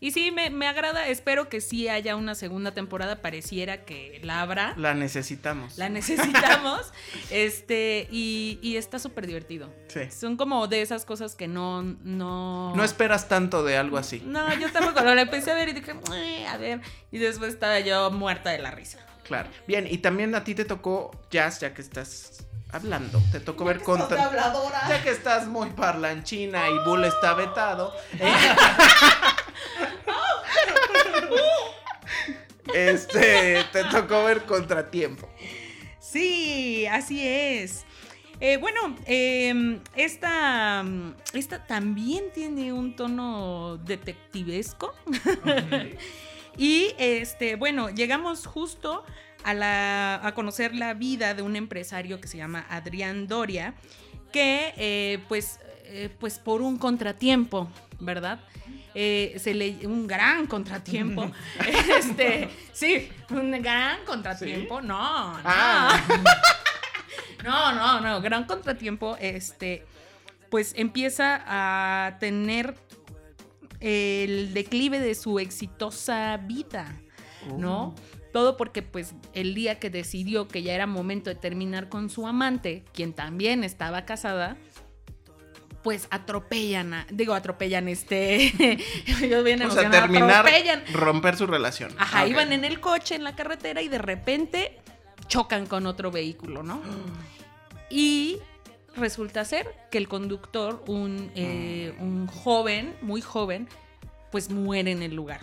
Y 0.00 0.10
sí, 0.10 0.30
me, 0.32 0.50
me 0.50 0.66
agrada, 0.68 1.08
espero 1.08 1.48
que 1.48 1.62
sí 1.62 1.88
haya 1.88 2.14
una 2.16 2.34
segunda 2.34 2.72
temporada, 2.72 3.22
pareciera 3.22 3.84
que 3.84 4.20
la 4.22 4.42
habrá. 4.42 4.74
La 4.76 4.92
necesitamos. 4.92 5.78
La 5.78 5.88
necesitamos. 5.88 6.92
este, 7.30 8.06
y, 8.10 8.58
y 8.60 8.76
está 8.76 8.98
súper 8.98 9.26
divertido. 9.26 9.72
Sí. 9.88 10.10
Son 10.10 10.36
como 10.36 10.66
de 10.68 10.82
esas 10.82 11.04
cosas 11.06 11.34
que 11.36 11.48
no, 11.48 11.82
no. 11.82 12.74
No 12.76 12.84
esperas 12.84 13.28
tanto 13.28 13.62
de 13.64 13.78
algo 13.78 13.96
así. 13.96 14.22
No, 14.26 14.52
yo 14.58 14.70
tampoco 14.70 15.00
lo 15.00 15.12
empecé 15.18 15.52
a 15.52 15.54
ver 15.54 15.70
y 15.70 15.72
dije, 15.72 15.94
"Eh, 16.14 16.46
a 16.48 16.58
ver. 16.58 16.80
Y 17.10 17.18
después 17.18 17.54
estaba 17.54 17.80
yo 17.80 18.10
muerta 18.10 18.50
de 18.50 18.58
la 18.58 18.70
risa. 18.72 18.98
Claro. 19.22 19.48
Bien, 19.66 19.86
y 19.90 19.98
también 19.98 20.34
a 20.34 20.44
ti 20.44 20.54
te 20.54 20.66
tocó 20.66 21.12
Jazz, 21.30 21.60
ya 21.60 21.72
que 21.72 21.80
estás 21.80 22.46
hablando. 22.70 23.22
Te 23.32 23.40
tocó 23.40 23.64
ver 23.64 23.80
contra. 23.80 24.30
Ya 24.88 25.02
que 25.02 25.10
estás 25.10 25.46
muy 25.46 25.70
parlanchina 25.70 26.68
y 26.68 26.78
Bull 26.84 27.04
está 27.04 27.32
vetado. 27.32 27.94
eh, 28.18 28.30
este, 32.74 33.64
te 33.72 33.84
tocó 33.84 34.24
ver 34.24 34.44
contratiempo. 34.44 35.28
Sí, 36.00 36.86
así 36.86 37.26
es. 37.26 37.84
Eh, 38.40 38.56
bueno, 38.56 38.96
eh, 39.06 39.80
esta, 39.94 40.84
esta 41.32 41.66
también 41.66 42.24
tiene 42.34 42.72
un 42.72 42.96
tono 42.96 43.78
detectivesco. 43.78 44.94
y 46.56 46.94
este, 46.98 47.56
bueno, 47.56 47.90
llegamos 47.90 48.46
justo 48.46 49.04
a, 49.44 49.54
la, 49.54 50.20
a 50.26 50.34
conocer 50.34 50.74
la 50.74 50.94
vida 50.94 51.34
de 51.34 51.42
un 51.42 51.54
empresario 51.54 52.20
que 52.20 52.26
se 52.26 52.38
llama 52.38 52.66
Adrián 52.68 53.28
Doria, 53.28 53.74
que 54.32 54.74
eh, 54.76 55.20
pues, 55.28 55.60
eh, 55.84 56.08
pues 56.18 56.38
por 56.38 56.62
un 56.62 56.76
contratiempo, 56.78 57.68
¿verdad? 58.00 58.40
Eh, 58.94 59.34
se 59.38 59.54
le 59.54 59.86
un 59.86 60.06
gran 60.06 60.46
contratiempo. 60.46 61.30
este, 61.98 62.48
sí, 62.72 63.08
un 63.30 63.50
gran 63.62 64.04
contratiempo. 64.04 64.80
No, 64.80 65.32
no. 65.34 65.40
Ah. 65.44 66.00
No, 67.44 67.72
no, 67.72 68.00
no, 68.00 68.22
gran 68.22 68.44
contratiempo, 68.44 69.18
este, 69.20 69.84
pues 70.48 70.72
empieza 70.78 71.42
a 71.46 72.16
tener 72.18 72.74
el 73.80 74.54
declive 74.54 74.98
de 74.98 75.14
su 75.14 75.38
exitosa 75.38 76.38
vida, 76.38 76.98
¿no? 77.58 77.94
Todo 78.32 78.56
porque 78.56 78.80
pues 78.80 79.14
el 79.34 79.54
día 79.54 79.78
que 79.78 79.90
decidió 79.90 80.48
que 80.48 80.62
ya 80.62 80.72
era 80.74 80.86
momento 80.86 81.28
de 81.28 81.36
terminar 81.36 81.90
con 81.90 82.08
su 82.08 82.26
amante, 82.26 82.82
quien 82.94 83.12
también 83.12 83.62
estaba 83.62 84.06
casada, 84.06 84.56
pues 85.84 86.08
atropellan, 86.10 86.94
a- 86.94 87.06
digo 87.10 87.34
atropellan 87.34 87.86
este, 87.88 88.78
yo 89.30 89.44
bien 89.44 89.62
O 89.62 89.70
sea, 89.70 89.88
terminar, 89.90 90.44
atropellan. 90.46 90.82
romper 90.92 91.36
su 91.36 91.46
relación. 91.46 91.94
Ajá, 91.98 92.20
Ah, 92.20 92.24
ok. 92.24 92.30
iban 92.30 92.52
en 92.52 92.64
el 92.64 92.80
coche, 92.80 93.14
en 93.14 93.22
la 93.22 93.36
carretera 93.36 93.80
y 93.82 93.88
de 93.88 93.98
repente 93.98 94.80
chocan 95.28 95.66
con 95.66 95.86
otro 95.86 96.10
vehículo, 96.10 96.62
¿no? 96.64 96.80
Y 97.90 98.38
resulta 98.96 99.44
ser 99.44 99.68
que 99.90 99.98
el 99.98 100.08
conductor, 100.08 100.82
un, 100.88 101.30
eh, 101.36 101.94
un 102.00 102.26
joven, 102.26 102.96
muy 103.02 103.20
joven, 103.20 103.68
pues 104.32 104.50
muere 104.50 104.90
en 104.90 105.02
el 105.02 105.14
lugar. 105.14 105.42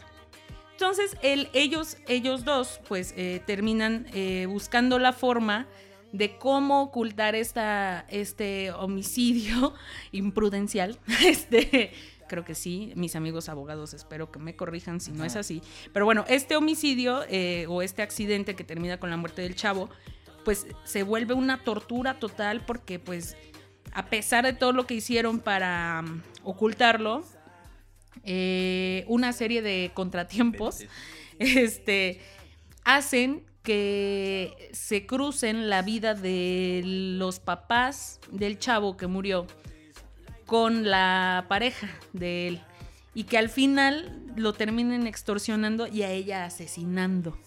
Entonces, 0.71 1.15
el, 1.21 1.49
ellos, 1.53 1.97
ellos 2.07 2.43
dos, 2.43 2.81
pues, 2.87 3.13
eh, 3.15 3.41
terminan 3.45 4.07
eh, 4.13 4.47
buscando 4.49 4.97
la 4.99 5.13
forma 5.13 5.67
de 6.11 6.37
cómo 6.37 6.83
ocultar 6.83 7.35
esta, 7.35 8.05
este 8.09 8.71
homicidio 8.71 9.73
imprudencial. 10.11 10.99
Este, 11.25 11.91
creo 12.27 12.43
que 12.45 12.55
sí, 12.55 12.93
mis 12.95 13.15
amigos 13.15 13.49
abogados 13.49 13.93
espero 13.93 14.31
que 14.31 14.39
me 14.39 14.55
corrijan 14.55 14.99
si 14.99 15.11
no 15.11 15.25
es 15.25 15.35
así. 15.35 15.61
Pero 15.93 16.05
bueno, 16.05 16.25
este 16.27 16.55
homicidio 16.55 17.23
eh, 17.29 17.65
o 17.67 17.81
este 17.81 18.01
accidente 18.01 18.55
que 18.55 18.63
termina 18.63 18.99
con 18.99 19.09
la 19.09 19.17
muerte 19.17 19.41
del 19.41 19.55
chavo, 19.55 19.89
pues 20.43 20.67
se 20.83 21.03
vuelve 21.03 21.33
una 21.33 21.63
tortura 21.63 22.19
total 22.19 22.65
porque 22.65 22.99
pues 22.99 23.35
a 23.93 24.05
pesar 24.05 24.45
de 24.45 24.53
todo 24.53 24.71
lo 24.71 24.87
que 24.87 24.93
hicieron 24.95 25.39
para 25.39 26.03
um, 26.03 26.21
ocultarlo, 26.43 27.23
eh, 28.23 29.03
una 29.07 29.33
serie 29.33 29.61
de 29.61 29.91
contratiempos 29.93 30.85
este, 31.39 32.21
hacen 32.83 33.43
que 33.63 34.69
se 34.73 35.05
crucen 35.05 35.69
la 35.69 35.81
vida 35.81 36.13
de 36.13 36.81
los 36.85 37.39
papás 37.39 38.19
del 38.31 38.57
chavo 38.57 38.97
que 38.97 39.07
murió 39.07 39.47
con 40.45 40.89
la 40.89 41.45
pareja 41.47 41.89
de 42.13 42.47
él 42.47 42.61
y 43.13 43.25
que 43.25 43.37
al 43.37 43.49
final 43.49 44.21
lo 44.35 44.53
terminen 44.53 45.07
extorsionando 45.07 45.87
y 45.87 46.03
a 46.03 46.11
ella 46.11 46.45
asesinando. 46.45 47.37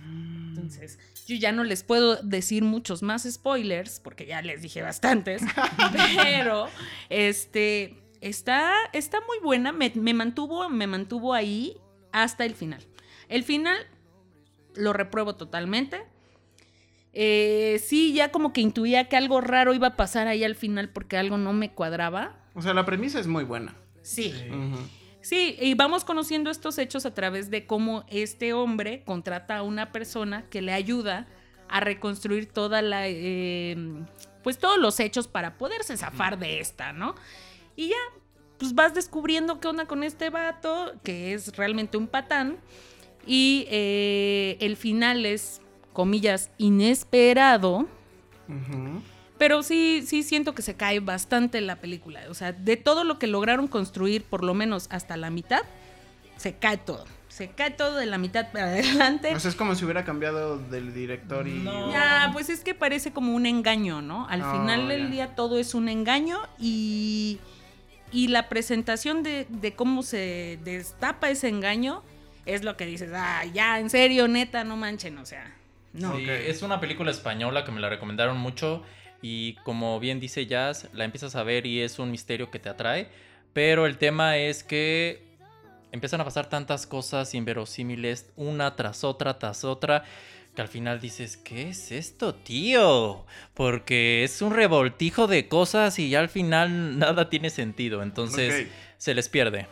Entonces, 0.00 0.98
yo 1.26 1.36
ya 1.36 1.52
no 1.52 1.64
les 1.64 1.82
puedo 1.82 2.16
decir 2.16 2.62
muchos 2.62 3.02
más 3.02 3.26
spoilers 3.30 4.00
porque 4.00 4.26
ya 4.26 4.42
les 4.42 4.62
dije 4.62 4.82
bastantes, 4.82 5.42
pero 6.22 6.68
este 7.08 7.96
está, 8.20 8.72
está 8.92 9.20
muy 9.26 9.38
buena, 9.42 9.72
me, 9.72 9.90
mantuvo, 10.14 10.68
me 10.68 10.86
mantuvo 10.86 11.34
ahí 11.34 11.76
hasta 12.12 12.44
el 12.44 12.54
final. 12.54 12.84
El 13.28 13.44
final 13.44 13.76
lo 14.74 14.92
repruebo 14.92 15.36
totalmente. 15.36 16.02
Eh, 17.12 17.80
sí, 17.84 18.12
ya 18.12 18.32
como 18.32 18.52
que 18.52 18.60
intuía 18.60 19.08
que 19.08 19.16
algo 19.16 19.40
raro 19.40 19.72
iba 19.72 19.88
a 19.88 19.96
pasar 19.96 20.26
ahí 20.26 20.42
al 20.42 20.56
final 20.56 20.88
porque 20.88 21.16
algo 21.16 21.38
no 21.38 21.52
me 21.52 21.72
cuadraba. 21.72 22.36
O 22.54 22.62
sea, 22.62 22.74
la 22.74 22.84
premisa 22.84 23.20
es 23.20 23.26
muy 23.26 23.44
buena. 23.44 23.74
Sí. 24.02 24.34
Sí. 25.22 25.56
y 25.58 25.74
vamos 25.74 26.04
conociendo 26.04 26.50
estos 26.50 26.76
hechos 26.76 27.06
a 27.06 27.14
través 27.14 27.48
de 27.48 27.66
cómo 27.66 28.04
este 28.08 28.52
hombre 28.52 29.02
contrata 29.04 29.56
a 29.56 29.62
una 29.62 29.90
persona 29.90 30.44
que 30.50 30.60
le 30.60 30.72
ayuda 30.72 31.26
a 31.68 31.80
reconstruir 31.80 32.52
toda 32.52 32.82
la, 32.82 33.08
eh, 33.08 33.74
pues 34.42 34.58
todos 34.58 34.78
los 34.78 35.00
hechos 35.00 35.26
para 35.26 35.56
poderse 35.56 35.96
zafar 35.96 36.38
de 36.38 36.60
esta, 36.60 36.92
¿no? 36.92 37.14
Y 37.74 37.88
ya, 37.88 37.96
pues 38.58 38.74
vas 38.74 38.94
descubriendo 38.94 39.58
qué 39.58 39.68
onda 39.68 39.86
con 39.86 40.04
este 40.04 40.30
vato, 40.30 40.92
que 41.02 41.32
es 41.32 41.56
realmente 41.56 41.96
un 41.96 42.06
patán. 42.06 42.58
Y 43.26 43.66
eh, 43.70 44.56
el 44.60 44.76
final 44.76 45.26
es, 45.26 45.60
comillas, 45.92 46.50
inesperado. 46.58 47.86
Pero 49.38 49.62
sí, 49.62 50.02
sí 50.06 50.22
siento 50.22 50.54
que 50.54 50.62
se 50.62 50.74
cae 50.74 51.00
bastante 51.00 51.60
la 51.60 51.76
película. 51.76 52.20
O 52.28 52.34
sea, 52.34 52.52
de 52.52 52.76
todo 52.76 53.04
lo 53.04 53.18
que 53.18 53.26
lograron 53.26 53.68
construir, 53.68 54.24
por 54.24 54.44
lo 54.44 54.54
menos 54.54 54.86
hasta 54.90 55.16
la 55.16 55.30
mitad, 55.30 55.62
se 56.36 56.54
cae 56.54 56.76
todo. 56.76 57.04
Se 57.28 57.48
cae 57.48 57.70
todo 57.70 57.96
de 57.96 58.06
la 58.06 58.18
mitad 58.18 58.52
para 58.52 58.66
adelante. 58.70 59.38
Sea, 59.40 59.50
es 59.50 59.56
como 59.56 59.74
si 59.74 59.84
hubiera 59.84 60.04
cambiado 60.04 60.58
del 60.58 60.94
director 60.94 61.48
y. 61.48 61.64
Ya, 61.64 62.30
pues 62.32 62.48
es 62.48 62.60
que 62.62 62.74
parece 62.74 63.12
como 63.12 63.34
un 63.34 63.46
engaño, 63.46 64.02
¿no? 64.02 64.28
Al 64.28 64.42
oh, 64.42 64.52
final 64.52 64.88
del 64.88 65.10
día 65.10 65.34
todo 65.34 65.58
es 65.58 65.74
un 65.74 65.88
engaño 65.88 66.38
y 66.58 67.40
y 68.14 68.28
la 68.28 68.48
presentación 68.48 69.24
de, 69.24 69.74
cómo 69.76 70.04
se 70.04 70.60
destapa 70.62 71.30
ese 71.30 71.48
engaño 71.48 72.02
es 72.46 72.64
lo 72.64 72.76
que 72.76 72.86
dices, 72.86 73.10
ah, 73.14 73.44
ya, 73.52 73.78
en 73.78 73.90
serio, 73.90 74.28
neta, 74.28 74.64
no 74.64 74.76
manchen, 74.76 75.18
o 75.18 75.26
sea, 75.26 75.54
no. 75.92 76.18
es 76.18 76.62
una 76.62 76.80
película 76.80 77.10
española 77.10 77.64
que 77.64 77.72
me 77.72 77.80
la 77.80 77.88
recomendaron 77.88 78.36
mucho 78.36 78.82
y 79.22 79.54
como 79.64 79.98
bien 80.00 80.20
dice 80.20 80.46
Jazz, 80.46 80.88
la 80.92 81.04
empiezas 81.04 81.36
a 81.36 81.42
ver 81.42 81.66
y 81.66 81.80
es 81.80 81.98
un 81.98 82.10
misterio 82.10 82.50
que 82.50 82.58
te 82.58 82.68
atrae, 82.68 83.08
pero 83.52 83.86
el 83.86 83.96
tema 83.96 84.36
es 84.36 84.62
que 84.64 85.22
empiezan 85.92 86.20
a 86.20 86.24
pasar 86.24 86.48
tantas 86.48 86.86
cosas 86.86 87.34
inverosímiles 87.34 88.30
una 88.36 88.76
tras 88.76 89.04
otra, 89.04 89.38
tras 89.38 89.64
otra 89.64 90.04
que 90.54 90.62
al 90.62 90.68
final 90.68 91.00
dices, 91.00 91.36
¿qué 91.36 91.70
es 91.70 91.90
esto, 91.90 92.34
tío? 92.34 93.24
Porque 93.54 94.24
es 94.24 94.40
un 94.40 94.52
revoltijo 94.52 95.26
de 95.26 95.48
cosas 95.48 95.98
y 95.98 96.10
ya 96.10 96.20
al 96.20 96.28
final 96.28 96.98
nada 96.98 97.28
tiene 97.28 97.50
sentido, 97.50 98.02
entonces 98.02 98.68
se 98.98 99.14
les 99.14 99.28
pierde. 99.28 99.66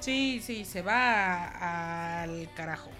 Sí, 0.00 0.40
sí, 0.42 0.64
se 0.64 0.82
va 0.82 2.22
al 2.22 2.48
carajo. 2.54 2.90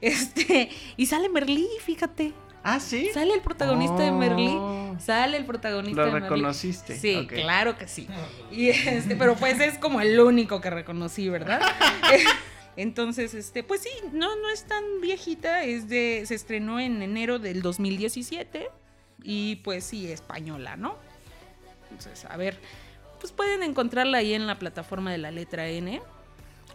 Este, 0.00 0.70
y 0.96 1.06
sale 1.06 1.28
Merlí, 1.28 1.66
fíjate. 1.84 2.32
Ah, 2.62 2.80
sí. 2.80 3.10
Sale 3.14 3.32
el 3.32 3.40
protagonista 3.40 4.02
de 4.02 4.12
Merlí. 4.12 4.48
Oh. 4.50 4.96
Sale 4.98 5.36
el 5.36 5.44
protagonista 5.44 6.04
de 6.04 6.12
Merlí. 6.12 6.20
¿Lo 6.20 6.34
reconociste? 6.34 6.98
Sí, 6.98 7.26
claro 7.28 7.78
que 7.78 7.86
sí. 7.86 8.08
Y 8.50 8.70
este, 8.70 9.16
pero 9.16 9.36
pues 9.36 9.60
es 9.60 9.78
como 9.78 10.00
el 10.00 10.18
único 10.18 10.60
que 10.60 10.70
reconocí, 10.70 11.28
¿verdad? 11.28 11.60
Entonces, 12.76 13.34
este, 13.34 13.62
pues 13.62 13.82
sí, 13.82 13.90
no, 14.12 14.36
no 14.36 14.50
es 14.50 14.64
tan 14.64 14.82
viejita, 15.00 15.64
es 15.64 15.88
de, 15.88 16.24
se 16.26 16.34
estrenó 16.34 16.78
en 16.78 17.00
enero 17.02 17.38
del 17.38 17.62
2017 17.62 18.68
y 19.22 19.56
pues 19.56 19.84
sí, 19.84 20.10
española, 20.10 20.76
¿no? 20.76 20.96
Entonces, 21.90 22.26
a 22.26 22.36
ver, 22.36 22.58
pues 23.18 23.32
pueden 23.32 23.62
encontrarla 23.62 24.18
ahí 24.18 24.34
en 24.34 24.46
la 24.46 24.58
plataforma 24.58 25.10
de 25.10 25.18
la 25.18 25.30
letra 25.30 25.68
N, 25.68 26.02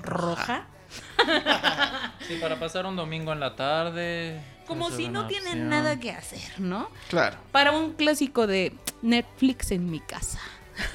roja. 0.01 0.67
Sí, 2.27 2.37
para 2.41 2.59
pasar 2.59 2.85
un 2.85 2.95
domingo 2.95 3.31
en 3.31 3.39
la 3.39 3.55
tarde. 3.55 4.41
Como 4.67 4.89
si 4.89 5.07
no 5.07 5.27
tienen 5.27 5.69
nada 5.69 5.99
que 5.99 6.11
hacer, 6.11 6.59
¿no? 6.59 6.89
Claro. 7.09 7.37
Para 7.51 7.71
un 7.71 7.93
clásico 7.93 8.47
de 8.47 8.73
Netflix 9.01 9.71
en 9.71 9.89
mi 9.89 9.99
casa. 9.99 10.39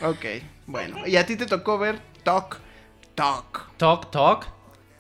Ok, 0.03 0.25
bueno. 0.67 1.07
¿Y 1.07 1.17
a 1.17 1.27
ti 1.27 1.37
te 1.37 1.47
tocó 1.47 1.79
ver 1.79 2.01
Talk? 2.23 2.59
Talk. 3.15 3.71
Talk, 3.77 4.11
Talk 4.11 4.47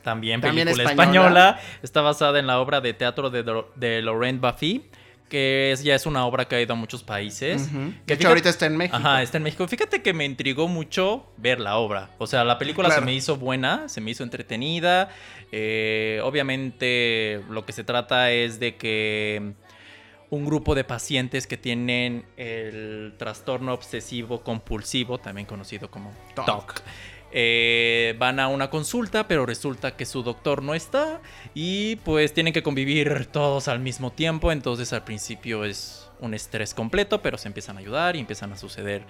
también 0.07 0.41
película 0.41 0.85
española. 0.85 1.61
Está 1.83 2.01
basada 2.01 2.39
en 2.39 2.47
la 2.47 2.61
obra 2.61 2.81
de 2.81 2.95
teatro 2.95 3.29
de, 3.29 3.43
de 3.75 4.03
Laurent 4.03 4.41
Baffy 4.41 4.89
que 5.29 5.73
es, 5.73 5.83
ya 5.83 5.95
es 5.95 6.07
una 6.07 6.25
obra 6.27 6.47
que 6.47 6.55
ha 6.57 6.61
ido 6.61 6.75
a 6.75 6.77
muchos 6.77 7.03
países. 7.03 7.69
Que 7.69 7.95
de 8.07 8.15
hecho, 8.15 8.29
ahorita 8.29 8.49
está 8.49 8.67
en 8.67 8.77
México. 8.77 8.97
Ajá, 8.97 9.23
está 9.23 9.39
en 9.39 9.43
México. 9.43 9.67
Fíjate 9.67 10.03
que 10.03 10.13
me 10.13 10.25
intrigó 10.25 10.69
mucho 10.69 11.27
ver 11.37 11.61
la 11.61 11.77
obra. 11.77 12.11
O 12.19 12.27
sea, 12.27 12.45
la 12.45 12.59
película 12.59 12.91
se 12.91 13.01
me 13.01 13.15
hizo 13.15 13.37
buena, 13.37 13.89
se 13.89 14.01
me 14.01 14.11
hizo 14.11 14.23
entretenida. 14.23 15.09
Eh, 15.53 16.21
obviamente, 16.23 17.43
lo 17.51 17.65
que 17.65 17.73
se 17.73 17.85
trata 17.85 18.31
es 18.31 18.61
de 18.61 18.77
que 18.77 19.55
un 20.31 20.45
grupo 20.45 20.75
de 20.75 20.85
pacientes 20.85 21.47
que 21.47 21.57
tienen 21.57 22.25
el 22.37 23.15
trastorno 23.17 23.73
obsesivo 23.73 24.43
compulsivo, 24.43 25.19
también 25.19 25.47
conocido 25.47 25.91
como 25.91 26.13
TOC 26.35 26.83
eh, 27.39 28.17
van 28.19 28.41
a 28.41 28.49
una 28.49 28.71
consulta, 28.71 29.29
pero 29.29 29.45
resulta 29.45 29.95
que 29.95 30.07
su 30.07 30.23
doctor 30.23 30.63
no 30.63 30.75
está 30.75 31.21
y 31.53 31.97
pues 31.97 32.33
tienen 32.33 32.55
que 32.55 32.63
convivir 32.63 33.27
todos 33.27 33.69
al 33.69 33.79
mismo 33.79 34.11
tiempo. 34.11 34.53
Entonces 34.53 34.95
al 34.95 35.05
principio 35.05 35.67
es 35.67 36.11
un 36.19 36.33
estrés 36.33 36.73
completo, 36.73 37.21
pero 37.21 37.37
se 37.37 37.49
empiezan 37.49 37.77
a 37.77 37.81
ayudar 37.81 38.17
y 38.17 38.21
empiezan 38.21 38.55
a 38.55 38.57
suceder 38.57 39.03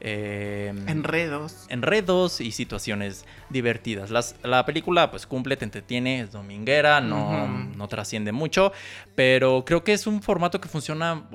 eh, 0.00 0.74
enredos. 0.88 1.66
Enredos 1.68 2.40
y 2.40 2.50
situaciones 2.50 3.24
divertidas. 3.48 4.10
la 4.42 4.66
película 4.66 5.12
pues 5.12 5.28
cumple, 5.28 5.56
te 5.56 5.64
entretiene, 5.64 6.22
es 6.22 6.32
dominguera, 6.32 7.00
no, 7.00 7.46
no 7.46 7.86
trasciende 7.86 8.32
mucho, 8.32 8.72
pero 9.14 9.64
creo 9.64 9.84
que 9.84 9.92
es 9.92 10.08
un 10.08 10.20
formato 10.20 10.60
que 10.60 10.68
funciona 10.68 11.28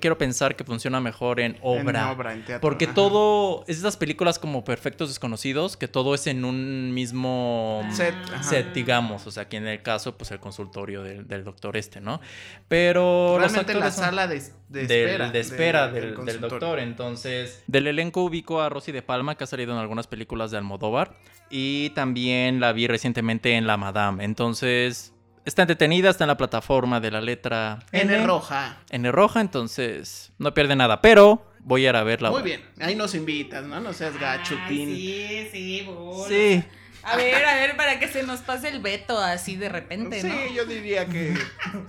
quiero 0.00 0.18
pensar 0.18 0.56
que 0.56 0.64
funciona 0.64 1.00
mejor 1.00 1.40
en 1.40 1.56
obra. 1.62 2.32
En 2.32 2.44
teatro. 2.44 2.60
Porque 2.60 2.86
todo, 2.86 3.64
es 3.66 3.78
esas 3.78 3.96
películas 3.96 4.38
como 4.38 4.64
Perfectos 4.64 5.08
Desconocidos, 5.08 5.76
que 5.76 5.88
todo 5.88 6.14
es 6.14 6.26
en 6.26 6.44
un 6.44 6.92
mismo 6.92 7.86
set, 7.92 8.14
set 8.42 8.72
digamos. 8.72 9.26
O 9.26 9.30
sea, 9.30 9.44
aquí 9.44 9.56
en 9.56 9.66
el 9.66 9.82
caso, 9.82 10.16
pues 10.16 10.30
el 10.30 10.40
consultorio 10.40 11.02
del, 11.02 11.44
doctor 11.44 11.76
este, 11.76 12.00
¿no? 12.00 12.20
Pero... 12.68 13.36
Realmente 13.38 13.74
la 13.74 13.90
sala 13.90 14.26
de, 14.26 14.36
espera. 14.36 15.30
de 15.30 15.40
espera 15.40 15.88
del, 15.88 16.14
doctor. 16.40 16.78
Entonces, 16.78 17.62
del 17.66 17.86
elenco 17.86 18.22
ubico 18.22 18.60
a 18.60 18.68
Rosy 18.68 18.92
de 18.92 19.02
Palma, 19.02 19.36
que 19.36 19.44
ha 19.44 19.46
salido 19.46 19.72
en 19.72 19.78
algunas 19.78 20.06
películas 20.06 20.50
de 20.50 20.58
Almodóvar. 20.58 21.16
Y 21.50 21.90
también 21.90 22.60
la 22.60 22.72
vi 22.72 22.86
recientemente 22.86 23.54
en 23.54 23.66
La 23.66 23.76
Madame. 23.76 24.24
Entonces, 24.24 25.12
Está 25.50 25.62
entretenida, 25.62 26.10
está 26.10 26.22
en 26.22 26.28
la 26.28 26.36
plataforma 26.36 27.00
de 27.00 27.10
la 27.10 27.20
letra 27.20 27.80
N, 27.90 28.24
roja. 28.24 28.76
N 28.88 29.10
roja, 29.10 29.40
entonces 29.40 30.30
no 30.38 30.54
pierde 30.54 30.76
nada. 30.76 31.02
Pero 31.02 31.44
voy 31.58 31.86
a 31.86 31.88
ir 31.90 31.96
a 31.96 32.04
verla. 32.04 32.30
Muy 32.30 32.42
bien, 32.42 32.64
ahí 32.78 32.94
nos 32.94 33.16
invitas, 33.16 33.64
¿no? 33.64 33.80
No 33.80 33.92
seas 33.92 34.16
gachutín. 34.16 34.94
sí, 34.94 35.48
sí, 35.50 35.88
Sí. 36.28 36.64
A 37.02 37.16
ver, 37.16 37.44
a 37.44 37.54
ver, 37.54 37.76
para 37.76 37.98
que 37.98 38.06
se 38.06 38.22
nos 38.22 38.42
pase 38.42 38.68
el 38.68 38.78
veto 38.78 39.18
así 39.18 39.56
de 39.56 39.68
repente, 39.68 40.22
¿no? 40.22 40.32
Sí, 40.32 40.54
yo 40.54 40.66
diría 40.66 41.06
que 41.06 41.36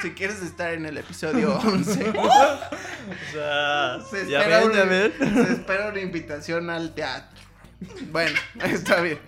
si 0.01 0.09
quieres 0.11 0.41
estar 0.41 0.73
en 0.73 0.87
el 0.87 0.97
episodio 0.97 1.59
11. 1.63 2.09
o 2.09 2.29
sea, 3.31 3.99
se 4.09 4.21
espera, 4.23 4.65
una, 4.65 5.45
se 5.45 5.53
espera 5.53 5.89
una 5.89 5.99
invitación 6.01 6.71
al 6.71 6.95
teatro. 6.95 7.39
Bueno, 8.11 8.39
está 8.63 9.01
bien. 9.01 9.19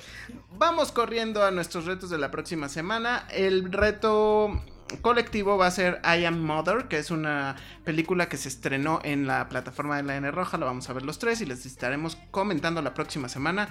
Vamos 0.56 0.92
corriendo 0.92 1.44
a 1.44 1.50
nuestros 1.50 1.86
retos 1.86 2.12
de 2.12 2.20
la 2.20 2.30
próxima 2.30 2.70
semana. 2.70 3.26
El 3.32 3.72
reto 3.72 4.64
colectivo 5.02 5.58
va 5.58 5.66
a 5.66 5.72
ser 5.72 6.00
I 6.04 6.26
Am 6.26 6.40
Mother, 6.40 6.88
que 6.88 7.00
es 7.00 7.10
una 7.10 7.56
película 7.84 8.30
que 8.30 8.38
se 8.38 8.50
estrenó 8.50 9.00
en 9.04 9.26
la 9.26 9.50
plataforma 9.50 9.98
de 9.98 10.04
la 10.04 10.16
N 10.16 10.30
Roja. 10.30 10.58
Lo 10.58 10.68
vamos 10.68 10.88
a 10.90 10.94
ver 10.94 11.04
los 11.04 11.18
tres 11.18 11.42
y 11.42 11.48
les 11.48 11.66
estaremos 11.66 12.18
comentando 12.30 12.84
la 12.84 12.94
próxima 12.94 13.30
semana 13.30 13.68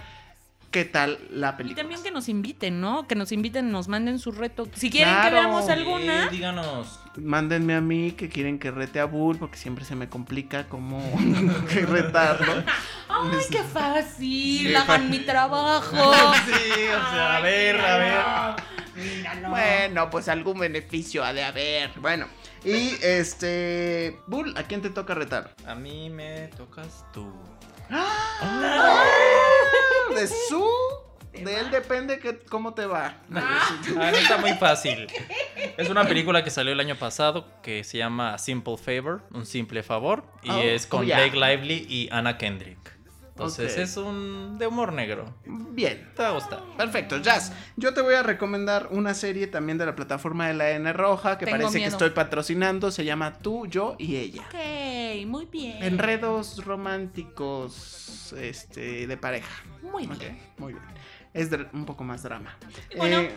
qué 0.73 0.85
tal 0.85 1.19
la 1.31 1.51
Y 1.51 1.57
película. 1.59 1.83
también 1.83 2.03
que 2.03 2.11
nos 2.11 2.29
inviten, 2.29 2.81
¿no? 2.81 3.07
Que 3.07 3.15
nos 3.15 3.31
inviten, 3.31 3.71
nos 3.71 3.87
manden 3.87 4.19
su 4.19 4.33
reto. 4.33 4.67
Si 4.75 4.91
quieren 4.91 5.15
Claro. 5.15 5.29
que 5.29 5.35
veamos 5.35 5.69
alguna, 5.69 6.29
Sí, 6.31 6.37
díganos. 6.37 6.99
Mándenme 7.17 7.75
a 7.75 7.81
mí 7.81 8.13
que 8.13 8.29
quieren 8.29 8.59
que 8.59 8.71
rete 8.73 8.99
a 8.99 9.05
Bull, 9.05 9.37
porque 9.39 9.57
siempre 9.59 9.85
se 9.85 9.95
me 9.95 10.09
complica 10.09 10.67
cómo 10.69 10.99
que 11.69 11.81
retarlo. 11.87 12.65
¡Ay, 13.09 13.39
qué 13.51 13.63
fácil! 13.63 14.75
Hagan 14.75 15.09
mi 15.11 15.21
trabajo. 15.21 15.97
Sí, 16.47 16.83
o 16.89 17.11
sea, 17.13 17.37
a 17.37 17.41
ver, 17.41 17.81
a 17.81 17.97
ver. 17.99 18.63
Míralo. 18.97 19.51
Bueno, 19.51 20.11
pues 20.11 20.29
algún 20.29 20.59
beneficio 20.59 21.23
ha 21.25 21.33
de 21.33 21.45
haber. 21.45 21.91
Bueno, 22.01 22.27
y 22.65 22.93
este. 23.03 24.19
Bull, 24.27 24.55
¿a 24.57 24.63
quién 24.65 24.81
te 24.83 24.91
toca 24.91 25.15
retar? 25.15 25.55
A 25.67 25.75
mí 25.75 26.09
me 26.11 26.49
tocas 26.57 27.05
tú. 27.13 27.31
De 30.15 30.27
su. 30.49 30.65
De 31.33 31.61
él 31.61 31.71
depende 31.71 32.19
que, 32.19 32.39
cómo 32.39 32.75
te 32.75 32.85
va. 32.85 33.17
Ah, 33.35 33.79
no 33.95 34.03
está 34.05 34.37
muy 34.37 34.53
fácil. 34.55 35.07
Es 35.79 35.89
una 35.89 36.07
película 36.07 36.45
que 36.45 36.51
salió 36.51 36.73
el 36.73 36.81
año 36.81 36.97
pasado 36.97 37.47
que 37.63 37.83
se 37.83 37.97
llama 37.97 38.37
Simple 38.37 38.77
Favor, 38.77 39.23
un 39.33 39.47
simple 39.47 39.83
favor, 39.83 40.23
y 40.43 40.51
Oh, 40.51 40.61
es 40.61 40.87
con 40.87 41.01
oh. 41.01 41.05
Blake 41.05 41.35
Lively 41.35 41.87
y 41.89 42.09
Anna 42.13 42.37
Kendrick. 42.37 42.79
Entonces 43.33 43.79
es 43.79 43.97
un 43.97 44.59
de 44.59 44.67
humor 44.67 44.93
negro. 44.93 45.25
Bien. 45.47 46.11
Te 46.15 46.23
va 46.23 46.29
a 46.29 46.33
gustar. 46.33 46.63
Perfecto, 46.77 47.19
Jazz. 47.19 47.53
Yo 47.77 47.95
te 47.95 48.03
voy 48.03 48.15
a 48.15 48.23
recomendar 48.23 48.89
una 48.91 49.15
serie 49.15 49.47
también 49.47 49.79
de 49.79 49.87
la 49.87 49.95
plataforma 49.95 50.49
de 50.49 50.55
la 50.55 50.71
N 50.73 50.93
Roja 50.93 51.39
que 51.39 51.47
Tengo 51.47 51.59
parece 51.59 51.79
que 51.79 51.87
estoy 51.87 52.11
patrocinando. 52.11 52.91
Se 52.91 53.05
llama 53.05 53.39
Tú, 53.39 53.67
Yo 53.67 53.97
y 53.99 54.17
Ella. 54.17 54.43
Ok, 54.43 55.27
muy 55.27 55.47
bien. 55.47 55.83
Enredos 55.83 56.65
románticos 56.65 58.35
este, 58.39 59.07
de 59.07 59.17
pareja. 59.17 59.65
Muy 59.83 60.07
bien. 60.07 60.39
muy 60.59 60.75
bien. 60.75 60.85
Es 61.33 61.49
un 61.73 61.87
poco 61.87 62.05
más 62.05 62.23
drama. 62.23 62.57
Bueno. 62.97 63.21
Eh, 63.21 63.33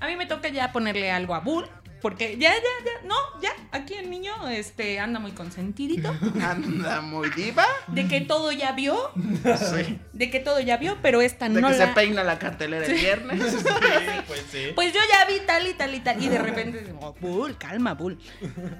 A 0.00 0.06
mí 0.06 0.16
me 0.16 0.24
toca 0.24 0.48
ya 0.48 0.72
ponerle 0.72 1.10
algo 1.10 1.34
a 1.34 1.40
Bull. 1.40 1.68
Porque 2.00 2.36
ya, 2.38 2.52
ya, 2.52 2.84
ya. 2.84 3.06
No, 3.06 3.14
ya. 3.40 3.50
Aquí 3.72 3.94
el 3.94 4.10
niño 4.10 4.48
este, 4.48 5.00
anda 5.00 5.18
muy 5.18 5.32
consentidito. 5.32 6.14
anda 6.42 7.00
muy 7.00 7.30
diva. 7.30 7.66
De 7.88 8.06
que 8.06 8.20
todo 8.20 8.52
ya 8.52 8.72
vio. 8.72 8.96
Sí. 9.14 9.98
De 10.12 10.30
que 10.30 10.40
todo 10.40 10.60
ya 10.60 10.76
vio, 10.76 10.98
pero 11.02 11.20
esta 11.20 11.48
De 11.48 11.60
no 11.60 11.68
que 11.68 11.76
la... 11.76 11.86
se 11.86 11.92
peina 11.94 12.24
la 12.24 12.38
cartelera 12.38 12.86
el 12.86 12.94
viernes. 12.94 13.40
pues 14.26 14.44
sí. 14.50 14.68
Pues 14.74 14.92
yo 14.92 15.00
ya 15.10 15.26
vi 15.26 15.40
tal 15.46 15.66
y 15.66 15.74
tal 15.74 15.94
y 15.94 16.00
tal. 16.00 16.22
Y 16.22 16.28
de 16.28 16.38
repente 16.38 16.82
digo, 16.82 17.14
Bull, 17.20 17.56
calma, 17.58 17.94
Bull. 17.94 18.18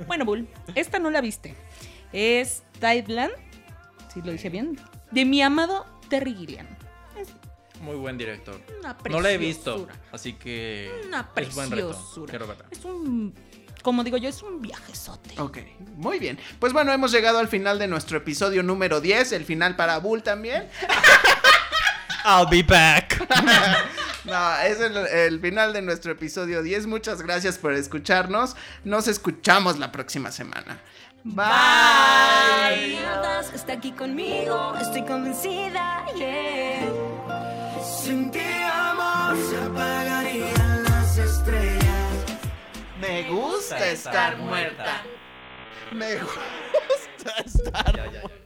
Bueno, 0.06 0.24
Bull, 0.24 0.48
esta 0.74 0.98
no 0.98 1.10
la 1.10 1.20
viste. 1.20 1.54
Es 2.12 2.62
Tideland, 2.80 3.32
si 4.12 4.22
lo 4.22 4.32
dije 4.32 4.48
bien, 4.48 4.78
de 5.10 5.24
mi 5.24 5.42
amado 5.42 5.86
Terry 6.08 6.34
Gilliam. 6.34 6.77
Muy 7.80 7.96
buen 7.96 8.18
director. 8.18 8.60
Una 8.80 8.96
No 9.08 9.20
la 9.20 9.30
he 9.30 9.38
visto, 9.38 9.86
así 10.12 10.32
que 10.34 10.90
Una 11.06 11.28
es 11.36 11.54
buen 11.54 11.70
reto. 11.70 11.88
preciosura. 11.88 12.30
Quiero 12.30 12.46
verla. 12.46 12.64
Es 12.70 12.84
un, 12.84 13.34
como 13.82 14.02
digo 14.04 14.16
yo, 14.16 14.28
es 14.28 14.42
un 14.42 14.60
viajezote. 14.60 15.40
Ok, 15.40 15.58
muy 15.96 16.18
bien. 16.18 16.38
Pues 16.58 16.72
bueno, 16.72 16.92
hemos 16.92 17.12
llegado 17.12 17.38
al 17.38 17.48
final 17.48 17.78
de 17.78 17.86
nuestro 17.86 18.18
episodio 18.18 18.62
número 18.62 19.00
10. 19.00 19.32
El 19.32 19.44
final 19.44 19.76
para 19.76 19.98
Bull 19.98 20.22
también. 20.22 20.68
I'll 22.24 22.48
be 22.50 22.62
back. 22.62 23.26
No, 24.24 24.56
es 24.58 24.78
el, 24.78 24.94
el 24.94 25.40
final 25.40 25.72
de 25.72 25.80
nuestro 25.80 26.12
episodio 26.12 26.62
10. 26.62 26.86
Muchas 26.86 27.22
gracias 27.22 27.56
por 27.56 27.72
escucharnos. 27.72 28.56
Nos 28.84 29.08
escuchamos 29.08 29.78
la 29.78 29.90
próxima 29.90 30.30
semana. 30.30 30.82
Bye. 31.24 32.88
Mierdas, 32.88 33.54
está 33.54 33.72
aquí 33.74 33.92
conmigo, 33.92 34.74
estoy 34.78 35.02
convencida, 35.06 36.04
yeah. 36.14 37.37
Sin 37.88 38.30
ti, 38.30 38.40
amor, 38.40 39.36
se 39.48 39.56
apagarían 39.56 40.84
las 40.84 41.18
estrellas. 41.18 42.14
Me 43.00 43.22
gusta 43.30 43.86
estar 43.88 44.36
muerta. 44.36 45.02
Me 45.92 46.16
gusta 46.16 47.32
estar 47.46 48.12
ya. 48.12 48.37